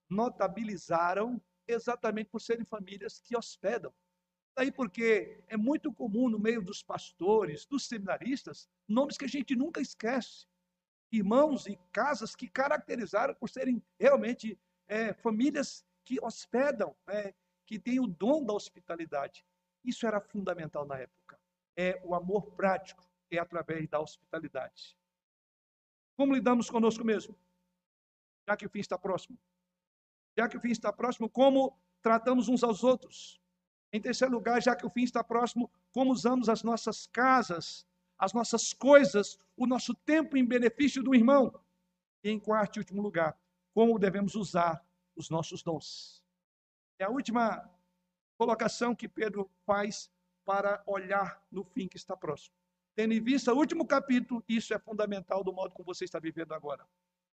notabilizaram 0.08 1.40
exatamente 1.66 2.30
por 2.30 2.40
serem 2.40 2.64
famílias 2.64 3.20
que 3.20 3.36
hospedam. 3.36 3.92
Daí 4.56 4.72
porque 4.72 5.42
é 5.46 5.56
muito 5.56 5.92
comum 5.92 6.28
no 6.28 6.38
meio 6.38 6.62
dos 6.62 6.82
pastores, 6.82 7.64
dos 7.66 7.86
seminaristas, 7.86 8.68
nomes 8.88 9.16
que 9.16 9.24
a 9.24 9.28
gente 9.28 9.54
nunca 9.54 9.80
esquece 9.80 10.46
irmãos 11.10 11.66
e 11.66 11.76
casas 11.92 12.36
que 12.36 12.48
caracterizaram 12.48 13.34
por 13.34 13.48
serem 13.48 13.82
realmente 13.98 14.58
é, 14.86 15.12
famílias 15.12 15.84
que 16.04 16.18
hospedam, 16.22 16.94
é, 17.08 17.34
que 17.66 17.78
têm 17.78 18.00
o 18.00 18.06
dom 18.06 18.44
da 18.44 18.52
hospitalidade. 18.52 19.44
Isso 19.84 20.06
era 20.06 20.20
fundamental 20.20 20.84
na 20.84 20.98
época. 20.98 21.38
É 21.76 22.00
o 22.04 22.14
amor 22.14 22.52
prático, 22.52 23.08
é 23.30 23.38
através 23.38 23.88
da 23.88 24.00
hospitalidade. 24.00 24.96
Como 26.16 26.34
lidamos 26.34 26.68
conosco 26.68 27.04
mesmo? 27.04 27.36
Já 28.46 28.56
que 28.56 28.66
o 28.66 28.70
fim 28.70 28.80
está 28.80 28.98
próximo. 28.98 29.38
Já 30.36 30.48
que 30.48 30.56
o 30.56 30.60
fim 30.60 30.70
está 30.70 30.92
próximo, 30.92 31.30
como 31.30 31.78
tratamos 32.02 32.48
uns 32.48 32.62
aos 32.62 32.84
outros? 32.84 33.40
Em 33.92 34.00
terceiro 34.00 34.32
lugar, 34.32 34.62
já 34.62 34.76
que 34.76 34.86
o 34.86 34.90
fim 34.90 35.02
está 35.02 35.24
próximo, 35.24 35.70
como 35.92 36.12
usamos 36.12 36.48
as 36.48 36.62
nossas 36.62 37.06
casas 37.06 37.86
as 38.20 38.34
nossas 38.34 38.74
coisas, 38.74 39.38
o 39.56 39.66
nosso 39.66 39.94
tempo 39.94 40.36
em 40.36 40.44
benefício 40.44 41.02
do 41.02 41.14
irmão. 41.14 41.58
E 42.22 42.28
em 42.28 42.38
quarto 42.38 42.76
e 42.76 42.80
último 42.80 43.00
lugar, 43.00 43.34
como 43.72 43.98
devemos 43.98 44.34
usar 44.34 44.84
os 45.16 45.30
nossos 45.30 45.62
dons. 45.62 46.22
É 46.98 47.04
a 47.04 47.08
última 47.08 47.66
colocação 48.36 48.94
que 48.94 49.08
Pedro 49.08 49.50
faz 49.64 50.10
para 50.44 50.82
olhar 50.86 51.42
no 51.50 51.64
fim 51.64 51.88
que 51.88 51.96
está 51.96 52.14
próximo. 52.14 52.54
Tendo 52.94 53.14
em 53.14 53.22
vista 53.22 53.54
o 53.54 53.56
último 53.56 53.86
capítulo, 53.86 54.44
isso 54.46 54.74
é 54.74 54.78
fundamental 54.78 55.42
do 55.42 55.52
modo 55.52 55.72
como 55.72 55.86
você 55.86 56.04
está 56.04 56.18
vivendo 56.18 56.52
agora. 56.52 56.86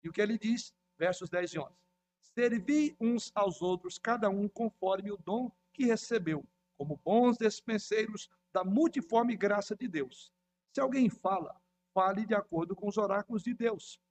E 0.03 0.09
o 0.09 0.11
que 0.11 0.21
ele 0.21 0.37
diz, 0.37 0.73
versos 0.97 1.29
10 1.29 1.53
e 1.53 1.59
11. 1.59 1.71
Servi 2.19 2.95
uns 2.99 3.31
aos 3.33 3.61
outros, 3.61 3.97
cada 3.97 4.29
um 4.29 4.49
conforme 4.49 5.11
o 5.11 5.17
dom 5.17 5.49
que 5.71 5.85
recebeu, 5.85 6.45
como 6.77 6.99
bons 7.05 7.37
despenseiros 7.37 8.29
da 8.51 8.65
multiforme 8.65 9.37
graça 9.37 9.75
de 9.77 9.87
Deus. 9.87 10.33
Se 10.73 10.81
alguém 10.81 11.09
fala, 11.09 11.55
fale 11.93 12.25
de 12.25 12.33
acordo 12.33 12.75
com 12.75 12.87
os 12.87 12.97
oráculos 12.97 13.43
de 13.43 13.53
Deus. 13.53 14.01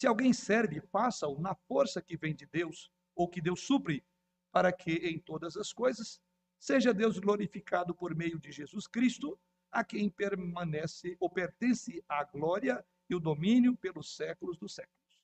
Se 0.00 0.06
alguém 0.06 0.32
serve, 0.32 0.80
faça-o 0.80 1.40
na 1.40 1.54
força 1.54 2.02
que 2.02 2.16
vem 2.16 2.34
de 2.34 2.46
Deus, 2.46 2.90
ou 3.14 3.28
que 3.28 3.40
Deus 3.40 3.60
supre, 3.60 4.04
para 4.50 4.72
que 4.72 4.92
em 4.92 5.18
todas 5.18 5.56
as 5.56 5.72
coisas 5.72 6.20
seja 6.58 6.92
Deus 6.92 7.18
glorificado 7.18 7.94
por 7.94 8.14
meio 8.14 8.38
de 8.38 8.50
Jesus 8.50 8.86
Cristo, 8.86 9.38
a 9.70 9.84
quem 9.84 10.10
permanece 10.10 11.16
ou 11.20 11.30
pertence 11.30 12.04
a 12.08 12.24
glória 12.24 12.84
e 13.08 13.14
o 13.14 13.20
domínio 13.20 13.76
pelos 13.76 14.16
séculos 14.16 14.58
dos 14.58 14.74
séculos. 14.74 15.22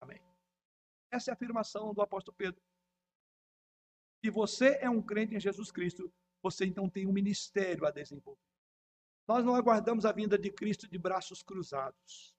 Amém. 0.00 0.20
Essa 1.10 1.30
é 1.30 1.32
a 1.32 1.34
afirmação 1.34 1.94
do 1.94 2.02
apóstolo 2.02 2.36
Pedro. 2.36 2.60
Se 4.24 4.30
você 4.30 4.78
é 4.80 4.90
um 4.90 5.00
crente 5.00 5.36
em 5.36 5.40
Jesus 5.40 5.70
Cristo, 5.70 6.12
você 6.42 6.66
então 6.66 6.90
tem 6.90 7.06
um 7.06 7.12
ministério 7.12 7.86
a 7.86 7.90
desenvolver. 7.90 8.47
Nós 9.28 9.44
não 9.44 9.54
aguardamos 9.54 10.06
a 10.06 10.12
vinda 10.12 10.38
de 10.38 10.50
Cristo 10.50 10.88
de 10.88 10.96
braços 10.96 11.42
cruzados. 11.42 12.34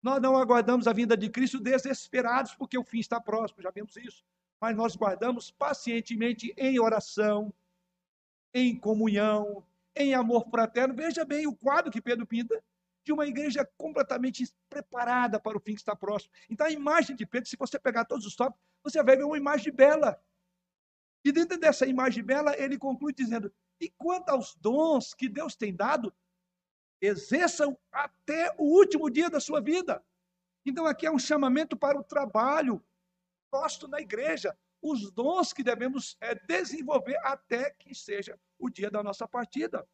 Nós 0.00 0.22
não 0.22 0.36
aguardamos 0.36 0.86
a 0.86 0.92
vinda 0.92 1.16
de 1.16 1.28
Cristo 1.28 1.58
desesperados, 1.58 2.54
porque 2.54 2.78
o 2.78 2.84
fim 2.84 3.00
está 3.00 3.20
próximo, 3.20 3.60
já 3.60 3.70
vimos 3.70 3.96
isso. 3.96 4.24
mas 4.60 4.76
nós 4.76 4.96
guardamos 4.96 5.50
pacientemente 5.50 6.54
em 6.56 6.78
oração, 6.80 7.52
em 8.54 8.78
comunhão, 8.78 9.66
em 9.94 10.14
amor 10.14 10.48
fraterno. 10.48 10.94
Veja 10.94 11.24
bem 11.24 11.46
o 11.46 11.54
quadro 11.54 11.90
que 11.90 12.00
Pedro 12.00 12.24
pinta 12.24 12.62
de 13.04 13.12
uma 13.12 13.26
igreja 13.26 13.68
completamente 13.76 14.48
preparada 14.70 15.38
para 15.38 15.58
o 15.58 15.60
fim 15.60 15.74
que 15.74 15.80
está 15.80 15.94
próximo. 15.94 16.32
Então, 16.48 16.66
a 16.66 16.70
imagem 16.70 17.14
de 17.14 17.26
Pedro, 17.26 17.48
se 17.50 17.56
você 17.56 17.78
pegar 17.78 18.06
todos 18.06 18.24
os 18.24 18.34
tópicos, 18.34 18.64
você 18.82 19.02
vai 19.02 19.16
ver 19.16 19.24
uma 19.24 19.36
imagem 19.36 19.72
bela. 19.72 20.18
E 21.22 21.32
dentro 21.32 21.58
dessa 21.58 21.84
imagem 21.84 22.22
bela, 22.22 22.56
ele 22.56 22.78
conclui 22.78 23.12
dizendo: 23.12 23.52
E 23.80 23.90
quanto 23.90 24.30
aos 24.30 24.54
dons 24.54 25.14
que 25.14 25.28
Deus 25.28 25.54
tem 25.54 25.74
dado, 25.74 26.14
exerçam 27.00 27.78
até 27.92 28.54
o 28.58 28.64
último 28.64 29.10
dia 29.10 29.28
da 29.28 29.40
sua 29.40 29.60
vida. 29.60 30.04
Então, 30.64 30.86
aqui 30.86 31.06
é 31.06 31.10
um 31.10 31.18
chamamento 31.18 31.76
para 31.76 31.98
o 31.98 32.04
trabalho 32.04 32.82
nosso 33.52 33.86
na 33.86 34.00
igreja, 34.00 34.56
os 34.82 35.10
dons 35.10 35.52
que 35.52 35.62
devemos 35.62 36.16
é, 36.20 36.34
desenvolver 36.34 37.16
até 37.24 37.70
que 37.70 37.94
seja 37.94 38.38
o 38.58 38.68
dia 38.68 38.90
da 38.90 39.02
nossa 39.02 39.28
partida. 39.28 39.86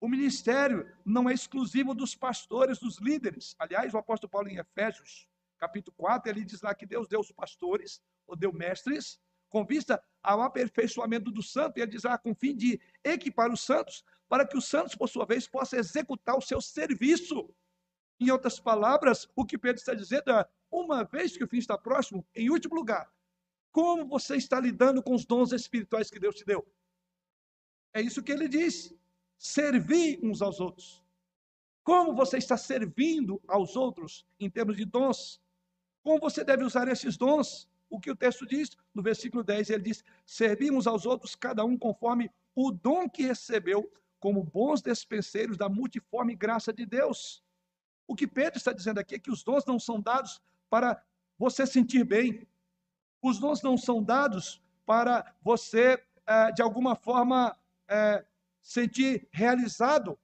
O 0.00 0.08
ministério 0.08 0.90
não 1.04 1.30
é 1.30 1.32
exclusivo 1.32 1.94
dos 1.94 2.16
pastores, 2.16 2.78
dos 2.80 2.98
líderes. 2.98 3.54
Aliás, 3.58 3.94
o 3.94 3.98
apóstolo 3.98 4.30
Paulo 4.30 4.48
em 4.48 4.56
Efésios, 4.56 5.28
capítulo 5.58 5.94
4, 5.96 6.28
ele 6.28 6.44
diz 6.44 6.60
lá 6.60 6.74
que 6.74 6.84
Deus 6.84 7.06
deu 7.06 7.20
os 7.20 7.30
pastores, 7.30 8.02
ou 8.26 8.34
deu 8.34 8.52
mestres, 8.52 9.20
com 9.52 9.66
vista 9.66 10.02
ao 10.22 10.40
aperfeiçoamento 10.40 11.30
do 11.30 11.42
santo, 11.42 11.78
e 11.78 11.82
ele 11.82 11.90
diz 11.90 12.04
lá, 12.04 12.16
com 12.16 12.34
fim 12.34 12.56
de 12.56 12.80
equipar 13.04 13.52
os 13.52 13.60
santos, 13.60 14.02
para 14.26 14.46
que 14.46 14.56
os 14.56 14.66
santos, 14.66 14.94
por 14.94 15.08
sua 15.08 15.26
vez, 15.26 15.46
possam 15.46 15.78
executar 15.78 16.36
o 16.36 16.40
seu 16.40 16.60
serviço. 16.60 17.54
Em 18.18 18.30
outras 18.30 18.58
palavras, 18.58 19.28
o 19.36 19.44
que 19.44 19.58
Pedro 19.58 19.78
está 19.78 19.92
dizendo 19.92 20.30
é, 20.30 20.48
uma 20.70 21.04
vez 21.04 21.36
que 21.36 21.44
o 21.44 21.48
fim 21.48 21.58
está 21.58 21.76
próximo, 21.76 22.26
em 22.34 22.48
último 22.48 22.74
lugar, 22.74 23.12
como 23.70 24.06
você 24.06 24.36
está 24.36 24.58
lidando 24.58 25.02
com 25.02 25.14
os 25.14 25.26
dons 25.26 25.52
espirituais 25.52 26.10
que 26.10 26.18
Deus 26.18 26.36
te 26.36 26.46
deu? 26.46 26.66
É 27.92 28.00
isso 28.00 28.22
que 28.22 28.32
ele 28.32 28.48
diz 28.48 28.94
servir 29.36 30.18
uns 30.22 30.40
aos 30.40 30.60
outros. 30.60 31.04
Como 31.84 32.14
você 32.14 32.38
está 32.38 32.56
servindo 32.56 33.42
aos 33.46 33.76
outros 33.76 34.26
em 34.40 34.48
termos 34.48 34.76
de 34.76 34.86
dons? 34.86 35.42
Como 36.02 36.18
você 36.18 36.42
deve 36.42 36.64
usar 36.64 36.88
esses 36.88 37.18
dons? 37.18 37.68
O 37.92 38.00
que 38.00 38.10
o 38.10 38.16
texto 38.16 38.46
diz, 38.46 38.70
no 38.94 39.02
versículo 39.02 39.44
10, 39.44 39.68
ele 39.68 39.82
diz: 39.82 40.02
servimos 40.24 40.86
aos 40.86 41.04
outros, 41.04 41.34
cada 41.34 41.62
um 41.62 41.76
conforme 41.76 42.30
o 42.54 42.72
dom 42.72 43.06
que 43.06 43.22
recebeu, 43.22 43.92
como 44.18 44.42
bons 44.42 44.80
despenseiros 44.80 45.58
da 45.58 45.68
multiforme 45.68 46.34
graça 46.34 46.72
de 46.72 46.86
Deus. 46.86 47.44
O 48.06 48.16
que 48.16 48.26
Pedro 48.26 48.56
está 48.56 48.72
dizendo 48.72 48.98
aqui 48.98 49.16
é 49.16 49.18
que 49.18 49.30
os 49.30 49.44
dons 49.44 49.66
não 49.66 49.78
são 49.78 50.00
dados 50.00 50.40
para 50.70 51.04
você 51.38 51.66
sentir 51.66 52.02
bem, 52.02 52.48
os 53.20 53.38
dons 53.38 53.62
não 53.62 53.76
são 53.76 54.02
dados 54.02 54.62
para 54.86 55.30
você, 55.42 56.02
eh, 56.26 56.52
de 56.52 56.62
alguma 56.62 56.96
forma, 56.96 57.54
eh, 57.88 58.24
sentir 58.62 59.28
realizado. 59.30 60.18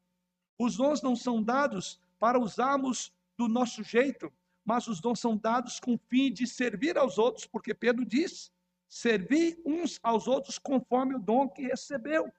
Os 0.59 0.79
dons 0.79 1.03
não 1.03 1.15
são 1.15 1.43
dados 1.43 2.01
para 2.19 2.39
usarmos 2.39 3.13
do 3.37 3.47
nosso 3.47 3.83
jeito, 3.83 4.33
mas 4.69 4.87
os 4.87 5.01
dons 5.01 5.19
são 5.19 5.35
dados 5.35 5.81
com 5.81 5.95
o 5.95 5.99
fim 6.11 6.31
de 6.31 6.47
servir 6.47 6.99
aos 6.99 7.17
outros, 7.17 7.47
porque 7.47 7.73
Pedro 7.73 8.05
diz: 8.05 8.53
servir 8.87 9.59
uns 9.65 9.99
aos 10.03 10.29
outros 10.29 10.59
conforme 10.59 11.15
o 11.15 11.19
dom 11.19 11.49
que 11.49 11.63
recebeu. 11.63 12.31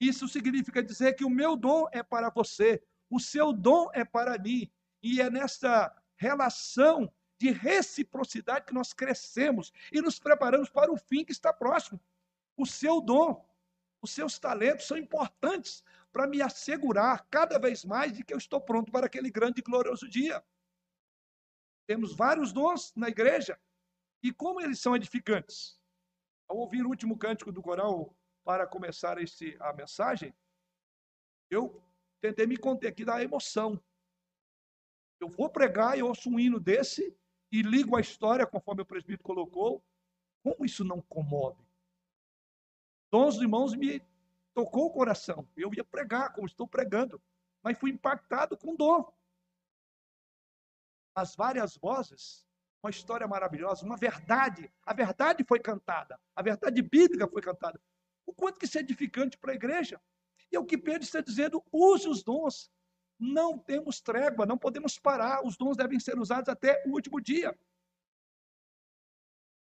Isso 0.00 0.26
significa 0.26 0.82
dizer 0.82 1.14
que 1.14 1.24
o 1.24 1.30
meu 1.30 1.56
dom 1.56 1.86
é 1.92 2.02
para 2.02 2.30
você, 2.30 2.82
o 3.08 3.20
seu 3.20 3.52
dom 3.52 3.88
é 3.94 4.04
para 4.04 4.36
mim, 4.36 4.68
e 5.00 5.20
é 5.20 5.30
nessa 5.30 5.94
relação 6.16 7.08
de 7.38 7.52
reciprocidade 7.52 8.66
que 8.66 8.74
nós 8.74 8.92
crescemos 8.92 9.72
e 9.92 10.02
nos 10.02 10.18
preparamos 10.18 10.68
para 10.68 10.92
o 10.92 10.96
fim 10.96 11.24
que 11.24 11.30
está 11.30 11.52
próximo. 11.52 12.00
O 12.56 12.66
seu 12.66 13.00
dom 13.00 13.48
os 14.02 14.10
seus 14.10 14.38
talentos 14.38 14.86
são 14.86 14.98
importantes 14.98 15.82
para 16.12 16.26
me 16.26 16.42
assegurar 16.42 17.26
cada 17.30 17.58
vez 17.58 17.86
mais 17.86 18.12
de 18.12 18.22
que 18.22 18.34
eu 18.34 18.38
estou 18.38 18.60
pronto 18.60 18.92
para 18.92 19.06
aquele 19.06 19.30
grande 19.30 19.60
e 19.60 19.62
glorioso 19.62 20.06
dia. 20.06 20.44
Temos 21.86 22.14
vários 22.14 22.52
dons 22.52 22.92
na 22.94 23.08
igreja 23.08 23.58
e 24.22 24.32
como 24.32 24.60
eles 24.60 24.80
são 24.80 24.96
edificantes. 24.96 25.78
Ao 26.48 26.56
ouvir 26.56 26.84
o 26.84 26.88
último 26.88 27.18
cântico 27.18 27.52
do 27.52 27.62
coral 27.62 28.14
para 28.42 28.66
começar 28.66 29.18
esse, 29.18 29.56
a 29.60 29.72
mensagem, 29.72 30.34
eu 31.50 31.82
tentei 32.20 32.46
me 32.46 32.56
conter 32.56 32.88
aqui 32.88 33.04
da 33.04 33.22
emoção. 33.22 33.82
Eu 35.20 35.28
vou 35.28 35.48
pregar 35.48 35.98
e 35.98 36.02
ouço 36.02 36.28
um 36.28 36.38
hino 36.38 36.58
desse 36.60 37.16
e 37.50 37.62
ligo 37.62 37.96
a 37.96 38.00
história, 38.00 38.46
conforme 38.46 38.82
o 38.82 38.86
presbítero 38.86 39.22
colocou. 39.22 39.82
Como 40.42 40.64
isso 40.64 40.84
não 40.84 41.00
comove? 41.00 41.64
dons 43.14 43.36
irmãos 43.36 43.76
me 43.76 44.02
tocou 44.52 44.86
o 44.86 44.90
coração. 44.90 45.46
Eu 45.56 45.72
ia 45.72 45.84
pregar, 45.84 46.32
como 46.32 46.48
estou 46.48 46.66
pregando, 46.66 47.22
mas 47.62 47.78
fui 47.78 47.92
impactado 47.92 48.56
com 48.56 48.74
dom. 48.74 49.08
As 51.14 51.36
várias 51.36 51.76
vozes, 51.76 52.44
uma 52.82 52.90
história 52.90 53.26
maravilhosa, 53.26 53.84
uma 53.84 53.96
verdade. 53.96 54.72
A 54.84 54.92
verdade 54.92 55.44
foi 55.44 55.60
cantada, 55.60 56.18
a 56.34 56.42
verdade 56.42 56.82
bíblica 56.82 57.28
foi 57.28 57.40
cantada. 57.40 57.80
O 58.26 58.32
quanto 58.32 58.58
que 58.58 58.64
isso 58.64 58.78
é 58.78 58.80
edificante 58.80 59.38
para 59.38 59.52
a 59.52 59.54
igreja. 59.54 60.00
E 60.50 60.56
é 60.56 60.58
o 60.58 60.64
que 60.64 60.78
Pedro 60.78 61.02
está 61.02 61.20
dizendo: 61.20 61.62
use 61.72 62.08
os 62.08 62.22
dons. 62.22 62.70
Não 63.16 63.56
temos 63.56 64.00
trégua, 64.00 64.44
não 64.44 64.58
podemos 64.58 64.98
parar. 64.98 65.46
Os 65.46 65.56
dons 65.56 65.76
devem 65.76 66.00
ser 66.00 66.18
usados 66.18 66.48
até 66.48 66.82
o 66.84 66.90
último 66.90 67.20
dia. 67.20 67.56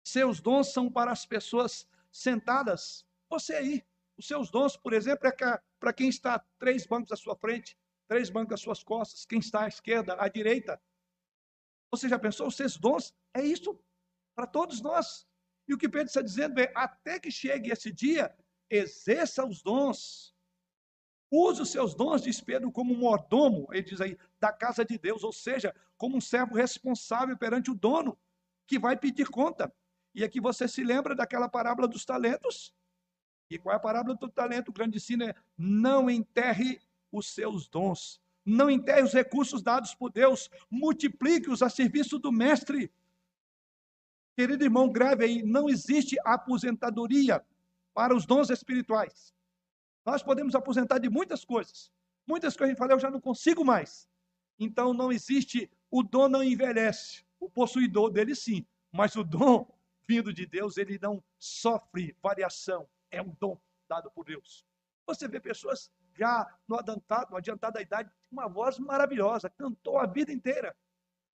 Seus 0.05 0.39
dons 0.39 0.71
são 0.71 0.91
para 0.91 1.11
as 1.11 1.25
pessoas 1.25 1.87
sentadas 2.11 3.05
você 3.31 3.55
aí, 3.55 3.85
os 4.17 4.27
seus 4.27 4.51
dons, 4.51 4.75
por 4.75 4.91
exemplo, 4.91 5.25
é 5.25 5.31
para 5.79 5.93
quem 5.93 6.09
está 6.09 6.37
três 6.59 6.85
bancos 6.85 7.13
à 7.13 7.15
sua 7.15 7.33
frente, 7.33 7.77
três 8.09 8.29
bancos 8.29 8.55
às 8.55 8.59
suas 8.59 8.83
costas, 8.83 9.25
quem 9.25 9.39
está 9.39 9.63
à 9.63 9.67
esquerda, 9.69 10.17
à 10.19 10.27
direita. 10.27 10.81
Você 11.91 12.07
já 12.07 12.17
pensou? 12.17 12.47
Os 12.47 12.55
seus 12.55 12.77
dons 12.77 13.13
é 13.33 13.43
isso 13.43 13.77
para 14.33 14.47
todos 14.47 14.81
nós. 14.81 15.27
E 15.67 15.73
o 15.73 15.77
que 15.77 15.89
Pedro 15.89 16.07
está 16.07 16.21
dizendo 16.21 16.59
é: 16.59 16.71
até 16.73 17.19
que 17.19 17.29
chegue 17.29 17.71
esse 17.71 17.91
dia, 17.91 18.33
exerça 18.69 19.45
os 19.45 19.61
dons. 19.61 20.33
Use 21.29 21.61
os 21.61 21.69
seus 21.69 21.93
dons, 21.93 22.21
diz 22.21 22.41
Pedro, 22.41 22.71
como 22.71 22.93
mordomo, 22.93 23.67
ele 23.71 23.83
diz 23.83 24.01
aí, 24.01 24.17
da 24.37 24.51
casa 24.51 24.83
de 24.83 24.97
Deus, 24.97 25.23
ou 25.23 25.31
seja, 25.31 25.73
como 25.95 26.17
um 26.17 26.21
servo 26.21 26.55
responsável 26.55 27.37
perante 27.37 27.71
o 27.71 27.75
dono, 27.75 28.19
que 28.67 28.77
vai 28.77 28.97
pedir 28.97 29.29
conta. 29.29 29.73
E 30.13 30.25
aqui 30.25 30.41
você 30.41 30.67
se 30.67 30.83
lembra 30.83 31.15
daquela 31.15 31.47
parábola 31.47 31.87
dos 31.87 32.03
talentos? 32.03 32.75
E 33.49 33.57
qual 33.57 33.73
é 33.73 33.77
a 33.77 33.79
parábola 33.79 34.15
do 34.15 34.29
talento? 34.29 34.69
O 34.69 34.73
grande 34.73 34.97
ensino 34.97 35.23
é: 35.23 35.33
não 35.57 36.09
enterre 36.09 36.81
os 37.11 37.27
seus 37.27 37.67
dons, 37.67 38.20
não 38.45 38.69
enterre 38.69 39.03
os 39.03 39.13
recursos 39.13 39.61
dados 39.61 39.93
por 39.93 40.11
Deus, 40.11 40.49
multiplique-os 40.69 41.61
a 41.61 41.69
serviço 41.69 42.17
do 42.17 42.31
Mestre. 42.31 42.91
Querido 44.35 44.63
irmão, 44.63 44.91
grave 44.91 45.25
aí: 45.25 45.43
não 45.43 45.69
existe 45.69 46.17
aposentadoria 46.25 47.43
para 47.93 48.15
os 48.15 48.25
dons 48.25 48.49
espirituais. 48.49 49.33
Nós 50.05 50.23
podemos 50.23 50.55
aposentar 50.55 50.97
de 50.97 51.09
muitas 51.09 51.45
coisas, 51.45 51.91
muitas 52.25 52.55
coisas 52.55 52.69
a 52.69 52.71
gente 52.71 52.79
fala, 52.79 52.93
eu 52.93 52.99
já 52.99 53.11
não 53.11 53.21
consigo 53.21 53.63
mais. 53.63 54.09
Então 54.57 54.93
não 54.93 55.11
existe, 55.11 55.69
o 55.89 56.01
dom 56.01 56.27
não 56.27 56.43
envelhece, 56.43 57.23
o 57.39 57.49
possuidor 57.49 58.09
dele 58.09 58.35
sim, 58.35 58.65
mas 58.91 59.15
o 59.15 59.23
dom 59.23 59.67
vindo 60.07 60.33
de 60.33 60.45
Deus, 60.45 60.77
ele 60.77 60.99
não 61.01 61.23
sofre 61.39 62.15
variação, 62.21 62.87
é 63.09 63.21
um 63.21 63.33
dom 63.39 63.57
dado 63.87 64.11
por 64.11 64.25
Deus. 64.25 64.65
Você 65.05 65.27
vê 65.27 65.39
pessoas 65.39 65.91
já 66.17 66.45
no 66.67 66.77
adiantado, 66.77 67.31
no 67.31 67.37
adiantado 67.37 67.73
da 67.75 67.81
idade, 67.81 68.11
uma 68.31 68.47
voz 68.47 68.79
maravilhosa, 68.79 69.49
cantou 69.49 69.97
a 69.97 70.05
vida 70.05 70.31
inteira. 70.31 70.75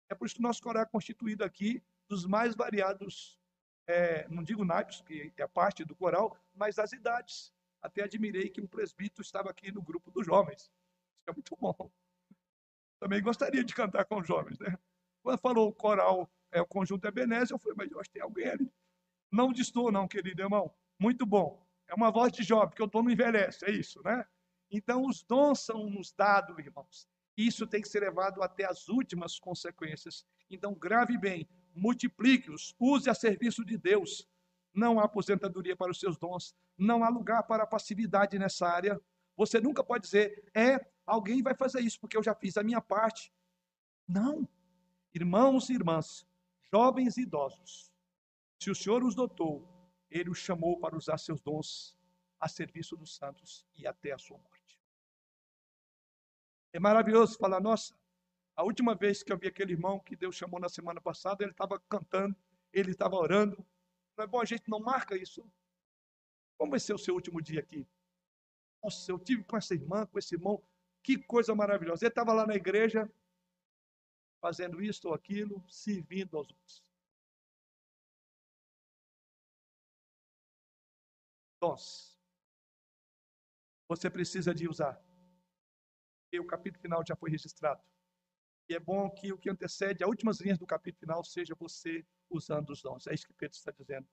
É 0.09 0.15
por 0.15 0.25
isso 0.25 0.35
que 0.35 0.41
o 0.41 0.43
nosso 0.43 0.61
coral 0.61 0.83
é 0.83 0.85
constituído 0.85 1.43
aqui 1.43 1.83
dos 2.07 2.25
mais 2.25 2.55
variados, 2.55 3.39
é, 3.87 4.27
não 4.29 4.43
digo 4.43 4.65
naipes, 4.65 5.01
que 5.01 5.33
é 5.37 5.47
parte 5.47 5.83
do 5.83 5.95
coral, 5.95 6.37
mas 6.53 6.75
das 6.75 6.93
idades. 6.93 7.53
Até 7.81 8.03
admirei 8.03 8.49
que 8.49 8.61
um 8.61 8.67
presbítero 8.67 9.21
estava 9.21 9.49
aqui 9.49 9.71
no 9.71 9.81
grupo 9.81 10.09
dos 10.11 10.25
jovens. 10.25 10.63
Isso 10.63 11.29
é 11.29 11.33
muito 11.33 11.55
bom. 11.55 11.91
Também 12.99 13.21
gostaria 13.21 13.63
de 13.63 13.75
cantar 13.75 14.05
com 14.05 14.19
os 14.19 14.27
jovens, 14.27 14.57
né? 14.59 14.77
Quando 15.21 15.39
falou 15.39 15.69
o 15.69 15.73
coral, 15.73 16.29
é 16.51 16.61
o 16.61 16.65
conjunto 16.65 17.05
Ebenezer, 17.05 17.53
eu 17.53 17.59
falei, 17.59 17.75
mas 17.77 17.91
eu 17.91 17.99
acho 17.99 18.09
que 18.09 18.13
tem 18.13 18.23
alguém 18.23 18.47
ali. 18.47 18.73
Não 19.31 19.51
distou, 19.51 19.91
não, 19.91 20.07
querido 20.07 20.41
irmão. 20.41 20.73
Muito 20.97 21.25
bom. 21.25 21.63
É 21.87 21.93
uma 21.93 22.11
voz 22.11 22.31
de 22.31 22.43
jovem, 22.43 22.69
porque 22.69 22.83
o 22.83 22.87
dom 22.87 23.03
não 23.03 23.11
envelhece, 23.11 23.63
é 23.65 23.71
isso, 23.71 24.01
né? 24.03 24.25
Então, 24.69 25.05
os 25.05 25.23
dons 25.23 25.59
são 25.61 25.89
nos 25.89 26.11
dados, 26.11 26.57
irmãos. 26.59 27.07
Isso 27.37 27.67
tem 27.67 27.81
que 27.81 27.87
ser 27.87 27.99
levado 27.99 28.41
até 28.41 28.65
as 28.65 28.89
últimas 28.89 29.39
consequências. 29.39 30.25
Então, 30.49 30.73
grave 30.73 31.17
bem, 31.17 31.47
multiplique-os, 31.75 32.75
use 32.79 33.09
a 33.09 33.13
serviço 33.13 33.63
de 33.63 33.77
Deus. 33.77 34.27
Não 34.73 34.99
há 34.99 35.05
aposentadoria 35.05 35.75
para 35.75 35.91
os 35.91 35.99
seus 35.99 36.17
dons, 36.17 36.55
não 36.77 37.03
há 37.03 37.09
lugar 37.09 37.43
para 37.43 37.65
passividade 37.65 38.37
nessa 38.37 38.67
área. 38.67 38.99
Você 39.35 39.59
nunca 39.59 39.83
pode 39.83 40.03
dizer, 40.03 40.43
é, 40.53 40.79
alguém 41.05 41.41
vai 41.43 41.55
fazer 41.55 41.81
isso 41.81 41.99
porque 41.99 42.17
eu 42.17 42.23
já 42.23 42.33
fiz 42.33 42.57
a 42.57 42.63
minha 42.63 42.81
parte. 42.81 43.31
Não. 44.07 44.47
Irmãos 45.13 45.69
e 45.69 45.73
irmãs, 45.73 46.27
jovens 46.71 47.17
e 47.17 47.21
idosos, 47.21 47.91
Se 48.59 48.71
o 48.71 48.75
Senhor 48.75 49.03
os 49.03 49.13
dotou, 49.13 49.67
ele 50.09 50.29
os 50.29 50.39
chamou 50.39 50.79
para 50.79 50.97
usar 50.97 51.17
seus 51.17 51.41
dons 51.41 51.95
a 52.39 52.47
serviço 52.47 52.95
dos 52.95 53.15
santos 53.15 53.65
e 53.75 53.85
até 53.85 54.11
a 54.11 54.17
sua 54.17 54.37
morte. 54.37 54.56
É 56.73 56.79
maravilhoso 56.79 57.37
falar, 57.37 57.59
nossa, 57.59 57.95
a 58.55 58.63
última 58.63 58.95
vez 58.95 59.23
que 59.23 59.31
eu 59.31 59.37
vi 59.37 59.47
aquele 59.47 59.73
irmão 59.73 59.99
que 59.99 60.15
Deus 60.15 60.35
chamou 60.35 60.59
na 60.59 60.67
semana 60.69 60.99
passada, 60.99 61.43
ele 61.43 61.51
estava 61.51 61.79
cantando, 61.79 62.35
ele 62.73 62.91
estava 62.91 63.15
orando. 63.15 63.57
Não 64.17 64.23
é 64.23 64.27
bom 64.27 64.41
a 64.41 64.45
gente 64.45 64.69
não 64.69 64.79
marca 64.79 65.15
isso? 65.15 65.47
Como 66.57 66.71
vai 66.71 66.79
ser 66.79 66.93
o 66.93 66.97
seu 66.97 67.13
último 67.13 67.41
dia 67.41 67.59
aqui? 67.59 67.87
Nossa, 68.83 69.11
eu 69.11 69.19
tive 69.19 69.43
com 69.43 69.57
essa 69.57 69.73
irmã, 69.73 70.05
com 70.07 70.17
esse 70.17 70.35
irmão, 70.35 70.61
que 71.03 71.17
coisa 71.17 71.53
maravilhosa. 71.53 72.05
Ele 72.05 72.09
estava 72.09 72.33
lá 72.33 72.47
na 72.47 72.55
igreja, 72.55 73.09
fazendo 74.41 74.81
isso 74.81 75.07
ou 75.07 75.13
aquilo, 75.13 75.63
servindo 75.69 76.35
aos 76.35 76.49
outros. 76.49 76.83
Dons. 81.61 82.17
Você 83.87 84.09
precisa 84.09 84.53
de 84.53 84.67
usar. 84.67 85.06
O 86.33 86.45
capítulo 86.45 86.81
final 86.81 87.03
já 87.07 87.15
foi 87.15 87.29
registrado. 87.29 87.81
E 88.69 88.75
é 88.75 88.79
bom 88.79 89.09
que 89.09 89.31
o 89.31 89.37
que 89.37 89.49
antecede, 89.49 90.03
as 90.03 90.09
últimas 90.09 90.41
linhas 90.41 90.57
do 90.57 90.67
capítulo 90.67 90.99
final, 90.99 91.23
seja 91.23 91.55
você 91.57 92.05
usando 92.29 92.69
os 92.71 92.81
dons. 92.81 93.07
É 93.07 93.13
isso 93.13 93.25
que 93.25 93.33
Pedro 93.33 93.55
está 93.55 93.71
dizendo. 93.71 94.05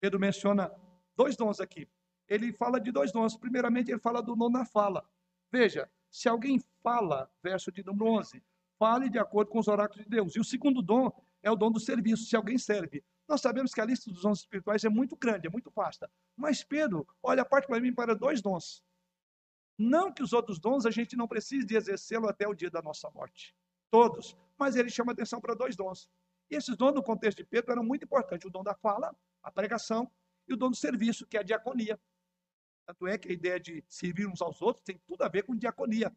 Pedro 0.00 0.18
menciona 0.18 0.70
dois 1.16 1.36
dons 1.36 1.60
aqui. 1.60 1.88
Ele 2.28 2.52
fala 2.52 2.80
de 2.80 2.90
dois 2.90 3.12
dons. 3.12 3.36
Primeiramente, 3.36 3.90
ele 3.90 4.00
fala 4.00 4.20
do 4.20 4.34
dom 4.34 4.50
na 4.50 4.64
fala. 4.64 5.08
Veja, 5.50 5.88
se 6.10 6.28
alguém 6.28 6.58
fala, 6.82 7.30
verso 7.42 7.70
de 7.70 7.84
número 7.84 8.10
11, 8.10 8.42
fale 8.78 9.08
de 9.08 9.18
acordo 9.18 9.50
com 9.50 9.60
os 9.60 9.68
oráculos 9.68 10.04
de 10.04 10.10
Deus. 10.10 10.34
E 10.34 10.40
o 10.40 10.44
segundo 10.44 10.82
dom 10.82 11.10
é 11.42 11.50
o 11.50 11.56
dom 11.56 11.70
do 11.70 11.78
serviço, 11.78 12.24
se 12.24 12.34
alguém 12.34 12.58
serve. 12.58 13.04
Nós 13.28 13.40
sabemos 13.40 13.72
que 13.72 13.80
a 13.80 13.84
lista 13.84 14.10
dos 14.10 14.22
dons 14.22 14.40
espirituais 14.40 14.84
é 14.84 14.88
muito 14.88 15.16
grande, 15.16 15.46
é 15.46 15.50
muito 15.50 15.70
vasta. 15.70 16.10
Mas 16.36 16.64
Pedro 16.64 17.06
olha 17.22 17.44
particularmente 17.44 17.94
para 17.94 18.14
dois 18.14 18.42
dons. 18.42 18.82
Não 19.76 20.12
que 20.12 20.22
os 20.22 20.32
outros 20.32 20.58
dons 20.58 20.86
a 20.86 20.90
gente 20.90 21.16
não 21.16 21.26
precise 21.26 21.66
de 21.66 21.76
exercê-lo 21.76 22.28
até 22.28 22.46
o 22.46 22.54
dia 22.54 22.70
da 22.70 22.80
nossa 22.80 23.10
morte. 23.10 23.54
Todos. 23.90 24.36
Mas 24.58 24.76
ele 24.76 24.88
chama 24.88 25.12
atenção 25.12 25.40
para 25.40 25.54
dois 25.54 25.74
dons. 25.74 26.08
E 26.50 26.54
esses 26.54 26.76
dons, 26.76 26.94
no 26.94 27.02
contexto 27.02 27.38
de 27.38 27.44
Pedro, 27.44 27.72
eram 27.72 27.82
muito 27.82 28.04
importantes. 28.04 28.46
O 28.46 28.50
dom 28.50 28.62
da 28.62 28.74
fala, 28.74 29.14
a 29.42 29.50
pregação, 29.50 30.10
e 30.46 30.54
o 30.54 30.56
dom 30.56 30.70
do 30.70 30.76
serviço, 30.76 31.26
que 31.26 31.36
é 31.36 31.40
a 31.40 31.42
diaconia. 31.42 31.98
Tanto 32.86 33.06
é 33.06 33.16
que 33.16 33.28
a 33.28 33.32
ideia 33.32 33.58
de 33.58 33.82
servir 33.88 34.26
uns 34.26 34.42
aos 34.42 34.60
outros 34.60 34.84
tem 34.84 35.00
tudo 35.06 35.22
a 35.22 35.28
ver 35.28 35.42
com 35.42 35.56
diaconia. 35.56 36.14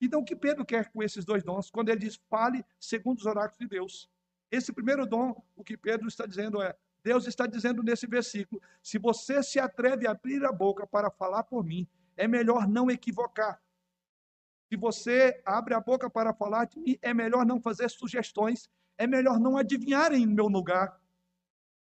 Então, 0.00 0.20
o 0.20 0.24
que 0.24 0.34
Pedro 0.34 0.64
quer 0.64 0.90
com 0.90 1.02
esses 1.02 1.24
dois 1.24 1.42
dons? 1.42 1.70
Quando 1.70 1.90
ele 1.90 2.00
diz, 2.00 2.16
fale 2.28 2.64
segundo 2.80 3.18
os 3.18 3.26
oráculos 3.26 3.58
de 3.58 3.66
Deus. 3.66 4.10
Esse 4.50 4.72
primeiro 4.72 5.06
dom, 5.06 5.42
o 5.54 5.62
que 5.62 5.76
Pedro 5.76 6.08
está 6.08 6.26
dizendo 6.26 6.62
é: 6.62 6.76
Deus 7.02 7.26
está 7.26 7.46
dizendo 7.46 7.82
nesse 7.82 8.06
versículo: 8.06 8.60
se 8.82 8.98
você 8.98 9.42
se 9.42 9.58
atreve 9.58 10.06
a 10.06 10.12
abrir 10.12 10.44
a 10.44 10.52
boca 10.52 10.86
para 10.86 11.10
falar 11.10 11.44
por 11.44 11.64
mim, 11.64 11.86
é 12.16 12.26
melhor 12.26 12.68
não 12.68 12.90
equivocar. 12.90 13.60
Se 14.68 14.76
você 14.76 15.40
abre 15.44 15.74
a 15.74 15.80
boca 15.80 16.08
para 16.08 16.32
falar 16.32 16.66
de 16.66 16.80
mim, 16.80 16.98
é 17.00 17.12
melhor 17.14 17.44
não 17.44 17.60
fazer 17.60 17.88
sugestões, 17.88 18.68
é 18.96 19.06
melhor 19.06 19.38
não 19.38 19.56
adivinhar 19.56 20.12
em 20.12 20.26
meu 20.26 20.46
lugar. 20.46 21.00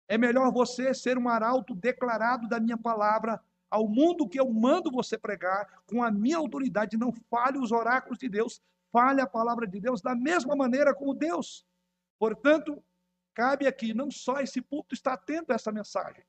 É 0.09 0.19
melhor 0.19 0.51
você 0.53 0.93
ser 0.95 1.19
um 1.19 1.29
arauto 1.29 1.75
declarado 1.75 2.49
da 2.49 2.59
minha 2.59 2.77
palavra 2.77 3.41
ao 3.71 3.89
mundo 3.89 4.29
que 4.29 4.41
eu 4.41 4.51
mando 4.53 4.91
você 4.91 5.17
pregar, 5.17 5.83
com 5.87 6.03
a 6.03 6.11
minha 6.11 6.37
autoridade. 6.37 6.97
Não 6.97 7.13
fale 7.31 7.59
os 7.59 7.71
oráculos 7.71 8.19
de 8.19 8.29
Deus, 8.29 8.61
fale 8.91 9.21
a 9.21 9.27
palavra 9.27 9.67
de 9.67 9.81
Deus 9.81 10.01
da 10.01 10.15
mesma 10.15 10.57
maneira 10.57 10.95
como 10.95 11.15
Deus. 11.15 11.65
Portanto, 12.19 12.83
cabe 13.35 13.67
aqui, 13.67 13.95
não 13.95 14.11
só 14.11 14.41
esse 14.41 14.61
púlpito 14.61 14.95
está 14.95 15.15
atento 15.15 15.53
a 15.53 15.55
essa 15.55 15.71
mensagem, 15.71 16.25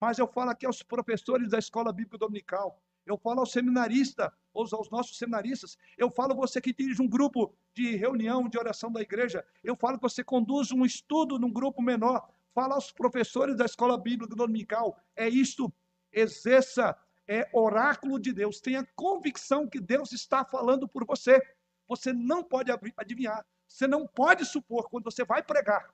mas 0.00 0.18
eu 0.18 0.26
falo 0.26 0.50
aqui 0.50 0.66
aos 0.66 0.82
professores 0.82 1.50
da 1.50 1.58
escola 1.58 1.92
bíblica 1.92 2.18
dominical, 2.18 2.82
eu 3.06 3.16
falo 3.16 3.40
ao 3.40 3.46
seminarista, 3.46 4.32
ou 4.52 4.66
aos 4.72 4.90
nossos 4.90 5.16
seminaristas, 5.18 5.76
eu 5.96 6.10
falo 6.10 6.34
você 6.34 6.60
que 6.60 6.72
dirige 6.72 7.00
um 7.02 7.08
grupo 7.08 7.54
de 7.74 7.96
reunião, 7.96 8.48
de 8.48 8.58
oração 8.58 8.92
da 8.92 9.00
igreja, 9.00 9.44
eu 9.64 9.76
falo 9.76 9.96
que 9.96 10.02
você 10.02 10.22
conduz 10.22 10.70
um 10.72 10.84
estudo 10.84 11.38
num 11.38 11.52
grupo 11.52 11.82
menor, 11.82 12.28
fala 12.54 12.74
aos 12.74 12.92
professores 12.92 13.56
da 13.56 13.64
escola 13.64 13.98
bíblica 13.98 14.36
dominical, 14.36 14.98
é 15.16 15.28
isto, 15.28 15.72
exerça, 16.12 16.96
é 17.26 17.48
oráculo 17.52 18.18
de 18.18 18.32
Deus, 18.32 18.60
tenha 18.60 18.86
convicção 18.94 19.66
que 19.66 19.80
Deus 19.80 20.12
está 20.12 20.44
falando 20.44 20.86
por 20.86 21.04
você, 21.06 21.40
você 21.88 22.12
não 22.12 22.44
pode 22.44 22.70
adivinhar, 22.96 23.44
você 23.66 23.86
não 23.86 24.06
pode 24.06 24.44
supor 24.44 24.88
quando 24.88 25.04
você 25.04 25.24
vai 25.24 25.42
pregar. 25.42 25.92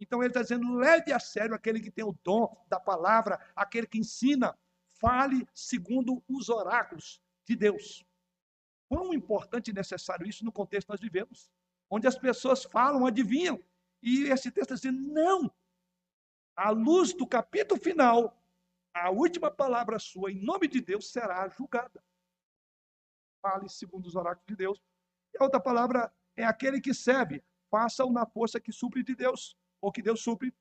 Então 0.00 0.20
ele 0.20 0.30
está 0.30 0.42
dizendo: 0.42 0.74
leve 0.74 1.12
a 1.12 1.20
sério 1.20 1.54
aquele 1.54 1.80
que 1.80 1.90
tem 1.90 2.04
o 2.04 2.16
dom 2.24 2.56
da 2.68 2.80
palavra, 2.80 3.40
aquele 3.54 3.86
que 3.86 3.98
ensina. 3.98 4.56
Fale 5.02 5.44
segundo 5.52 6.22
os 6.28 6.48
oráculos 6.48 7.20
de 7.44 7.56
Deus. 7.56 8.06
Quão 8.88 9.12
importante 9.12 9.72
e 9.72 9.74
necessário 9.74 10.24
isso 10.24 10.44
no 10.44 10.52
contexto 10.52 10.86
que 10.86 10.92
nós 10.92 11.00
vivemos, 11.00 11.50
onde 11.90 12.06
as 12.06 12.16
pessoas 12.16 12.62
falam, 12.62 13.04
adivinham. 13.04 13.60
E 14.00 14.26
esse 14.26 14.48
texto 14.52 14.74
dizendo: 14.74 15.02
não. 15.12 15.52
À 16.54 16.70
luz 16.70 17.12
do 17.12 17.26
capítulo 17.26 17.80
final, 17.80 18.40
a 18.94 19.10
última 19.10 19.50
palavra 19.50 19.98
sua, 19.98 20.30
em 20.30 20.40
nome 20.40 20.68
de 20.68 20.80
Deus, 20.80 21.10
será 21.10 21.48
julgada. 21.48 22.04
Fale 23.40 23.68
segundo 23.68 24.06
os 24.06 24.14
oráculos 24.14 24.46
de 24.46 24.54
Deus. 24.54 24.80
E 25.34 25.38
a 25.38 25.44
outra 25.44 25.58
palavra 25.58 26.14
é 26.36 26.44
aquele 26.44 26.80
que 26.80 26.94
serve, 26.94 27.42
faça-o 27.68 28.12
na 28.12 28.24
força 28.24 28.60
que 28.60 28.70
supre 28.70 29.02
de 29.02 29.16
Deus, 29.16 29.56
ou 29.80 29.90
que 29.90 30.00
Deus 30.00 30.22
supre. 30.22 30.54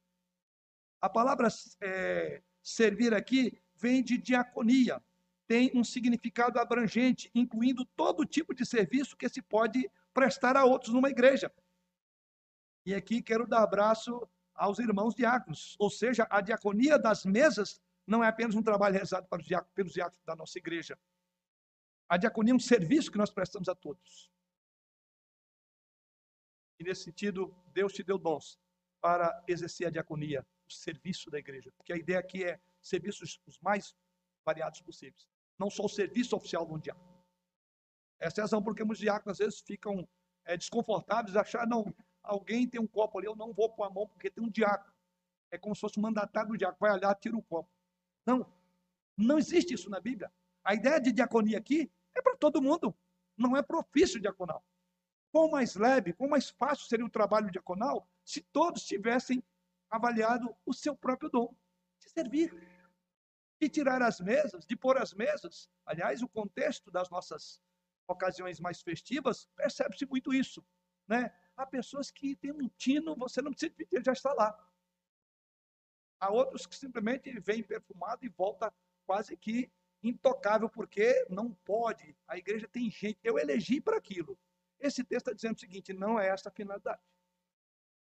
A 1.00 1.10
palavra 1.10 1.48
é, 1.80 2.42
servir 2.64 3.14
aqui 3.14 3.62
vem 3.82 4.04
de 4.04 4.18
diaconia, 4.18 5.04
tem 5.48 5.72
um 5.74 5.84
significado 5.84 6.60
abrangente, 6.60 7.32
incluindo 7.34 7.84
todo 7.84 8.26
tipo 8.26 8.54
de 8.54 8.66
serviço 8.66 9.18
que 9.18 9.28
se 9.28 9.42
pode 9.42 9.90
prestar 10.14 10.56
a 10.56 10.64
outros 10.64 10.94
numa 10.94 11.10
igreja. 11.10 11.52
E 12.86 12.94
aqui 12.94 13.22
quero 13.22 13.48
dar 13.48 13.64
abraço 13.64 14.28
aos 14.54 14.78
irmãos 14.80 15.16
diáconos, 15.16 15.76
ou 15.80 15.90
seja, 15.90 16.28
a 16.30 16.40
diaconia 16.40 17.00
das 17.00 17.26
mesas 17.26 17.82
não 18.06 18.24
é 18.24 18.28
apenas 18.28 18.56
um 18.56 18.64
trabalho 18.64 18.94
realizado 18.94 19.28
para 19.28 19.40
os 19.40 19.46
diáconos, 19.46 19.74
pelos 19.74 19.94
diáconos 19.94 20.24
da 20.24 20.36
nossa 20.36 20.58
igreja. 20.58 20.98
A 22.08 22.18
diaconia 22.18 22.54
é 22.54 22.56
um 22.56 22.60
serviço 22.60 23.12
que 23.12 23.18
nós 23.18 23.32
prestamos 23.32 23.68
a 23.68 23.76
todos. 23.76 24.32
E 26.80 26.84
nesse 26.84 27.04
sentido, 27.04 27.56
Deus 27.68 27.94
te 27.94 28.04
deu 28.04 28.18
dons 28.18 28.60
para 29.00 29.44
exercer 29.48 29.88
a 29.88 29.90
diaconia, 29.90 30.46
o 30.68 30.72
serviço 30.72 31.30
da 31.30 31.40
igreja. 31.40 31.72
Porque 31.78 31.94
a 31.94 31.98
ideia 31.98 32.20
aqui 32.20 32.44
é 32.44 32.60
serviços 32.82 33.40
os 33.46 33.60
mais 33.60 33.96
variados 34.46 34.82
possíveis. 34.82 35.28
Não 35.58 35.70
só 35.70 35.86
o 35.86 35.90
serviço 35.90 36.36
oficial 36.36 36.66
de 36.66 36.74
um 36.74 36.80
diácono. 36.80 37.12
Essa 38.20 38.40
é 38.40 38.42
a 38.42 38.46
razão 38.46 38.62
porque 38.62 38.84
muitos 38.84 39.02
diáconos 39.02 39.40
às 39.40 39.46
vezes 39.46 39.62
ficam 39.62 40.08
é, 40.46 40.58
desconfortáveis, 40.58 41.36
achar, 41.36 41.68
não, 41.68 41.94
alguém 42.24 42.68
tem 42.68 42.80
um 42.80 42.88
copo 42.88 43.18
ali, 43.18 43.28
eu 43.28 43.36
não 43.36 43.54
vou 43.54 43.70
pôr 43.70 43.84
a 43.84 43.90
mão 43.90 44.08
porque 44.08 44.30
tem 44.30 44.44
um 44.44 44.50
diácono. 44.50 44.94
É 45.50 45.58
como 45.58 45.76
se 45.76 45.82
fosse 45.82 46.00
um 46.00 46.04
mandatário 46.04 46.50
do 46.50 46.58
diácono, 46.58 46.80
vai 46.80 46.92
olhar, 46.92 47.14
tira 47.16 47.36
o 47.36 47.42
copo. 47.42 47.70
Não, 48.26 48.46
não 49.18 49.38
existe 49.38 49.74
isso 49.74 49.90
na 49.90 50.00
Bíblia. 50.00 50.32
A 50.64 50.74
ideia 50.74 51.00
de 51.00 51.12
diaconia 51.12 51.58
aqui 51.58 51.92
é 52.16 52.22
para 52.22 52.36
todo 52.36 52.62
mundo, 52.62 52.96
não 53.38 53.58
é 53.58 53.62
profício 53.62 54.20
diaconal. 54.20 54.64
Quão 55.32 55.50
mais 55.50 55.76
leve, 55.76 56.14
quão 56.14 56.30
mais 56.30 56.50
fácil 56.50 56.86
seria 56.88 57.06
o 57.06 57.10
trabalho 57.10 57.52
diaconal 57.52 58.08
se 58.24 58.42
todos 58.42 58.84
tivessem 58.84 59.44
avaliado 59.90 60.56
o 60.66 60.74
seu 60.74 60.96
próprio 60.96 61.30
dom 61.30 61.56
de 62.00 62.10
servir, 62.10 62.54
de 63.62 63.70
tirar 63.70 64.02
as 64.02 64.20
mesas, 64.20 64.66
de 64.66 64.76
pôr 64.76 64.98
as 64.98 65.14
mesas. 65.14 65.70
Aliás, 65.86 66.24
o 66.24 66.28
contexto 66.28 66.90
das 66.90 67.12
nossas 67.12 67.62
ocasiões 68.08 68.60
mais 68.60 68.82
festivas 68.82 69.48
percebe-se 69.56 70.04
muito 70.08 70.34
isso, 70.34 70.66
né? 71.08 71.32
Há 71.56 71.68
pessoas 71.68 72.10
que 72.10 72.36
têm 72.36 72.52
um 72.52 72.68
tino, 72.70 73.16
você 73.16 73.40
não 73.40 73.52
precisa 73.52 73.72
pedir, 73.72 74.04
já 74.04 74.14
está 74.14 74.34
lá. 74.34 74.58
Há 76.20 76.32
outros 76.32 76.66
que 76.66 76.76
simplesmente 76.76 77.40
vêm 77.40 77.62
perfumado 77.62 78.26
e 78.26 78.30
volta 78.30 78.74
quase 79.06 79.38
que 79.38 79.72
intocável, 80.02 80.68
porque 80.68 81.28
não 81.30 81.54
pode. 81.54 82.18
A 82.28 82.38
igreja 82.38 82.68
tem 82.68 82.90
gente. 82.90 83.20
Eu 83.24 83.38
elegi 83.38 83.80
para 83.80 83.98
aquilo. 83.98 84.40
Esse 84.80 85.04
texto 85.04 85.28
está 85.28 85.34
dizendo 85.34 85.58
o 85.58 85.60
seguinte: 85.60 85.94
não 85.94 86.20
é 86.20 86.30
essa 86.30 86.50
a 86.50 86.52
finalidade. 86.52 87.02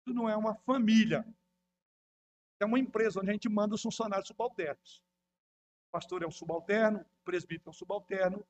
Isso 0.01 0.13
não 0.13 0.29
é 0.29 0.35
uma 0.35 0.53
família. 0.53 1.25
É 2.59 2.65
uma 2.65 2.79
empresa 2.79 3.21
onde 3.21 3.29
a 3.29 3.33
gente 3.33 3.47
manda 3.47 3.75
os 3.75 3.81
funcionários 3.81 4.27
subalternos. 4.27 5.01
Pastor 5.95 6.23
é 6.23 6.27
um 6.27 6.31
subalterno, 6.31 6.99
o 6.99 7.23
presbítero 7.23 7.69
é 7.69 7.71
um 7.71 7.73
subalterno 7.73 8.45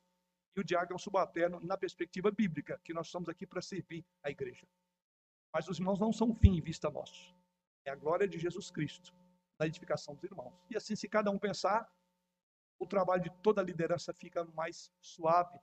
e 0.55 0.59
o 0.59 0.63
diácono 0.63 0.93
é 0.93 0.95
um 0.95 0.97
subalterno 0.97 1.59
na 1.59 1.77
perspectiva 1.77 2.31
bíblica, 2.31 2.81
que 2.83 2.91
nós 2.91 3.05
estamos 3.05 3.29
aqui 3.29 3.45
para 3.45 3.61
servir 3.61 4.03
a 4.23 4.31
igreja. 4.31 4.67
Mas 5.53 5.67
os 5.67 5.77
irmãos 5.77 5.99
não 5.99 6.11
são 6.11 6.29
um 6.31 6.33
fim 6.33 6.57
em 6.57 6.59
vista 6.59 6.89
nosso. 6.89 7.35
É 7.85 7.91
a 7.91 7.95
glória 7.95 8.27
de 8.27 8.39
Jesus 8.39 8.71
Cristo 8.71 9.13
na 9.59 9.67
edificação 9.67 10.15
dos 10.15 10.23
irmãos. 10.23 10.55
E 10.71 10.75
assim, 10.75 10.95
se 10.95 11.07
cada 11.07 11.29
um 11.29 11.37
pensar, 11.37 11.87
o 12.79 12.87
trabalho 12.87 13.21
de 13.21 13.29
toda 13.43 13.61
a 13.61 13.63
liderança 13.63 14.11
fica 14.11 14.43
mais 14.45 14.91
suave, 14.99 15.59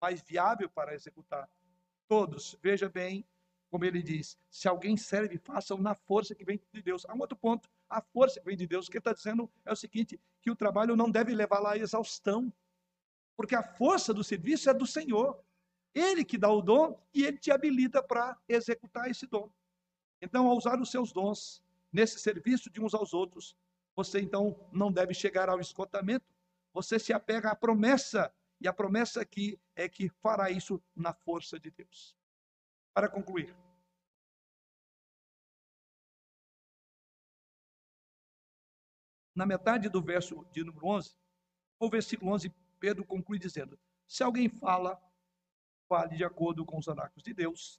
mais 0.00 0.22
viável 0.22 0.70
para 0.70 0.94
executar 0.94 1.46
todos, 2.08 2.58
veja 2.62 2.88
bem, 2.88 3.22
como 3.68 3.84
ele 3.84 4.02
diz, 4.02 4.38
se 4.48 4.66
alguém 4.66 4.96
serve, 4.96 5.36
faça-o 5.36 5.78
na 5.78 5.94
força 5.94 6.34
que 6.34 6.42
vem 6.42 6.58
de 6.72 6.80
Deus. 6.80 7.04
Há 7.04 7.12
um 7.12 7.20
outro 7.20 7.36
ponto, 7.36 7.68
a 7.88 8.00
força 8.00 8.40
que 8.40 8.46
vem 8.46 8.56
de 8.56 8.66
Deus. 8.66 8.86
O 8.86 8.90
que 8.90 8.96
ele 8.96 9.00
está 9.00 9.12
dizendo 9.12 9.50
é 9.64 9.72
o 9.72 9.76
seguinte, 9.76 10.20
que 10.42 10.50
o 10.50 10.56
trabalho 10.56 10.96
não 10.96 11.10
deve 11.10 11.34
levar 11.34 11.60
lá 11.60 11.72
à 11.72 11.78
exaustão, 11.78 12.52
porque 13.36 13.54
a 13.54 13.62
força 13.62 14.12
do 14.14 14.24
serviço 14.24 14.68
é 14.70 14.74
do 14.74 14.86
Senhor. 14.86 15.38
Ele 15.94 16.24
que 16.24 16.38
dá 16.38 16.50
o 16.50 16.60
dom 16.60 17.00
e 17.14 17.24
ele 17.24 17.38
te 17.38 17.50
habilita 17.50 18.02
para 18.02 18.38
executar 18.48 19.10
esse 19.10 19.26
dom. 19.26 19.50
Então, 20.20 20.46
ao 20.46 20.56
usar 20.56 20.80
os 20.80 20.90
seus 20.90 21.12
dons 21.12 21.62
nesse 21.92 22.18
serviço 22.18 22.70
de 22.70 22.80
uns 22.80 22.94
aos 22.94 23.14
outros, 23.14 23.56
você 23.94 24.20
então 24.20 24.58
não 24.72 24.92
deve 24.92 25.14
chegar 25.14 25.48
ao 25.48 25.60
esgotamento. 25.60 26.26
Você 26.72 26.98
se 26.98 27.12
apega 27.12 27.50
à 27.50 27.56
promessa, 27.56 28.32
e 28.60 28.68
a 28.68 28.72
promessa 28.72 29.20
aqui 29.20 29.58
é 29.74 29.88
que 29.88 30.08
fará 30.08 30.50
isso 30.50 30.82
na 30.94 31.14
força 31.14 31.58
de 31.58 31.70
Deus. 31.70 32.14
Para 32.92 33.08
concluir, 33.08 33.54
na 39.36 39.44
metade 39.44 39.90
do 39.90 40.02
verso 40.02 40.46
de 40.50 40.64
número 40.64 40.86
11, 40.86 41.14
o 41.78 41.90
versículo 41.90 42.32
11, 42.32 42.50
Pedro 42.80 43.04
conclui 43.04 43.38
dizendo: 43.38 43.78
Se 44.08 44.22
alguém 44.22 44.48
fala, 44.48 44.98
fale 45.86 46.16
de 46.16 46.24
acordo 46.24 46.64
com 46.64 46.78
os 46.78 46.88
oráculos 46.88 47.22
de 47.22 47.34
Deus. 47.34 47.78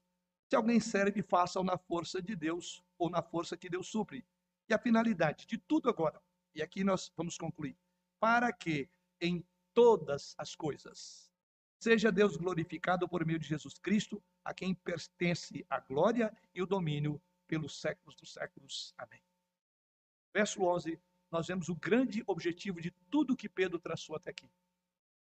Se 0.49 0.55
alguém 0.55 0.79
serve, 0.79 1.21
faça-o 1.23 1.63
na 1.63 1.77
força 1.77 2.21
de 2.21 2.35
Deus 2.35 2.83
ou 2.97 3.09
na 3.09 3.21
força 3.23 3.57
que 3.57 3.69
Deus 3.69 3.87
supre. 3.87 4.23
E 4.69 4.73
a 4.73 4.77
finalidade 4.77 5.45
de 5.47 5.57
tudo 5.57 5.89
agora, 5.89 6.21
e 6.53 6.61
aqui 6.61 6.83
nós 6.83 7.11
vamos 7.17 7.37
concluir, 7.37 7.75
para 8.19 8.53
que 8.53 8.87
em 9.19 9.45
todas 9.73 10.35
as 10.37 10.55
coisas 10.55 11.31
seja 11.79 12.11
Deus 12.11 12.37
glorificado 12.37 13.07
por 13.07 13.25
meio 13.25 13.39
de 13.39 13.47
Jesus 13.47 13.77
Cristo, 13.79 14.23
a 14.43 14.53
quem 14.53 14.75
pertence 14.75 15.65
a 15.69 15.79
glória 15.79 16.35
e 16.53 16.61
o 16.61 16.67
domínio 16.67 17.21
pelos 17.47 17.79
séculos 17.79 18.15
dos 18.15 18.33
séculos. 18.33 18.93
Amém. 18.97 19.21
Verso 20.33 20.63
11 20.63 20.99
nós 21.37 21.45
vemos 21.45 21.69
o 21.69 21.75
grande 21.75 22.23
objetivo 22.25 22.81
de 22.81 22.89
tudo 23.11 23.37
que 23.37 23.47
Pedro 23.47 23.77
traçou 23.77 24.15
até 24.15 24.31
aqui. 24.31 24.49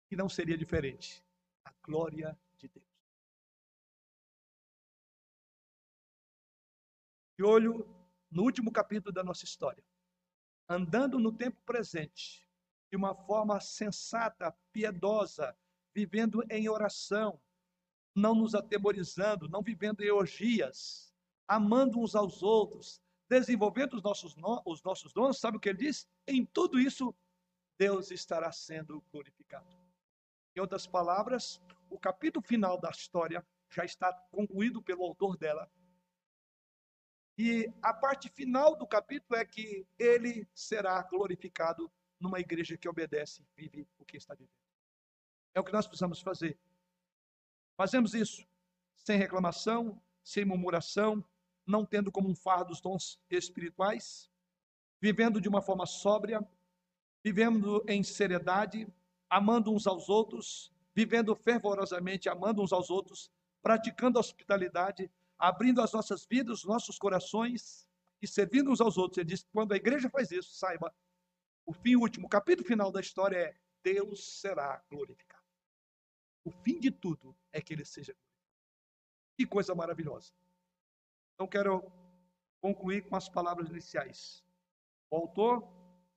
E 0.09 0.15
não 0.15 0.27
seria 0.27 0.57
diferente. 0.57 1.23
A 1.63 1.71
glória 1.83 2.35
de 2.57 2.67
Deus. 2.67 2.87
De 7.37 7.43
olho 7.43 7.87
no 8.31 8.41
último 8.41 8.71
capítulo 8.71 9.13
da 9.13 9.23
nossa 9.23 9.45
história. 9.45 9.83
Andando 10.67 11.19
no 11.19 11.31
tempo 11.31 11.61
presente, 11.67 12.49
de 12.89 12.97
uma 12.97 13.13
forma 13.13 13.59
sensata, 13.59 14.57
piedosa, 14.73 15.55
vivendo 15.93 16.43
em 16.49 16.67
oração, 16.67 17.39
não 18.15 18.33
nos 18.33 18.55
atemorizando, 18.55 19.47
não 19.47 19.61
vivendo 19.61 20.01
em 20.01 20.09
orgias, 20.09 21.13
amando 21.47 21.99
uns 21.99 22.15
aos 22.15 22.41
outros, 22.41 22.99
desenvolvendo 23.31 23.93
os 23.93 24.03
nossos, 24.03 24.35
os 24.65 24.83
nossos 24.83 25.13
dons, 25.13 25.39
sabe 25.39 25.55
o 25.55 25.59
que 25.59 25.69
ele 25.69 25.77
diz? 25.77 26.05
Em 26.27 26.45
tudo 26.45 26.77
isso, 26.77 27.15
Deus 27.77 28.11
estará 28.11 28.51
sendo 28.51 29.01
glorificado. 29.09 29.65
Em 30.53 30.59
outras 30.59 30.85
palavras, 30.85 31.61
o 31.89 31.97
capítulo 31.97 32.45
final 32.45 32.77
da 32.77 32.89
história 32.89 33.45
já 33.69 33.85
está 33.85 34.11
concluído 34.31 34.81
pelo 34.81 35.05
autor 35.05 35.37
dela. 35.37 35.71
E 37.37 37.71
a 37.81 37.93
parte 37.93 38.27
final 38.27 38.75
do 38.75 38.85
capítulo 38.85 39.39
é 39.39 39.45
que 39.45 39.87
ele 39.97 40.45
será 40.53 41.01
glorificado 41.03 41.89
numa 42.19 42.41
igreja 42.41 42.77
que 42.77 42.89
obedece, 42.89 43.47
vive 43.55 43.87
o 43.97 44.03
que 44.03 44.17
está 44.17 44.33
vivendo. 44.33 44.51
É 45.53 45.59
o 45.61 45.63
que 45.63 45.71
nós 45.71 45.87
precisamos 45.87 46.19
fazer. 46.19 46.59
Fazemos 47.77 48.13
isso 48.13 48.45
sem 48.97 49.17
reclamação, 49.17 49.99
sem 50.21 50.43
murmuração, 50.43 51.23
não 51.71 51.85
tendo 51.85 52.11
como 52.11 52.29
um 52.29 52.35
fardo 52.35 52.71
os 52.71 52.81
dons 52.81 53.19
espirituais, 53.29 54.29
vivendo 55.01 55.41
de 55.41 55.49
uma 55.49 55.61
forma 55.61 55.85
sóbria, 55.85 56.47
vivendo 57.23 57.83
em 57.87 58.03
seriedade, 58.03 58.87
amando 59.29 59.73
uns 59.73 59.87
aos 59.87 60.09
outros, 60.09 60.71
vivendo 60.93 61.35
fervorosamente, 61.35 62.29
amando 62.29 62.61
uns 62.61 62.73
aos 62.73 62.89
outros, 62.89 63.31
praticando 63.61 64.17
a 64.17 64.21
hospitalidade, 64.21 65.09
abrindo 65.39 65.81
as 65.81 65.93
nossas 65.93 66.25
vidas, 66.25 66.59
os 66.59 66.65
nossos 66.65 66.99
corações 66.99 67.87
e 68.21 68.27
servindo 68.27 68.69
uns 68.69 68.81
aos 68.81 68.97
outros. 68.97 69.17
Ele 69.17 69.29
diz: 69.29 69.47
quando 69.51 69.71
a 69.71 69.77
igreja 69.77 70.09
faz 70.09 70.29
isso, 70.31 70.53
saiba, 70.53 70.93
o 71.65 71.73
fim 71.73 71.95
último, 71.95 72.27
o 72.27 72.29
capítulo 72.29 72.67
final 72.67 72.91
da 72.91 72.99
história 72.99 73.37
é: 73.37 73.55
Deus 73.83 74.39
será 74.39 74.83
glorificado. 74.89 75.41
O 76.43 76.51
fim 76.51 76.79
de 76.79 76.91
tudo 76.91 77.35
é 77.51 77.61
que 77.61 77.73
ele 77.73 77.85
seja 77.85 78.13
glorificado. 78.13 78.31
Que 79.37 79.45
coisa 79.45 79.73
maravilhosa. 79.73 80.33
Então, 81.41 81.49
quero 81.49 81.91
concluir 82.61 83.01
com 83.09 83.15
as 83.15 83.27
palavras 83.27 83.67
iniciais. 83.67 84.45
O 85.09 85.15
autor, 85.15 85.63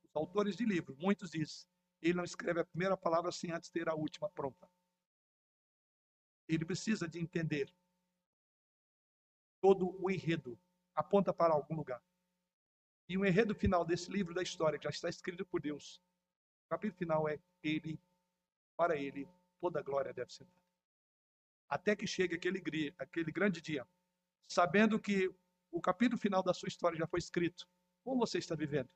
os 0.03 0.15
autores 0.15 0.55
de 0.55 0.67
livro, 0.67 0.95
muitos 0.99 1.31
dizem, 1.31 1.67
ele 2.03 2.13
não 2.13 2.25
escreve 2.25 2.61
a 2.61 2.65
primeira 2.67 2.95
palavra 2.95 3.33
sem 3.33 3.51
antes 3.51 3.71
ter 3.71 3.89
a 3.89 3.95
última 3.95 4.29
pronta. 4.29 4.71
Ele 6.47 6.63
precisa 6.67 7.09
de 7.09 7.19
entender 7.19 7.75
todo 9.63 9.97
o 9.99 10.11
enredo, 10.11 10.61
aponta 10.95 11.33
para 11.33 11.55
algum 11.55 11.75
lugar. 11.75 12.05
E 13.09 13.17
o 13.17 13.25
enredo 13.25 13.55
final 13.55 13.83
desse 13.83 14.11
livro 14.11 14.35
da 14.35 14.43
história, 14.43 14.79
que 14.79 14.85
já 14.85 14.91
está 14.91 15.09
escrito 15.09 15.47
por 15.47 15.63
Deus, 15.63 16.03
o 16.67 16.69
capítulo 16.69 16.99
final 16.99 17.27
é 17.27 17.41
ele, 17.63 17.99
para 18.77 18.95
ele, 18.95 19.27
toda 19.59 19.79
a 19.79 19.83
glória 19.83 20.13
deve 20.13 20.31
ser 20.31 20.45
dada. 20.45 20.61
Até 21.67 21.97
que 21.97 22.07
chegue 22.07 22.35
aquele, 22.35 22.95
aquele 22.99 23.33
grande 23.33 23.63
dia, 23.63 23.89
sabendo 24.49 24.99
que 24.99 25.35
o 25.71 25.81
capítulo 25.81 26.21
final 26.21 26.43
da 26.43 26.55
sua 26.55 26.69
história 26.69 26.97
já 26.99 27.07
foi 27.07 27.19
escrito. 27.19 27.67
Como 28.03 28.21
você 28.21 28.39
está 28.39 28.55
vivendo? 28.55 28.91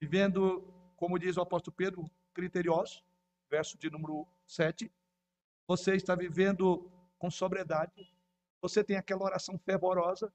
Vivendo, 0.00 0.62
como 0.96 1.18
diz 1.18 1.36
o 1.36 1.40
apóstolo 1.40 1.74
Pedro, 1.74 2.10
criterioso, 2.34 3.02
verso 3.48 3.78
de 3.78 3.90
número 3.90 4.26
7. 4.46 4.92
Você 5.66 5.94
está 5.94 6.14
vivendo 6.14 6.90
com 7.18 7.30
sobriedade. 7.30 8.14
Você 8.60 8.84
tem 8.84 8.96
aquela 8.96 9.24
oração 9.24 9.58
fervorosa. 9.58 10.32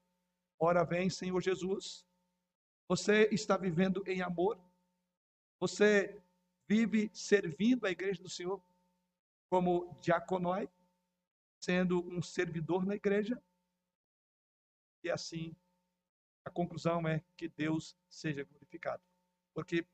Ora 0.58 0.84
vem, 0.84 1.08
Senhor 1.08 1.40
Jesus. 1.40 2.06
Você 2.88 3.28
está 3.30 3.56
vivendo 3.56 4.02
em 4.06 4.20
amor. 4.22 4.58
Você 5.60 6.20
vive 6.66 7.10
servindo 7.14 7.86
a 7.86 7.90
igreja 7.90 8.22
do 8.22 8.28
Senhor 8.28 8.62
como 9.48 9.94
diaconói, 10.00 10.68
sendo 11.62 12.04
um 12.08 12.20
servidor 12.20 12.84
na 12.84 12.96
igreja. 12.96 13.40
E 15.04 15.10
assim, 15.10 15.54
a 16.44 16.50
conclusão 16.50 17.06
é 17.06 17.24
que 17.36 17.48
Deus 17.48 17.96
seja 18.10 18.44
glorificado. 18.44 19.02
Porque 19.54 19.86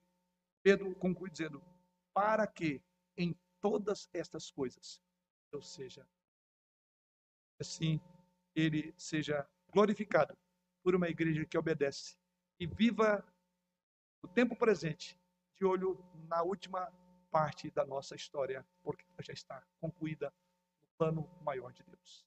Pedro 0.63 0.95
conclui 0.97 1.31
dizendo: 1.31 1.63
para 2.15 2.47
que 2.47 2.83
em 3.17 3.39
todas 3.61 4.09
estas 4.13 4.51
coisas 4.51 5.03
Deus 5.53 5.73
seja 5.73 6.09
assim, 7.61 8.01
ele 8.55 8.95
seja 8.97 9.49
glorificado 9.73 10.39
por 10.83 10.95
uma 10.95 11.09
igreja 11.09 11.45
que 11.45 11.59
obedece 11.59 12.17
e 12.61 12.67
viva 12.67 13.27
o 14.23 14.29
tempo 14.29 14.57
presente 14.57 15.19
de 15.57 15.65
olho 15.65 15.99
na 16.29 16.43
última 16.43 16.93
parte 17.31 17.71
da 17.71 17.85
nossa 17.85 18.15
história, 18.15 18.67
porque 18.83 19.05
já 19.21 19.33
está 19.33 19.67
concluída 19.81 20.33
plano 20.99 21.31
maior 21.41 21.73
de 21.73 21.83
Deus. 21.85 22.27